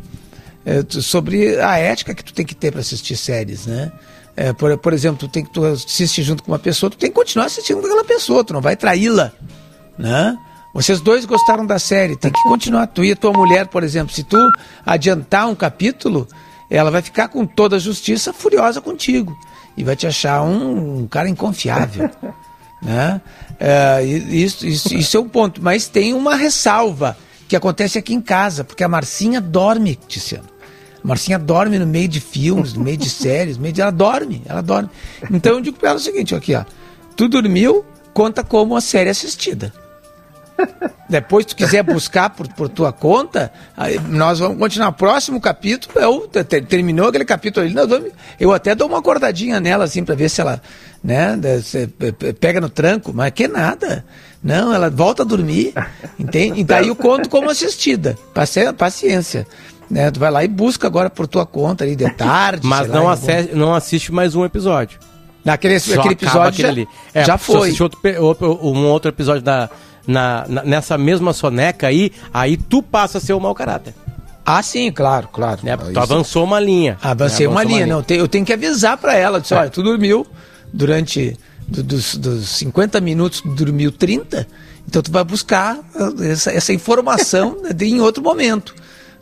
é, 0.65 0.83
sobre 1.01 1.59
a 1.59 1.77
ética 1.77 2.15
que 2.15 2.23
tu 2.23 2.33
tem 2.33 2.45
que 2.45 2.55
ter 2.55 2.71
para 2.71 2.79
assistir 2.79 3.17
séries, 3.17 3.65
né? 3.65 3.91
É, 4.37 4.51
por, 4.51 4.77
por 4.77 4.93
exemplo, 4.93 5.17
tu, 5.17 5.27
tem, 5.31 5.45
tu 5.45 5.63
assiste 5.65 6.21
junto 6.23 6.43
com 6.43 6.51
uma 6.51 6.59
pessoa, 6.59 6.89
tu 6.89 6.97
tem 6.97 7.09
que 7.09 7.15
continuar 7.15 7.45
assistindo 7.45 7.79
com 7.79 7.85
aquela 7.85 8.03
pessoa, 8.03 8.43
tu 8.43 8.53
não 8.53 8.61
vai 8.61 8.75
traí-la, 8.75 9.31
né? 9.97 10.37
Vocês 10.73 10.99
dois 10.99 11.23
gostaram 11.23 11.65
da 11.65 11.79
série, 11.79 12.17
tem 12.17 12.31
que 12.31 12.43
continuar. 12.43 12.87
Tu 12.87 13.05
e 13.05 13.11
a 13.13 13.15
tua 13.15 13.31
mulher, 13.31 13.67
por 13.67 13.81
exemplo, 13.81 14.13
se 14.13 14.23
tu 14.23 14.37
adiantar 14.85 15.47
um 15.47 15.55
capítulo, 15.55 16.27
ela 16.69 16.91
vai 16.91 17.01
ficar 17.01 17.29
com 17.29 17.45
toda 17.45 17.77
a 17.77 17.79
justiça 17.79 18.33
furiosa 18.33 18.81
contigo 18.81 19.33
e 19.77 19.85
vai 19.85 19.95
te 19.95 20.05
achar 20.05 20.41
um, 20.41 21.03
um 21.03 21.07
cara 21.07 21.29
inconfiável. 21.29 22.09
né? 22.83 23.21
É, 23.57 24.03
isso, 24.03 24.67
isso, 24.67 24.93
isso 24.93 25.15
é 25.15 25.19
um 25.19 25.29
ponto. 25.29 25.63
Mas 25.63 25.87
tem 25.87 26.13
uma 26.13 26.35
ressalva 26.35 27.17
que 27.47 27.55
acontece 27.55 27.97
aqui 27.97 28.13
em 28.13 28.21
casa, 28.21 28.65
porque 28.65 28.83
a 28.83 28.89
Marcinha 28.89 29.39
dorme, 29.39 29.95
Tiziano. 30.07 30.49
Marcinha 31.01 31.39
dorme 31.39 31.79
no 31.79 31.85
meio 31.85 32.07
de 32.09 32.19
filmes, 32.19 32.73
no 32.73 32.83
meio 32.83 32.97
de 32.97 33.07
séries, 33.11 33.55
no 33.55 33.63
meio 33.63 33.73
de... 33.73 33.81
ela 33.81 33.91
dorme, 33.91 34.41
ela 34.45 34.61
dorme. 34.61 34.89
Então 35.31 35.53
eu 35.53 35.61
digo 35.61 35.77
para 35.77 35.89
ela 35.89 35.99
o 35.99 36.01
seguinte, 36.01 36.35
aqui 36.35 36.53
ó, 36.53 36.65
tu 37.15 37.29
dormiu, 37.29 37.85
conta 38.13 38.43
como 38.43 38.75
a 38.75 38.81
série 38.81 39.09
assistida. 39.09 39.71
Depois, 41.07 41.45
tu 41.45 41.55
quiser 41.55 41.83
buscar 41.83 42.29
por, 42.31 42.47
por 42.47 42.67
tua 42.67 42.91
conta, 42.91 43.51
nós 44.09 44.39
vamos 44.39 44.57
continuar. 44.57 44.91
Próximo 44.93 45.39
capítulo, 45.39 45.93
eu, 46.03 46.27
ter- 46.27 46.65
terminou 46.65 47.07
aquele 47.09 47.25
capítulo 47.25 47.65
ali, 47.65 47.75
vamos- 47.75 48.11
eu 48.39 48.51
até 48.51 48.73
dou 48.73 48.87
uma 48.87 48.99
acordadinha 48.99 49.59
nela, 49.59 49.83
assim, 49.85 50.03
pra 50.03 50.15
ver 50.15 50.29
se 50.29 50.41
ela, 50.41 50.59
né, 51.03 51.37
se- 51.63 51.87
pe- 51.87 52.11
pe- 52.11 52.33
pega 52.33 52.59
no 52.59 52.69
tranco, 52.69 53.11
mas 53.13 53.31
que 53.31 53.47
nada. 53.47 54.03
Não, 54.43 54.73
ela 54.73 54.89
volta 54.89 55.21
a 55.23 55.25
dormir, 55.25 55.73
entende? 56.19 56.59
E 56.59 56.63
daí 56.63 56.87
eu 56.87 56.95
conto 56.95 57.29
como 57.29 57.49
assistida. 57.49 58.17
Paci- 58.33 58.71
Paciência. 58.73 59.45
Né? 59.89 60.09
Tu 60.09 60.19
vai 60.19 60.31
lá 60.31 60.43
e 60.43 60.47
busca 60.47 60.87
agora 60.87 61.09
por 61.11 61.27
tua 61.27 61.45
conta 61.45 61.83
ali 61.83 61.95
de 61.95 62.09
tarde. 62.11 62.65
Mas 62.65 62.87
não, 62.87 63.03
lá, 63.05 63.11
em 63.11 63.13
asse- 63.13 63.49
não 63.53 63.73
assiste 63.75 64.11
mais 64.11 64.35
um 64.35 64.43
episódio. 64.43 64.97
Naquele, 65.43 65.79
Só 65.79 65.99
aquele 65.99 66.13
episódio 66.15 66.41
aquele 66.49 66.63
já, 66.63 66.69
ali. 66.69 66.87
É, 67.13 67.23
já 67.23 67.37
foi. 67.37 67.69
outro- 68.19 68.59
um 68.63 68.87
outro 68.87 69.09
episódio 69.09 69.43
da, 69.43 69.69
na, 70.07 70.45
na- 70.47 70.63
nessa 70.63 70.97
mesma 70.97 71.33
soneca 71.33 71.87
aí, 71.87 72.11
aí 72.33 72.57
tu 72.57 72.81
passa 72.83 73.17
a 73.17 73.21
ser 73.21 73.33
o 73.33 73.39
mau 73.39 73.53
caráter. 73.55 73.93
Ah, 74.45 74.61
sim, 74.61 74.91
claro, 74.91 75.27
claro. 75.31 75.61
Né? 75.63 75.75
Tu 75.75 75.89
Isso- 75.89 75.99
avançou 75.99 76.43
uma 76.43 76.59
linha. 76.59 76.97
Avancei 77.01 77.47
né? 77.47 77.51
uma 77.51 77.61
Avançou 77.61 77.77
linha, 77.79 77.87
não. 77.87 78.05
eu 78.09 78.27
tenho 78.27 78.45
que 78.45 78.53
avisar 78.53 78.97
pra 78.97 79.15
ela. 79.15 79.41
Disse, 79.41 79.53
olha, 79.55 79.69
tu 79.69 79.81
dormiu 79.81 80.25
durante 80.71 81.37
do- 81.67 81.81
dos, 81.83 82.15
dos 82.15 82.49
50 82.49 83.01
minutos, 83.01 83.41
tu 83.41 83.49
dormiu 83.49 83.91
30, 83.91 84.47
então 84.87 85.01
tu 85.01 85.11
vai 85.11 85.23
buscar 85.23 85.77
uh, 85.77 86.23
essa, 86.23 86.51
essa 86.51 86.71
informação 86.73 87.57
né, 87.63 87.69
em 87.81 87.99
outro 88.01 88.21
momento. 88.23 88.75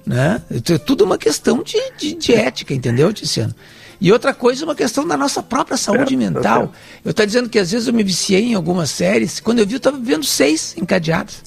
Né? 0.05 0.41
Então, 0.51 0.75
É 0.75 0.79
tudo 0.79 1.05
uma 1.05 1.17
questão 1.17 1.63
de, 1.63 1.77
de, 1.97 2.15
de 2.15 2.33
ética, 2.33 2.73
entendeu, 2.73 3.13
Tiziano? 3.13 3.55
E 4.03 4.11
outra 4.11 4.33
coisa, 4.33 4.65
uma 4.65 4.75
questão 4.75 5.07
da 5.07 5.15
nossa 5.15 5.41
própria 5.41 5.77
saúde 5.77 6.17
mental. 6.17 6.73
Eu 7.05 7.11
estou 7.11 7.25
dizendo 7.25 7.47
que 7.47 7.57
às 7.57 7.71
vezes 7.71 7.87
eu 7.87 7.93
me 7.93 8.03
viciei 8.03 8.49
em 8.51 8.53
algumas 8.53 8.89
séries, 8.89 9.39
quando 9.39 9.59
eu 9.59 9.65
vi, 9.65 9.75
eu 9.75 9.77
estava 9.77 9.97
vendo 9.97 10.25
seis 10.25 10.75
encadeadas. 10.77 11.41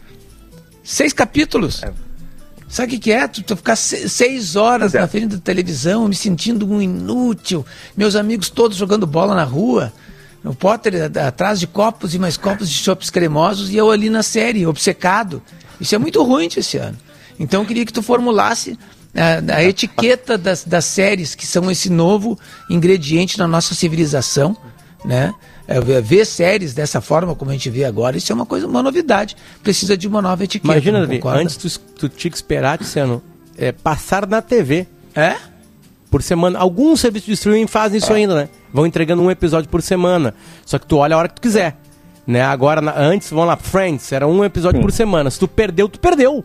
Seis 0.83 1.13
capítulos. 1.13 1.83
Sabe 2.67 2.87
o 2.89 2.91
que, 2.93 2.99
que 2.99 3.13
é? 3.13 3.29
Tu, 3.29 3.43
tu 3.43 3.57
ficar 3.57 3.77
se- 3.77 4.09
seis 4.09 4.57
horas 4.57 4.95
na 4.95 5.07
frente 5.07 5.37
da 5.37 5.39
televisão, 5.39 6.09
me 6.09 6.15
sentindo 6.15 6.67
um 6.67 6.81
inútil. 6.81 7.65
Meus 7.95 8.17
amigos 8.17 8.49
todos 8.49 8.79
jogando 8.79 9.07
bola 9.07 9.35
na 9.35 9.45
rua. 9.45 9.93
O 10.43 10.55
Potter 10.55 11.11
a- 11.15 11.29
atrás 11.29 11.61
de 11.61 11.67
copos 11.67 12.15
e 12.15 12.19
mais 12.19 12.39
copos 12.39 12.71
de 12.71 12.75
chopps 12.75 13.11
cremosos 13.11 13.69
e 13.69 13.77
eu 13.77 13.91
ali 13.91 14.09
na 14.09 14.23
série, 14.23 14.67
obcecado. 14.67 15.43
Isso 15.79 15.95
é 15.95 15.99
muito 15.99 16.23
ruim 16.23 16.49
esse 16.57 16.79
ano. 16.79 16.97
Então 17.39 17.61
eu 17.61 17.67
queria 17.67 17.85
que 17.85 17.93
tu 17.93 18.01
formulasse 18.03 18.79
a, 19.17 19.57
a 19.57 19.65
etiqueta 19.65 20.37
das, 20.39 20.65
das 20.65 20.85
séries, 20.85 21.35
que 21.35 21.47
são 21.47 21.71
esse 21.71 21.89
novo 21.91 22.39
ingrediente 22.71 23.39
na 23.39 23.47
nossa 23.49 23.75
civilização, 23.75 24.57
né? 25.05 25.33
É, 25.69 25.81
ver- 26.01 26.25
séries 26.25 26.75
dessa 26.75 27.01
forma 27.01 27.35
como 27.35 27.51
a 27.51 27.55
gente 27.55 27.69
vê 27.71 27.85
agora, 27.85 28.17
isso 28.17 28.31
é 28.31 28.35
uma 28.35 28.47
coisa, 28.47 28.67
uma 28.69 28.83
novidade. 28.83 29.37
Precisa 29.63 29.97
de 29.97 30.07
uma 30.07 30.23
nova 30.23 30.45
etiqueta. 30.45 30.73
Imagina, 30.73 31.01
Davi, 31.01 31.21
antes 31.41 31.57
tu, 31.57 31.81
tu 31.99 32.09
tinha 32.09 32.31
que 32.31 32.37
esperar, 32.37 32.79
Luciano, 32.79 33.21
é, 33.59 33.73
passar 33.73 34.27
na 34.29 34.41
TV. 34.41 34.87
É? 35.15 35.35
Por 36.09 36.23
semana. 36.23 36.59
Alguns 36.59 37.01
serviços 37.01 37.27
de 37.27 37.33
streaming 37.33 37.67
fazem 37.67 37.99
isso 37.99 38.13
ainda, 38.13 38.35
né? 38.37 38.49
Vão 38.73 38.87
entregando 38.87 39.23
um 39.23 39.31
episódio 39.31 39.69
por 39.69 39.83
semana. 39.83 40.35
Só 40.65 40.79
que 40.79 40.87
tu 40.87 40.99
olha 40.99 41.17
a 41.17 41.19
hora 41.19 41.29
que 41.29 41.35
tu 41.35 41.41
quiser. 41.43 41.77
Né? 42.25 42.43
Agora, 42.43 42.81
na- 42.81 42.97
antes, 42.97 43.29
vamos 43.31 43.47
lá, 43.49 43.57
Friends, 43.57 44.13
era 44.13 44.27
um 44.27 44.45
episódio 44.45 44.81
por 44.81 44.93
semana. 44.93 45.31
Se 45.31 45.39
tu 45.39 45.49
perdeu, 45.49 45.89
tu 45.89 45.99
perdeu. 45.99 46.45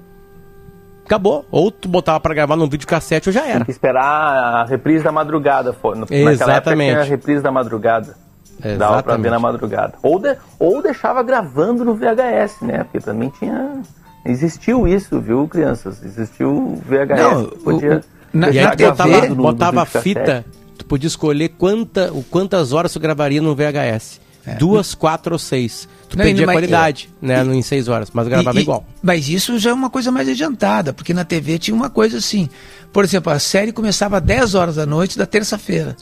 Acabou. 1.06 1.45
Ou 1.52 1.70
tu 1.72 1.88
botava 1.89 2.20
pra 2.20 2.34
gravar 2.34 2.56
num 2.56 2.68
videocassete 2.70 3.30
ou 3.30 3.34
já 3.34 3.41
Tem 3.41 3.52
era. 3.52 3.66
que 3.66 3.72
esperar 3.72 4.04
a 4.04 4.66
reprise 4.66 5.04
da 5.04 5.12
madrugada. 5.12 5.74
fo- 5.74 5.93
no- 5.93 6.02
Naquela 6.02 6.32
época 6.32 6.32
Exatamente. 6.54 6.89
tinha 6.91 7.02
a 7.02 7.04
reprise 7.06 7.41
da 7.43 7.52
madrugada. 7.52 8.16
Dava 8.60 8.78
pra 8.78 8.86
Exatamente. 8.95 9.22
ver 9.24 9.30
na 9.32 9.39
madrugada. 9.39 9.93
Ou, 10.04 10.20
de- 10.20 10.38
ou 10.60 10.82
deixava 10.84 11.24
gravando 11.24 11.84
no 11.84 11.95
VHS, 11.95 12.62
né? 12.64 12.84
Porque 12.84 12.99
também 12.99 13.30
tinha. 13.39 13.82
Existiu 14.24 14.88
isso, 14.88 15.20
viu, 15.20 15.47
crianças? 15.47 16.04
Existiu 16.06 16.49
o 16.56 16.76
VHS. 16.88 17.20
Não, 17.34 17.45
podia 17.45 17.97
o- 17.97 18.38
na- 18.38 18.49
E 18.52 18.60
aí 18.60 18.76
tu 18.78 18.84
botava, 18.86 19.10
no- 19.22 19.30
no 19.30 19.36
botava 19.43 19.72
videocassete. 19.84 20.04
fita, 20.04 20.45
tu 20.78 20.86
podia 20.86 21.08
escolher 21.08 21.49
quanta, 21.49 22.12
quantas 22.30 22.72
horas 22.72 22.93
tu 22.93 22.99
gravaria 22.99 23.41
no 23.41 23.56
VHS. 23.56 24.22
É. 24.46 24.56
Duas, 24.56 24.94
quatro 24.96 25.34
ou 25.34 25.39
seis. 25.39 25.88
Tu 26.10 26.18
Não, 26.18 26.26
perdia 26.26 26.46
e- 26.46 26.50
a 26.50 26.52
qualidade, 26.52 27.10
né, 27.22 27.44
no, 27.44 27.54
em 27.54 27.62
seis 27.62 27.88
horas, 27.88 28.10
mas 28.12 28.28
gravava 28.28 28.58
E- 28.58 28.62
e- 28.62 28.64
igual. 28.64 28.86
Mas 29.02 29.30
isso 29.30 29.58
já 29.60 29.70
é 29.70 29.74
uma 29.74 29.89
coisa 29.89 30.12
mais 30.12 30.28
adiantada, 30.28 30.92
porque 30.94 31.14
na 31.14 31.24
TV 31.24 31.60
tinha 31.60 31.76
uma 31.76 31.89
coisa 31.89 32.18
assim. 32.18 32.50
Por 32.92 33.04
exemplo, 33.04 33.32
a 33.32 33.39
série 33.39 33.72
começava 33.72 34.18
às 34.18 34.24
10 34.24 34.56
horas 34.56 34.76
da 34.76 34.86
noite 34.86 35.18
da 35.18 35.26
terça-feira. 35.26 35.96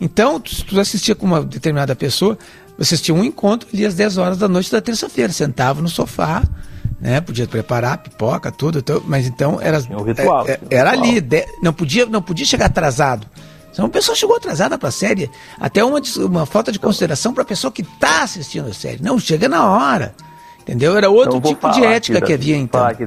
Então, 0.00 0.40
se 0.46 0.64
tu 0.64 0.78
assistia 0.80 1.14
com 1.14 1.26
uma 1.26 1.42
determinada 1.42 1.94
pessoa, 1.94 2.38
você 2.78 2.94
assistia 2.94 3.14
um 3.14 3.22
encontro 3.22 3.68
ali 3.74 3.84
às 3.84 3.94
10 3.94 4.16
horas 4.16 4.38
da 4.38 4.48
noite 4.48 4.70
da 4.72 4.80
terça-feira. 4.80 5.30
Sentava 5.32 5.82
no 5.82 5.88
sofá, 5.88 6.42
né? 6.98 7.20
Podia 7.20 7.46
preparar 7.46 7.98
pipoca, 7.98 8.50
tudo. 8.50 8.78
então- 8.78 9.02
mas 9.06 9.26
então 9.26 9.60
era, 9.60 9.78
um 9.90 10.02
ritual, 10.02 10.48
é- 10.48 10.52
é- 10.52 10.60
um 10.62 10.66
era 10.70 10.90
ritual. 10.92 11.08
ali. 11.10 11.20
de- 11.20 11.46
não, 11.62 11.72
podia, 11.72 12.06
não 12.06 12.22
podia 12.22 12.46
chegar 12.46 12.66
atrasado. 12.66 13.26
Então, 13.70 13.84
uma 13.84 13.90
pessoa 13.90 14.16
chegou 14.16 14.36
atrasada 14.36 14.76
para 14.78 14.88
a 14.88 14.92
série. 14.92 15.30
Até 15.58 15.84
uma, 15.84 16.00
uma 16.18 16.46
falta 16.46 16.72
de 16.72 16.78
consideração 16.78 17.32
para 17.32 17.42
a 17.42 17.46
pessoa 17.46 17.72
que 17.72 17.82
está 17.82 18.22
assistindo 18.22 18.68
a 18.68 18.74
série. 18.74 19.02
Não, 19.02 19.18
chega 19.18 19.48
na 19.48 19.70
hora. 19.70 20.14
Entendeu? 20.60 20.96
Era 20.96 21.08
outro 21.08 21.36
Então, 21.36 21.54
tipo 21.54 21.70
de 21.70 21.84
ética 21.84 22.18
aqui, 22.18 22.26
que 22.28 22.32
havia 22.32 22.56
então. 22.56 22.84
aqui. 22.84 23.04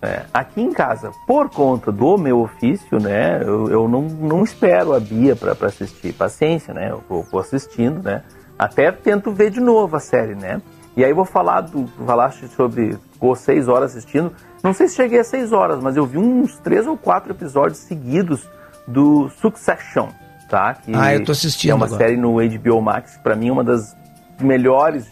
É, 0.00 0.24
aqui 0.34 0.60
em 0.60 0.72
casa, 0.72 1.12
por 1.26 1.48
conta 1.48 1.92
do 1.92 2.18
meu 2.18 2.40
ofício, 2.40 2.98
né, 2.98 3.40
eu, 3.40 3.70
eu 3.70 3.88
não, 3.88 4.02
não 4.02 4.42
espero 4.42 4.92
a 4.92 4.98
Bia 4.98 5.36
para 5.36 5.52
assistir. 5.66 6.12
Paciência, 6.12 6.74
né? 6.74 6.90
Eu 6.90 7.02
vou, 7.08 7.22
vou 7.30 7.40
assistindo, 7.40 8.02
né? 8.02 8.22
Até 8.58 8.90
tento 8.90 9.30
ver 9.30 9.50
de 9.50 9.60
novo 9.60 9.96
a 9.96 10.00
série, 10.00 10.34
né? 10.34 10.60
E 10.96 11.04
aí 11.04 11.12
vou 11.12 11.24
falar 11.24 11.62
do. 11.62 11.86
Falaste 12.06 12.46
sobre. 12.48 12.98
Ficou 13.12 13.34
seis 13.34 13.68
horas 13.68 13.92
assistindo. 13.96 14.32
Não 14.62 14.72
sei 14.72 14.88
se 14.88 14.96
cheguei 14.96 15.20
a 15.20 15.24
seis 15.24 15.52
horas, 15.52 15.82
mas 15.82 15.96
eu 15.96 16.04
vi 16.06 16.18
uns 16.18 16.58
três 16.58 16.86
ou 16.86 16.96
quatro 16.96 17.32
episódios 17.32 17.78
seguidos 17.78 18.48
do 18.86 19.28
Succession, 19.40 20.08
tá? 20.48 20.74
Que 20.74 20.92
Ah, 20.94 21.14
eu 21.14 21.24
tô 21.24 21.32
assistindo 21.32 21.70
É 21.70 21.74
uma 21.74 21.86
agora. 21.86 22.04
série 22.04 22.16
no 22.16 22.34
HBO 22.34 22.80
Max, 22.82 23.16
para 23.22 23.34
mim, 23.34 23.50
uma 23.50 23.64
das 23.64 23.96
melhores 24.40 25.06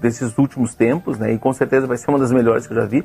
desses 0.00 0.36
últimos 0.38 0.74
tempos, 0.74 1.18
né? 1.18 1.32
E 1.32 1.38
com 1.38 1.52
certeza 1.52 1.86
vai 1.86 1.96
ser 1.96 2.08
uma 2.10 2.18
das 2.18 2.30
melhores 2.32 2.66
que 2.66 2.72
eu 2.72 2.76
já 2.80 2.86
vi. 2.86 3.04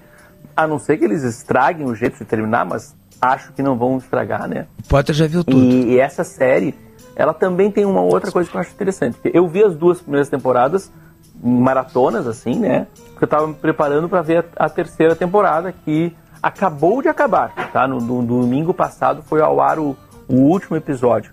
A 0.55 0.65
não 0.67 0.79
ser 0.79 0.97
que 0.97 1.05
eles 1.05 1.23
estraguem 1.23 1.86
o 1.88 1.95
jeito 1.95 2.17
de 2.17 2.25
terminar, 2.25 2.65
mas 2.65 2.95
acho 3.21 3.51
que 3.53 3.61
não 3.63 3.77
vão 3.77 3.97
estragar, 3.97 4.47
né? 4.47 4.67
O 4.84 4.88
Potter 4.88 5.13
já 5.15 5.27
viu 5.27 5.43
tudo. 5.43 5.57
E, 5.57 5.93
e 5.93 5.99
essa 5.99 6.23
série, 6.23 6.75
ela 7.15 7.34
também 7.34 7.71
tem 7.71 7.86
uma 7.86 8.01
outra 8.01 8.32
coisa 8.32 8.49
que 8.49 8.55
eu 8.55 8.61
acho 8.61 8.71
interessante. 8.71 9.17
Eu 9.25 9.47
vi 9.47 9.63
as 9.63 9.75
duas 9.75 10.01
primeiras 10.01 10.29
temporadas 10.29 10.91
em 10.91 11.11
maratonas, 11.43 12.27
assim, 12.27 12.59
né? 12.59 12.87
Porque 13.11 13.23
eu 13.25 13.27
tava 13.27 13.47
me 13.47 13.53
preparando 13.53 14.07
para 14.07 14.21
ver 14.21 14.45
a, 14.57 14.65
a 14.65 14.69
terceira 14.69 15.15
temporada, 15.15 15.73
que 15.85 16.15
acabou 16.41 17.01
de 17.01 17.07
acabar, 17.07 17.53
tá? 17.71 17.87
No, 17.87 17.99
no 17.99 18.21
domingo 18.23 18.73
passado 18.73 19.21
foi 19.23 19.41
ao 19.41 19.59
ar 19.61 19.79
o, 19.79 19.95
o 20.27 20.35
último 20.35 20.75
episódio. 20.77 21.31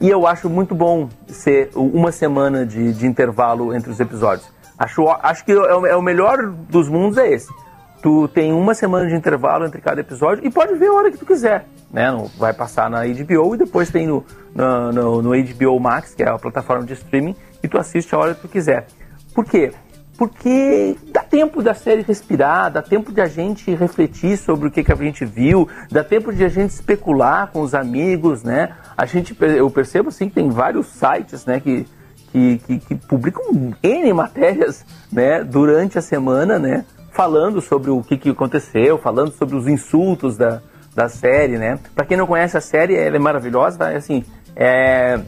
E 0.00 0.08
eu 0.08 0.26
acho 0.26 0.48
muito 0.48 0.74
bom 0.74 1.08
ser 1.28 1.70
uma 1.74 2.10
semana 2.10 2.64
de, 2.64 2.92
de 2.94 3.06
intervalo 3.06 3.74
entre 3.74 3.90
os 3.90 4.00
episódios. 4.00 4.48
Acho, 4.78 5.06
acho 5.22 5.44
que 5.44 5.52
é 5.52 5.56
o, 5.56 5.86
é 5.86 5.94
o 5.96 6.00
melhor 6.02 6.38
dos 6.68 6.88
mundos 6.88 7.18
é 7.18 7.30
esse. 7.30 7.52
Tu 8.02 8.26
tem 8.28 8.50
uma 8.50 8.72
semana 8.72 9.06
de 9.06 9.14
intervalo 9.14 9.66
entre 9.66 9.78
cada 9.82 10.00
episódio 10.00 10.42
e 10.46 10.50
pode 10.50 10.74
ver 10.76 10.86
a 10.86 10.92
hora 10.94 11.10
que 11.10 11.18
tu 11.18 11.26
quiser. 11.26 11.66
Né? 11.92 12.10
No- 12.10 12.28
Vai 12.38 12.54
passar 12.54 12.88
na 12.88 13.00
HBO 13.04 13.54
e 13.54 13.58
depois 13.58 13.90
tem 13.90 14.06
no, 14.06 14.24
na- 14.54 14.90
no, 14.90 15.20
no 15.20 15.30
HBO 15.32 15.78
Max, 15.78 16.14
que 16.14 16.22
é 16.22 16.30
a 16.30 16.38
plataforma 16.38 16.84
de 16.86 16.94
streaming, 16.94 17.36
e 17.62 17.68
tu 17.68 17.76
assiste 17.76 18.14
a 18.14 18.18
hora 18.18 18.34
que 18.34 18.40
tu 18.40 18.48
quiser. 18.48 18.86
Por 19.34 19.44
quê? 19.44 19.72
Porque 20.20 20.98
dá 21.10 21.22
tempo 21.22 21.62
da 21.62 21.72
série 21.72 22.02
respirar, 22.02 22.70
dá 22.70 22.82
tempo 22.82 23.10
de 23.10 23.22
a 23.22 23.26
gente 23.26 23.74
refletir 23.74 24.36
sobre 24.36 24.68
o 24.68 24.70
que, 24.70 24.84
que 24.84 24.92
a 24.92 24.94
gente 24.94 25.24
viu, 25.24 25.66
dá 25.90 26.04
tempo 26.04 26.30
de 26.30 26.44
a 26.44 26.48
gente 26.48 26.70
especular 26.72 27.50
com 27.50 27.62
os 27.62 27.74
amigos, 27.74 28.42
né? 28.42 28.74
A 28.94 29.06
gente, 29.06 29.34
eu 29.40 29.70
percebo 29.70 30.10
assim 30.10 30.28
que 30.28 30.34
tem 30.34 30.50
vários 30.50 30.88
sites, 30.88 31.46
né, 31.46 31.58
que, 31.58 31.86
que, 32.30 32.58
que, 32.58 32.78
que 32.80 32.94
publicam 32.96 33.72
N 33.82 34.12
matérias, 34.12 34.84
né, 35.10 35.42
durante 35.42 35.98
a 35.98 36.02
semana, 36.02 36.58
né, 36.58 36.84
falando 37.12 37.62
sobre 37.62 37.90
o 37.90 38.02
que, 38.02 38.18
que 38.18 38.28
aconteceu, 38.28 38.98
falando 38.98 39.32
sobre 39.32 39.56
os 39.56 39.66
insultos 39.66 40.36
da, 40.36 40.60
da 40.94 41.08
série, 41.08 41.56
né? 41.56 41.78
Para 41.94 42.04
quem 42.04 42.18
não 42.18 42.26
conhece 42.26 42.58
a 42.58 42.60
série, 42.60 42.94
ela 42.94 43.16
é 43.16 43.18
maravilhosa, 43.18 43.78
tá? 43.78 43.90
É 43.90 43.96
assim, 43.96 44.22
é, 44.54 45.18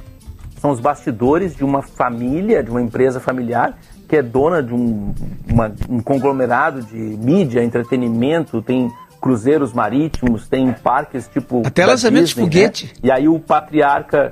são 0.60 0.70
os 0.70 0.80
bastidores 0.80 1.56
de 1.56 1.64
uma 1.64 1.82
família, 1.82 2.62
de 2.62 2.70
uma 2.70 2.80
empresa 2.80 3.18
familiar 3.18 3.76
que 4.12 4.16
é 4.18 4.22
dona 4.22 4.62
de 4.62 4.74
um, 4.74 5.14
uma- 5.48 5.72
um 5.88 5.98
conglomerado 6.02 6.82
de 6.82 6.94
mídia, 6.94 7.64
entretenimento, 7.64 8.60
tem 8.60 8.92
cruzeiros 9.18 9.72
marítimos, 9.72 10.46
tem 10.46 10.70
parques 10.70 11.26
tipo 11.28 11.62
Até 11.64 11.86
lançamento 11.86 12.26
de 12.26 12.34
foguete. 12.34 12.86
né? 12.88 12.92
E 13.04 13.10
aí 13.10 13.26
o 13.26 13.40
patriarca 13.40 14.28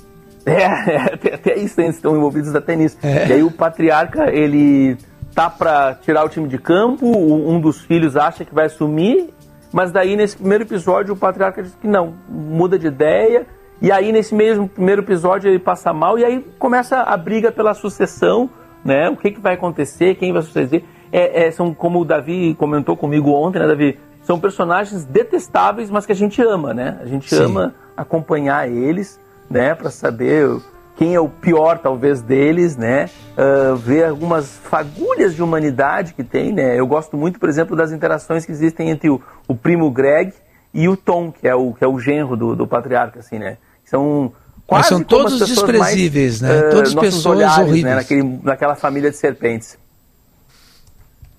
é, 0.46 0.62
é, 0.62 0.96
até, 1.12 1.34
até 1.34 1.58
isso 1.58 1.78
eles 1.78 1.96
estão 1.96 2.16
envolvidos 2.16 2.54
até 2.54 2.74
nisso. 2.74 2.96
É. 3.02 3.28
E 3.28 3.32
aí 3.34 3.42
o 3.42 3.50
patriarca, 3.50 4.32
ele 4.32 4.96
tá 5.34 5.50
pra 5.50 5.92
tirar 6.00 6.24
o 6.24 6.30
time 6.30 6.48
de 6.48 6.56
campo, 6.56 7.06
um 7.06 7.60
dos 7.60 7.82
filhos 7.82 8.16
acha 8.16 8.46
que 8.46 8.54
vai 8.54 8.64
assumir, 8.64 9.28
mas 9.74 9.92
daí 9.92 10.16
nesse 10.16 10.38
primeiro 10.38 10.64
episódio 10.64 11.12
o 11.12 11.16
patriarca 11.18 11.62
diz 11.62 11.74
que 11.74 11.86
não, 11.86 12.14
muda 12.26 12.78
de 12.78 12.86
ideia, 12.86 13.44
e 13.82 13.92
aí 13.92 14.10
nesse 14.10 14.34
mesmo 14.34 14.66
primeiro 14.66 15.02
episódio 15.02 15.50
ele 15.50 15.58
passa 15.58 15.92
mal, 15.92 16.18
e 16.18 16.24
aí 16.24 16.42
começa 16.58 17.02
a 17.02 17.14
briga 17.18 17.52
pela 17.52 17.74
sucessão 17.74 18.48
né? 18.86 19.08
O 19.10 19.16
que, 19.16 19.32
que 19.32 19.40
vai 19.40 19.54
acontecer, 19.54 20.14
quem 20.14 20.32
vai 20.32 20.42
suceder. 20.42 20.84
É, 21.12 21.46
é, 21.46 21.50
são, 21.50 21.74
como 21.74 22.00
o 22.00 22.04
Davi 22.04 22.54
comentou 22.54 22.96
comigo 22.96 23.30
ontem, 23.32 23.58
né, 23.58 23.66
Davi? 23.66 23.98
São 24.22 24.40
personagens 24.40 25.04
detestáveis, 25.04 25.90
mas 25.90 26.04
que 26.04 26.12
a 26.12 26.16
gente 26.16 26.42
ama, 26.42 26.74
né? 26.74 26.98
A 27.00 27.06
gente 27.06 27.32
Sim. 27.32 27.44
ama 27.44 27.74
acompanhar 27.96 28.68
eles, 28.68 29.20
né? 29.48 29.74
Para 29.74 29.90
saber 29.90 30.48
quem 30.96 31.14
é 31.14 31.20
o 31.20 31.28
pior, 31.28 31.78
talvez, 31.78 32.22
deles, 32.22 32.76
né? 32.76 33.08
Uh, 33.36 33.76
ver 33.76 34.06
algumas 34.06 34.58
fagulhas 34.58 35.34
de 35.34 35.42
humanidade 35.42 36.14
que 36.14 36.24
tem, 36.24 36.52
né? 36.52 36.78
Eu 36.78 36.86
gosto 36.86 37.16
muito, 37.16 37.38
por 37.38 37.48
exemplo, 37.48 37.76
das 37.76 37.92
interações 37.92 38.44
que 38.44 38.50
existem 38.50 38.90
entre 38.90 39.08
o, 39.10 39.20
o 39.46 39.54
primo 39.54 39.90
Greg 39.90 40.32
e 40.74 40.88
o 40.88 40.96
Tom, 40.96 41.30
que 41.30 41.46
é 41.46 41.54
o, 41.54 41.72
que 41.72 41.84
é 41.84 41.86
o 41.86 41.98
genro 41.98 42.36
do, 42.36 42.56
do 42.56 42.66
patriarca, 42.66 43.20
assim, 43.20 43.38
né? 43.38 43.58
São 43.84 44.32
quase 44.66 44.82
Mas 44.82 44.88
são 44.88 45.02
todos 45.02 45.38
desprezíveis, 45.46 46.40
mais, 46.40 46.54
né? 46.62 46.68
Uh, 46.68 46.70
Todas 46.70 46.94
pessoas 46.94 47.26
olhares, 47.26 47.58
horríveis. 47.58 47.84
Né? 47.84 47.94
Naquele, 47.94 48.40
naquela 48.42 48.74
família 48.74 49.10
de 49.10 49.16
serpentes. 49.16 49.78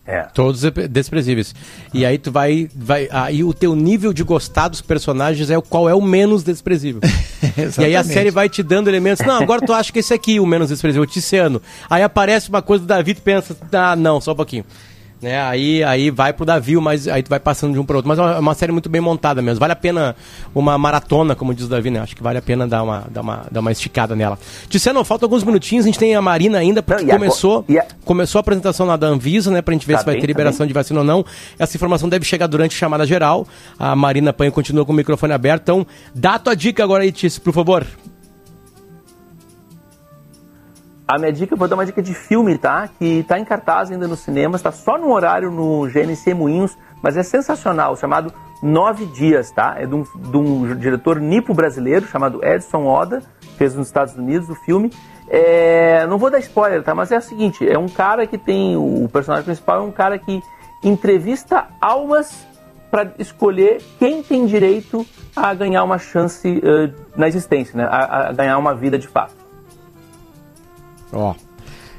É. 0.07 0.21
Todos 0.34 0.61
desprezíveis. 0.89 1.53
E 1.93 2.05
aí 2.05 2.17
tu 2.17 2.32
vai, 2.32 2.69
vai. 2.73 3.09
Aí 3.11 3.43
o 3.43 3.53
teu 3.53 3.75
nível 3.75 4.13
de 4.13 4.23
gostar 4.23 4.69
dos 4.69 4.80
personagens 4.80 5.49
é 5.49 5.57
o 5.57 5.61
qual 5.61 5.89
é 5.89 5.93
o 5.93 6.01
menos 6.01 6.43
desprezível. 6.43 7.01
e 7.78 7.84
aí 7.84 7.93
a 7.93 8.05
série 8.05 8.32
vai 8.32 8.47
te 8.47 8.63
dando 8.63 8.88
elementos. 8.88 9.25
Não, 9.25 9.36
agora 9.36 9.59
tu 9.59 9.73
acha 9.73 9.91
que 9.91 9.99
esse 9.99 10.13
aqui 10.13 10.38
é 10.38 10.39
o 10.39 10.45
menos 10.45 10.69
desprezível, 10.69 11.03
o 11.03 11.07
Tiziano. 11.07 11.61
Aí 11.89 12.01
aparece 12.03 12.47
uma 12.47 12.61
coisa 12.61 12.86
do 12.86 12.88
Davi, 12.88 13.15
tu 13.15 13.21
pensa, 13.21 13.53
ah, 13.73 13.97
não, 13.97 14.21
só 14.21 14.32
um 14.32 14.36
pouquinho. 14.36 14.63
Né? 15.22 15.41
Aí, 15.41 15.84
aí 15.84 16.11
vai 16.11 16.32
pro 16.32 16.45
Davi, 16.45 16.76
mas 16.78 17.07
aí 17.07 17.24
tu 17.24 17.30
vai 17.30 17.39
passando 17.39 17.74
de 17.74 17.80
um 17.80 17.86
para 17.86 17.95
outro. 17.95 18.07
Mas 18.07 18.20
é 18.20 18.39
uma 18.39 18.53
série 18.53 18.72
muito 18.72 18.88
bem 18.88 19.01
montada 19.01 19.41
mesmo. 19.41 19.59
Vale 19.59 19.74
a 19.74 19.76
pena 19.76 20.15
uma 20.53 20.78
maratona, 20.78 21.36
como 21.36 21.53
diz 21.53 21.65
o 21.65 21.70
Davi, 21.70 21.89
né? 21.89 21.99
Acho 21.99 22.15
que 22.15 22.22
vale 22.22 22.38
a 22.38 22.41
pena 22.41 22.68
dar 22.68 22.84
uma, 22.84 23.05
dar 23.09 23.22
uma, 23.22 23.45
dar 23.51 23.59
uma 23.59 23.72
esticada 23.72 24.15
nela. 24.15 24.38
Tiziano, 24.70 25.03
falta 25.03 25.26
alguns 25.26 25.43
minutinhos, 25.43 25.86
a 25.86 25.88
gente 25.88 25.97
tem 25.97 26.15
a 26.15 26.22
Marina 26.22 26.59
ainda, 26.59 26.84
porque 26.84 27.03
não, 27.03 27.15
começou, 27.15 27.65
a... 27.70 27.86
começou 28.05 28.39
a 28.39 28.41
apresentação 28.41 28.86
lá 28.86 28.95
da 28.95 29.07
Anvisa, 29.07 29.49
né? 29.49 29.61
Pra 29.61 29.74
gente 29.74 29.88
ver 29.88 29.93
tá 29.93 29.99
se 29.99 30.05
vai 30.05 30.15
bem, 30.15 30.22
ter 30.22 30.28
tá 30.28 30.32
liberação 30.32 30.59
tá 30.59 30.68
de 30.68 30.74
vacina 30.74 30.99
ou 30.99 31.05
não. 31.05 31.26
Essa 31.57 31.76
informação 31.76 32.07
deve 32.07 32.26
chegar 32.26 32.47
durante 32.47 32.76
a 32.76 32.78
chamada 32.78 33.05
geral. 33.05 33.47
A 33.80 33.95
Marina 33.95 34.32
Panho 34.32 34.51
continua 34.51 34.86
com 34.86 34.91
o 34.91 34.95
microfone 34.95 35.34
aberto. 35.34 35.63
Então, 35.63 35.88
dá 36.13 36.36
a 36.36 36.39
tua 36.39 36.55
dica 36.55 36.84
agora 36.84 37.03
aí, 37.03 37.11
Tício, 37.11 37.41
por 37.41 37.53
favor. 37.53 37.86
A 41.08 41.18
minha 41.18 41.32
dica, 41.32 41.53
eu 41.53 41.58
vou 41.58 41.70
dar 41.70 41.76
uma 41.76 41.86
dica 41.86 42.01
de 42.01 42.14
filme, 42.14 42.58
tá? 42.58 42.89
Que 42.99 43.24
tá 43.24 43.39
em 43.39 43.45
cartaz 43.45 43.89
ainda 43.89 44.10
no 44.10 44.18
cinema, 44.18 44.58
está 44.58 44.74
só 44.74 44.97
no 44.97 45.14
horário 45.14 45.49
no 45.49 45.88
GNC 45.88 46.34
Moinhos, 46.34 46.78
mas 47.01 47.16
é 47.16 47.24
sensacional, 47.24 47.95
chamado 47.95 48.34
Nove 48.62 49.05
Dias, 49.05 49.49
tá? 49.49 49.76
É 49.78 49.86
de 49.86 49.95
um, 49.95 50.03
de 50.03 50.38
um 50.38 50.76
diretor 50.76 51.22
nipo 51.22 51.53
brasileiro 51.53 52.05
chamado 52.05 52.43
Edson 52.43 52.86
Oda, 52.86 53.22
fez 53.58 53.74
nos 53.74 53.88
Estados 53.88 54.16
Unidos 54.16 54.49
o 54.49 54.55
filme. 54.55 54.91
É, 55.30 56.05
não 56.08 56.18
vou 56.18 56.30
dar 56.30 56.39
spoiler, 56.39 56.84
tá? 56.84 56.93
Mas 56.93 57.10
é 57.10 57.18
o 57.18 57.22
seguinte, 57.22 57.66
é 57.66 57.78
um 57.78 57.88
cara 57.88 58.28
que 58.28 58.38
tem, 58.38 58.76
o 58.76 59.08
personagem 59.08 59.45
principal 59.45 59.78
é 59.78 59.84
um 59.84 59.91
cara 59.91 60.20
que 60.20 60.43
entrevista 60.84 61.68
almas 61.80 62.45
para 62.91 63.14
escolher 63.18 63.82
quem 63.97 64.22
tem 64.22 64.45
direito 64.45 65.05
a 65.34 65.53
ganhar 65.53 65.86
uma 65.86 65.99
chance 65.99 66.49
uh, 66.49 66.93
na 67.16 67.30
existência, 67.30 67.78
né? 67.78 67.88
A, 67.89 68.28
a 68.28 68.34
ganhar 68.34 68.58
uma 68.58 68.76
vida 68.76 68.99
de 68.99 69.08
fato. 69.08 69.37
Ó. 71.12 71.34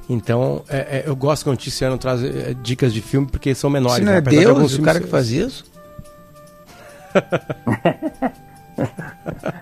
Então, 0.08 0.62
é, 0.68 0.76
é, 0.78 1.04
eu 1.06 1.14
gosto 1.14 1.44
quando 1.44 1.56
o 1.56 1.58
Tiziano 1.58 1.98
traz 1.98 2.24
é, 2.24 2.54
dicas 2.54 2.94
de 2.94 3.02
filme 3.02 3.26
porque 3.26 3.54
são 3.54 3.68
menores. 3.68 3.96
Você 3.96 4.04
não 4.04 4.12
né? 4.12 4.18
é 4.18 4.20
Deus, 4.22 4.70
de 4.72 4.80
o 4.80 4.82
cara 4.82 5.00
que 5.00 5.06
faz 5.06 5.30
isso? 5.30 5.64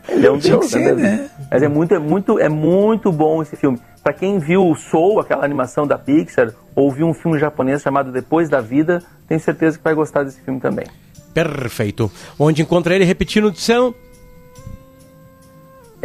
Ele 0.09 0.27
é 0.27 0.31
um 0.31 0.39
deus, 0.39 0.67
ser, 0.67 0.95
né? 0.95 1.29
Mas 1.51 1.63
é 1.63 1.69
muito, 1.69 1.95
é 1.95 1.99
muito, 1.99 2.39
é 2.39 2.49
muito 2.49 3.11
bom 3.11 3.43
esse 3.43 3.57
filme. 3.57 3.79
Para 4.03 4.13
quem 4.13 4.39
viu 4.39 4.69
o 4.69 4.75
Soul, 4.75 5.21
aquela 5.21 5.45
animação 5.45 5.87
da 5.87 5.99
Pixar, 5.99 6.53
ou 6.75 6.93
viu 6.93 7.07
um 7.07 7.15
filme 7.15 7.39
japonês 7.39 7.83
chamado 7.83 8.13
Depois 8.13 8.49
da 8.49 8.61
Vida, 8.61 9.03
tenho 9.27 9.41
certeza 9.41 9.79
que 9.79 9.85
vai 9.85 9.95
gostar 9.95 10.23
desse 10.23 10.41
filme 10.43 10.61
também. 10.61 10.87
Perfeito. 11.33 12.11
Onde 12.39 12.63
encontra 12.63 12.95
ele 12.95 13.05
repetindo, 13.05 13.51
Tiziano? 13.51 13.95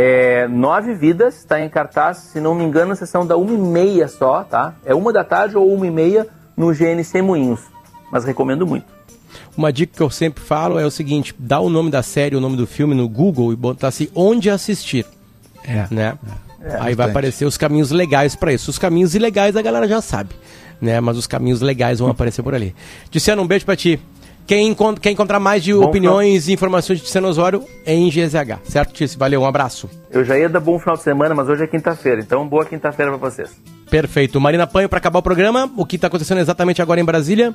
É, 0.04 0.47
Nove 0.47 0.95
Vidas 0.95 1.38
está 1.38 1.62
em 1.62 1.70
cartaz, 1.70 2.18
se 2.18 2.39
não 2.39 2.56
me 2.56 2.64
engano, 2.64 2.88
na 2.88 2.95
sessão 2.95 3.24
da 3.24 3.36
1h30 3.36 4.08
só, 4.08 4.43
tá? 4.43 4.74
É 4.84 4.95
uma 4.95 5.14
da 5.14 5.24
tarde 5.24 5.56
ou 5.56 5.70
1h30 5.78 6.26
no 6.58 6.74
GNC 6.74 7.22
Moinhos. 7.22 7.60
Mas 8.12 8.26
recomendo 8.26 8.66
muito. 8.66 8.88
Uma 9.56 9.72
dica 9.72 9.95
que 9.95 10.02
eu 10.02 10.10
sempre 10.10 10.43
falo 10.43 10.80
é 10.80 10.86
o 10.88 10.89
seguinte: 10.89 11.36
dá 11.38 11.60
o 11.60 11.70
nome 11.70 11.91
da 11.91 12.02
série, 12.02 12.36
o 12.36 12.39
nome 12.39 12.58
do 12.58 12.66
filme 12.66 12.95
no 12.95 13.08
Google 13.08 13.54
e 13.54 13.56
botar 13.56 13.89
assim 13.89 14.08
onde 14.16 14.49
assistir. 14.49 15.06
É. 15.64 15.86
Né? 15.91 16.18
É, 16.64 16.78
Aí 16.80 16.95
vai 16.95 17.08
aparecer 17.08 17.45
os 17.45 17.56
caminhos 17.56 17.91
legais 17.91 18.36
para 18.36 18.52
isso. 18.52 18.72
Os 18.72 18.80
caminhos 18.80 19.14
ilegais 19.14 19.56
a 19.56 19.62
galera 19.62 19.88
já 19.88 20.02
sabe, 20.02 20.32
né? 20.82 20.99
Mas 20.99 21.16
os 21.16 21.28
caminhos 21.28 21.62
legais 21.62 21.99
vão 21.99 22.10
aparecer 22.12 22.41
por 22.41 22.56
ali. 22.56 22.74
Dissendo 23.12 23.39
um 23.43 23.47
beijo 23.47 23.66
para 23.66 23.76
ti. 23.76 23.99
Quem 24.48 24.76
quer 25.00 25.12
encontrar 25.12 25.39
mais 25.39 25.64
de 25.64 25.74
bom 25.74 25.84
opiniões 25.84 26.48
e 26.48 26.54
informações 26.54 27.00
de 27.00 27.06
Tiziano 27.06 27.28
Osório 27.28 27.64
é 27.86 27.94
em 27.94 28.10
GZH, 28.10 28.60
certo, 28.64 28.94
Tice? 28.94 29.18
Valeu, 29.18 29.42
um 29.42 29.46
abraço. 29.46 29.89
Eu 30.10 30.26
já 30.26 30.38
ia 30.38 30.50
dar 30.50 30.60
bom 30.60 30.78
final 30.78 30.98
de 30.98 31.04
semana, 31.04 31.34
mas 31.34 31.48
hoje 31.48 31.64
é 31.64 31.68
quinta-feira, 31.68 32.22
então 32.22 32.48
boa 32.48 32.66
quinta-feira 32.66 33.12
para 33.12 33.30
vocês. 33.30 33.56
Perfeito. 33.89 34.39
Marina 34.39 34.66
Panho, 34.68 34.89
para 34.89 34.98
acabar 34.98 35.20
o 35.20 35.24
programa, 35.24 35.72
o 35.78 35.86
que 35.86 35.96
está 35.96 36.08
acontecendo 36.08 36.39
exatamente 36.39 36.82
agora 36.82 37.00
em 37.00 37.06
Brasília? 37.06 37.54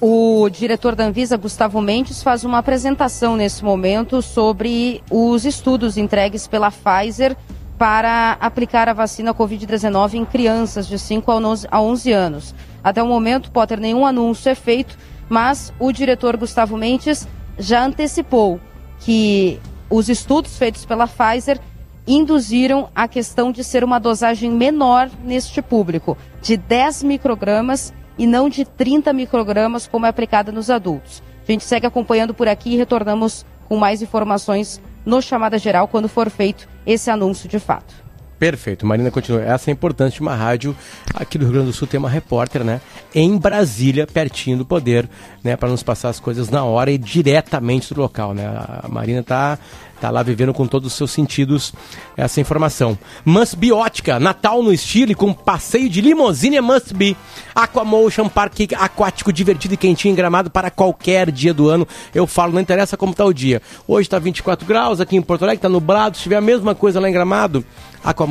O 0.00 0.48
diretor 0.48 0.94
da 0.94 1.04
Anvisa, 1.04 1.36
Gustavo 1.36 1.80
Mendes, 1.80 2.22
faz 2.22 2.42
uma 2.42 2.58
apresentação 2.58 3.36
nesse 3.36 3.62
momento 3.62 4.22
sobre 4.22 5.02
os 5.10 5.44
estudos 5.44 5.98
entregues 5.98 6.46
pela 6.46 6.70
Pfizer 6.70 7.36
para 7.76 8.36
aplicar 8.40 8.88
a 8.88 8.94
vacina 8.94 9.34
Covid-19 9.34 10.14
em 10.14 10.24
crianças 10.24 10.86
de 10.86 10.98
5 10.98 11.30
a 11.70 11.80
11 11.82 12.12
anos. 12.12 12.54
Até 12.82 13.02
o 13.02 13.06
momento, 13.06 13.50
Potter, 13.50 13.78
nenhum 13.78 14.06
anúncio 14.06 14.48
é 14.50 14.54
feito 14.54 14.98
mas 15.30 15.72
o 15.78 15.92
diretor 15.92 16.36
Gustavo 16.36 16.76
Mendes 16.76 17.26
já 17.56 17.84
antecipou 17.84 18.60
que 18.98 19.58
os 19.88 20.08
estudos 20.08 20.58
feitos 20.58 20.84
pela 20.84 21.06
Pfizer 21.06 21.58
induziram 22.06 22.90
a 22.94 23.06
questão 23.06 23.52
de 23.52 23.62
ser 23.62 23.84
uma 23.84 24.00
dosagem 24.00 24.50
menor 24.50 25.08
neste 25.22 25.62
público, 25.62 26.18
de 26.42 26.56
10 26.56 27.04
microgramas 27.04 27.94
e 28.18 28.26
não 28.26 28.48
de 28.48 28.64
30 28.64 29.12
microgramas 29.12 29.86
como 29.86 30.04
é 30.04 30.08
aplicada 30.08 30.50
nos 30.50 30.68
adultos. 30.68 31.22
A 31.48 31.52
gente 31.52 31.64
segue 31.64 31.86
acompanhando 31.86 32.34
por 32.34 32.48
aqui 32.48 32.74
e 32.74 32.76
retornamos 32.76 33.46
com 33.68 33.76
mais 33.76 34.02
informações 34.02 34.80
no 35.06 35.22
Chamada 35.22 35.58
Geral 35.58 35.86
quando 35.86 36.08
for 36.08 36.28
feito 36.28 36.68
esse 36.84 37.10
anúncio 37.10 37.48
de 37.48 37.58
fato. 37.58 38.09
Perfeito. 38.40 38.86
Marina 38.86 39.10
continua. 39.10 39.42
Essa 39.42 39.70
é 39.70 39.72
importante 39.72 40.22
uma 40.22 40.34
rádio 40.34 40.74
aqui 41.14 41.36
do 41.36 41.44
Rio 41.44 41.52
Grande 41.52 41.66
do 41.66 41.72
Sul 41.74 41.86
tem 41.86 41.98
uma 41.98 42.08
repórter, 42.08 42.64
né? 42.64 42.80
Em 43.14 43.36
Brasília, 43.36 44.06
pertinho 44.06 44.56
do 44.56 44.64
poder, 44.64 45.06
né? 45.44 45.56
Para 45.56 45.68
nos 45.68 45.82
passar 45.82 46.08
as 46.08 46.18
coisas 46.18 46.48
na 46.48 46.64
hora 46.64 46.90
e 46.90 46.96
diretamente 46.96 47.92
do 47.92 48.00
local, 48.00 48.32
né? 48.32 48.46
A 48.46 48.88
Marina 48.88 49.22
tá 49.22 49.58
Tá 50.00 50.08
lá 50.08 50.22
vivendo 50.22 50.54
com 50.54 50.66
todos 50.66 50.90
os 50.90 50.94
seus 50.94 51.10
sentidos 51.10 51.74
essa 52.16 52.40
informação. 52.40 52.98
Must 53.22 53.54
Be 53.54 53.70
Ótica, 53.70 54.18
Natal 54.18 54.62
no 54.62 54.72
estilo 54.72 55.14
com 55.14 55.34
passeio 55.34 55.90
de 55.90 56.00
limousine 56.00 56.56
é 56.56 56.60
Must 56.62 56.94
Be. 56.94 57.14
Aquamotion, 57.54 58.26
parque 58.26 58.66
aquático 58.74 59.30
divertido 59.30 59.74
e 59.74 59.76
quentinho 59.76 60.12
em 60.12 60.14
gramado 60.14 60.50
para 60.50 60.70
qualquer 60.70 61.30
dia 61.30 61.52
do 61.52 61.68
ano. 61.68 61.86
Eu 62.14 62.26
falo, 62.26 62.54
não 62.54 62.60
interessa 62.60 62.96
como 62.96 63.14
tá 63.14 63.26
o 63.26 63.32
dia. 63.32 63.60
Hoje 63.86 64.08
tá 64.08 64.18
24 64.18 64.66
graus 64.66 65.02
aqui 65.02 65.16
em 65.16 65.22
Porto 65.22 65.42
Alegre, 65.42 65.60
tá 65.60 65.68
nublado. 65.68 66.16
Se 66.16 66.22
tiver 66.22 66.36
a 66.36 66.40
mesma 66.40 66.74
coisa 66.74 66.98
lá 66.98 67.06
em 67.06 67.12
Gramado, 67.12 67.62
Aquamotion 68.02 68.29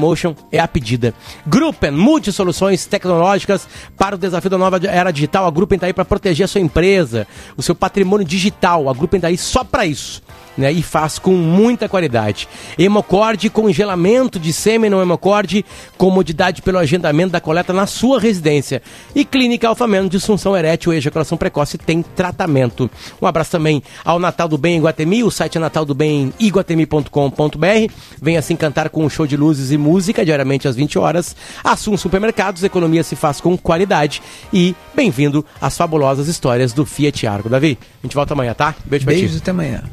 é 0.51 0.59
a 0.59 0.67
pedida. 0.67 1.13
Gruppen, 1.45 1.91
multi 1.91 2.31
soluções 2.31 2.85
tecnológicas 2.85 3.67
para 3.97 4.15
o 4.15 4.19
desafio 4.19 4.49
da 4.49 4.57
nova 4.57 4.79
era 4.83 5.11
digital. 5.11 5.45
A 5.45 5.51
Gruppen 5.51 5.77
está 5.77 5.87
aí 5.87 5.93
para 5.93 6.05
proteger 6.05 6.45
a 6.45 6.47
sua 6.47 6.61
empresa, 6.61 7.27
o 7.57 7.61
seu 7.61 7.75
patrimônio 7.75 8.25
digital. 8.25 8.89
A 8.89 8.93
Gruppen 8.93 9.17
está 9.17 9.27
aí 9.27 9.37
só 9.37 9.63
para 9.63 9.85
isso 9.85 10.21
né? 10.59 10.71
E 10.71 10.83
faz 10.83 11.17
com 11.17 11.31
muita 11.31 11.87
qualidade. 11.87 12.47
Hemocorde, 12.77 13.49
congelamento 13.49 14.37
de 14.37 14.51
sêmen 14.51 14.89
no 14.89 15.01
hemocorde, 15.01 15.63
comodidade 15.97 16.61
pelo 16.61 16.77
agendamento 16.77 17.31
da 17.31 17.39
coleta 17.39 17.71
na 17.71 17.87
sua 17.87 18.19
residência. 18.19 18.81
E 19.15 19.23
Clínica 19.23 19.69
Alfameno, 19.69 20.09
disfunção 20.09 20.57
erétil 20.57 20.93
e 20.93 20.97
ejaculação 20.97 21.37
precoce 21.37 21.77
tem 21.77 22.03
tratamento. 22.03 22.91
Um 23.21 23.27
abraço 23.27 23.51
também 23.51 23.81
ao 24.03 24.19
Natal 24.19 24.49
do 24.49 24.57
Bem 24.57 24.77
Iguatemi, 24.77 25.23
o 25.23 25.31
site 25.31 25.57
é 25.57 25.61
nataldobemiguatemi.com.br. 25.61 27.93
Venha 28.21 28.41
se 28.41 28.51
encantar 28.51 28.89
com 28.89 29.05
um 29.05 29.09
show 29.09 29.25
de 29.25 29.37
luzes 29.37 29.71
e 29.71 29.77
música 29.89 30.23
diariamente 30.23 30.67
às 30.67 30.75
20 30.75 30.99
horas. 30.99 31.35
Assum 31.63 31.97
Supermercados, 31.97 32.63
economia 32.63 33.03
se 33.03 33.15
faz 33.15 33.41
com 33.41 33.57
qualidade. 33.57 34.21
E 34.53 34.75
bem-vindo 34.93 35.43
às 35.59 35.75
fabulosas 35.75 36.27
histórias 36.27 36.71
do 36.73 36.85
Fiat 36.85 37.25
Argo. 37.25 37.49
Davi, 37.49 37.77
a 37.81 38.05
gente 38.05 38.15
volta 38.15 38.33
amanhã, 38.33 38.53
tá? 38.53 38.75
Beijo 38.85 39.05
pra 39.05 39.13
Beijo 39.13 39.33
ti. 39.33 39.37
até 39.41 39.51
amanhã. 39.51 39.83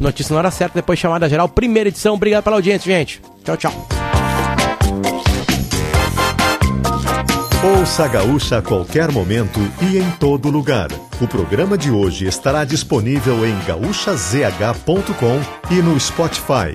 Notícia 0.00 0.32
na 0.32 0.38
hora 0.38 0.50
certa, 0.50 0.76
depois 0.76 0.98
chamada 0.98 1.28
geral, 1.28 1.48
primeira 1.48 1.88
edição. 1.90 2.14
Obrigado 2.14 2.42
pela 2.42 2.56
audiência, 2.56 2.90
gente. 2.90 3.20
Tchau, 3.44 3.56
tchau. 3.56 3.88
Ouça 7.78 8.04
a 8.04 8.08
Gaúcha 8.08 8.58
a 8.58 8.62
qualquer 8.62 9.10
momento 9.10 9.60
e 9.80 9.98
em 9.98 10.10
todo 10.12 10.50
lugar. 10.50 10.88
O 11.20 11.28
programa 11.28 11.78
de 11.78 11.90
hoje 11.90 12.26
estará 12.26 12.64
disponível 12.64 13.46
em 13.46 13.56
gaúchazh.com 13.66 15.40
e 15.70 15.74
no 15.76 15.98
Spotify. 15.98 16.74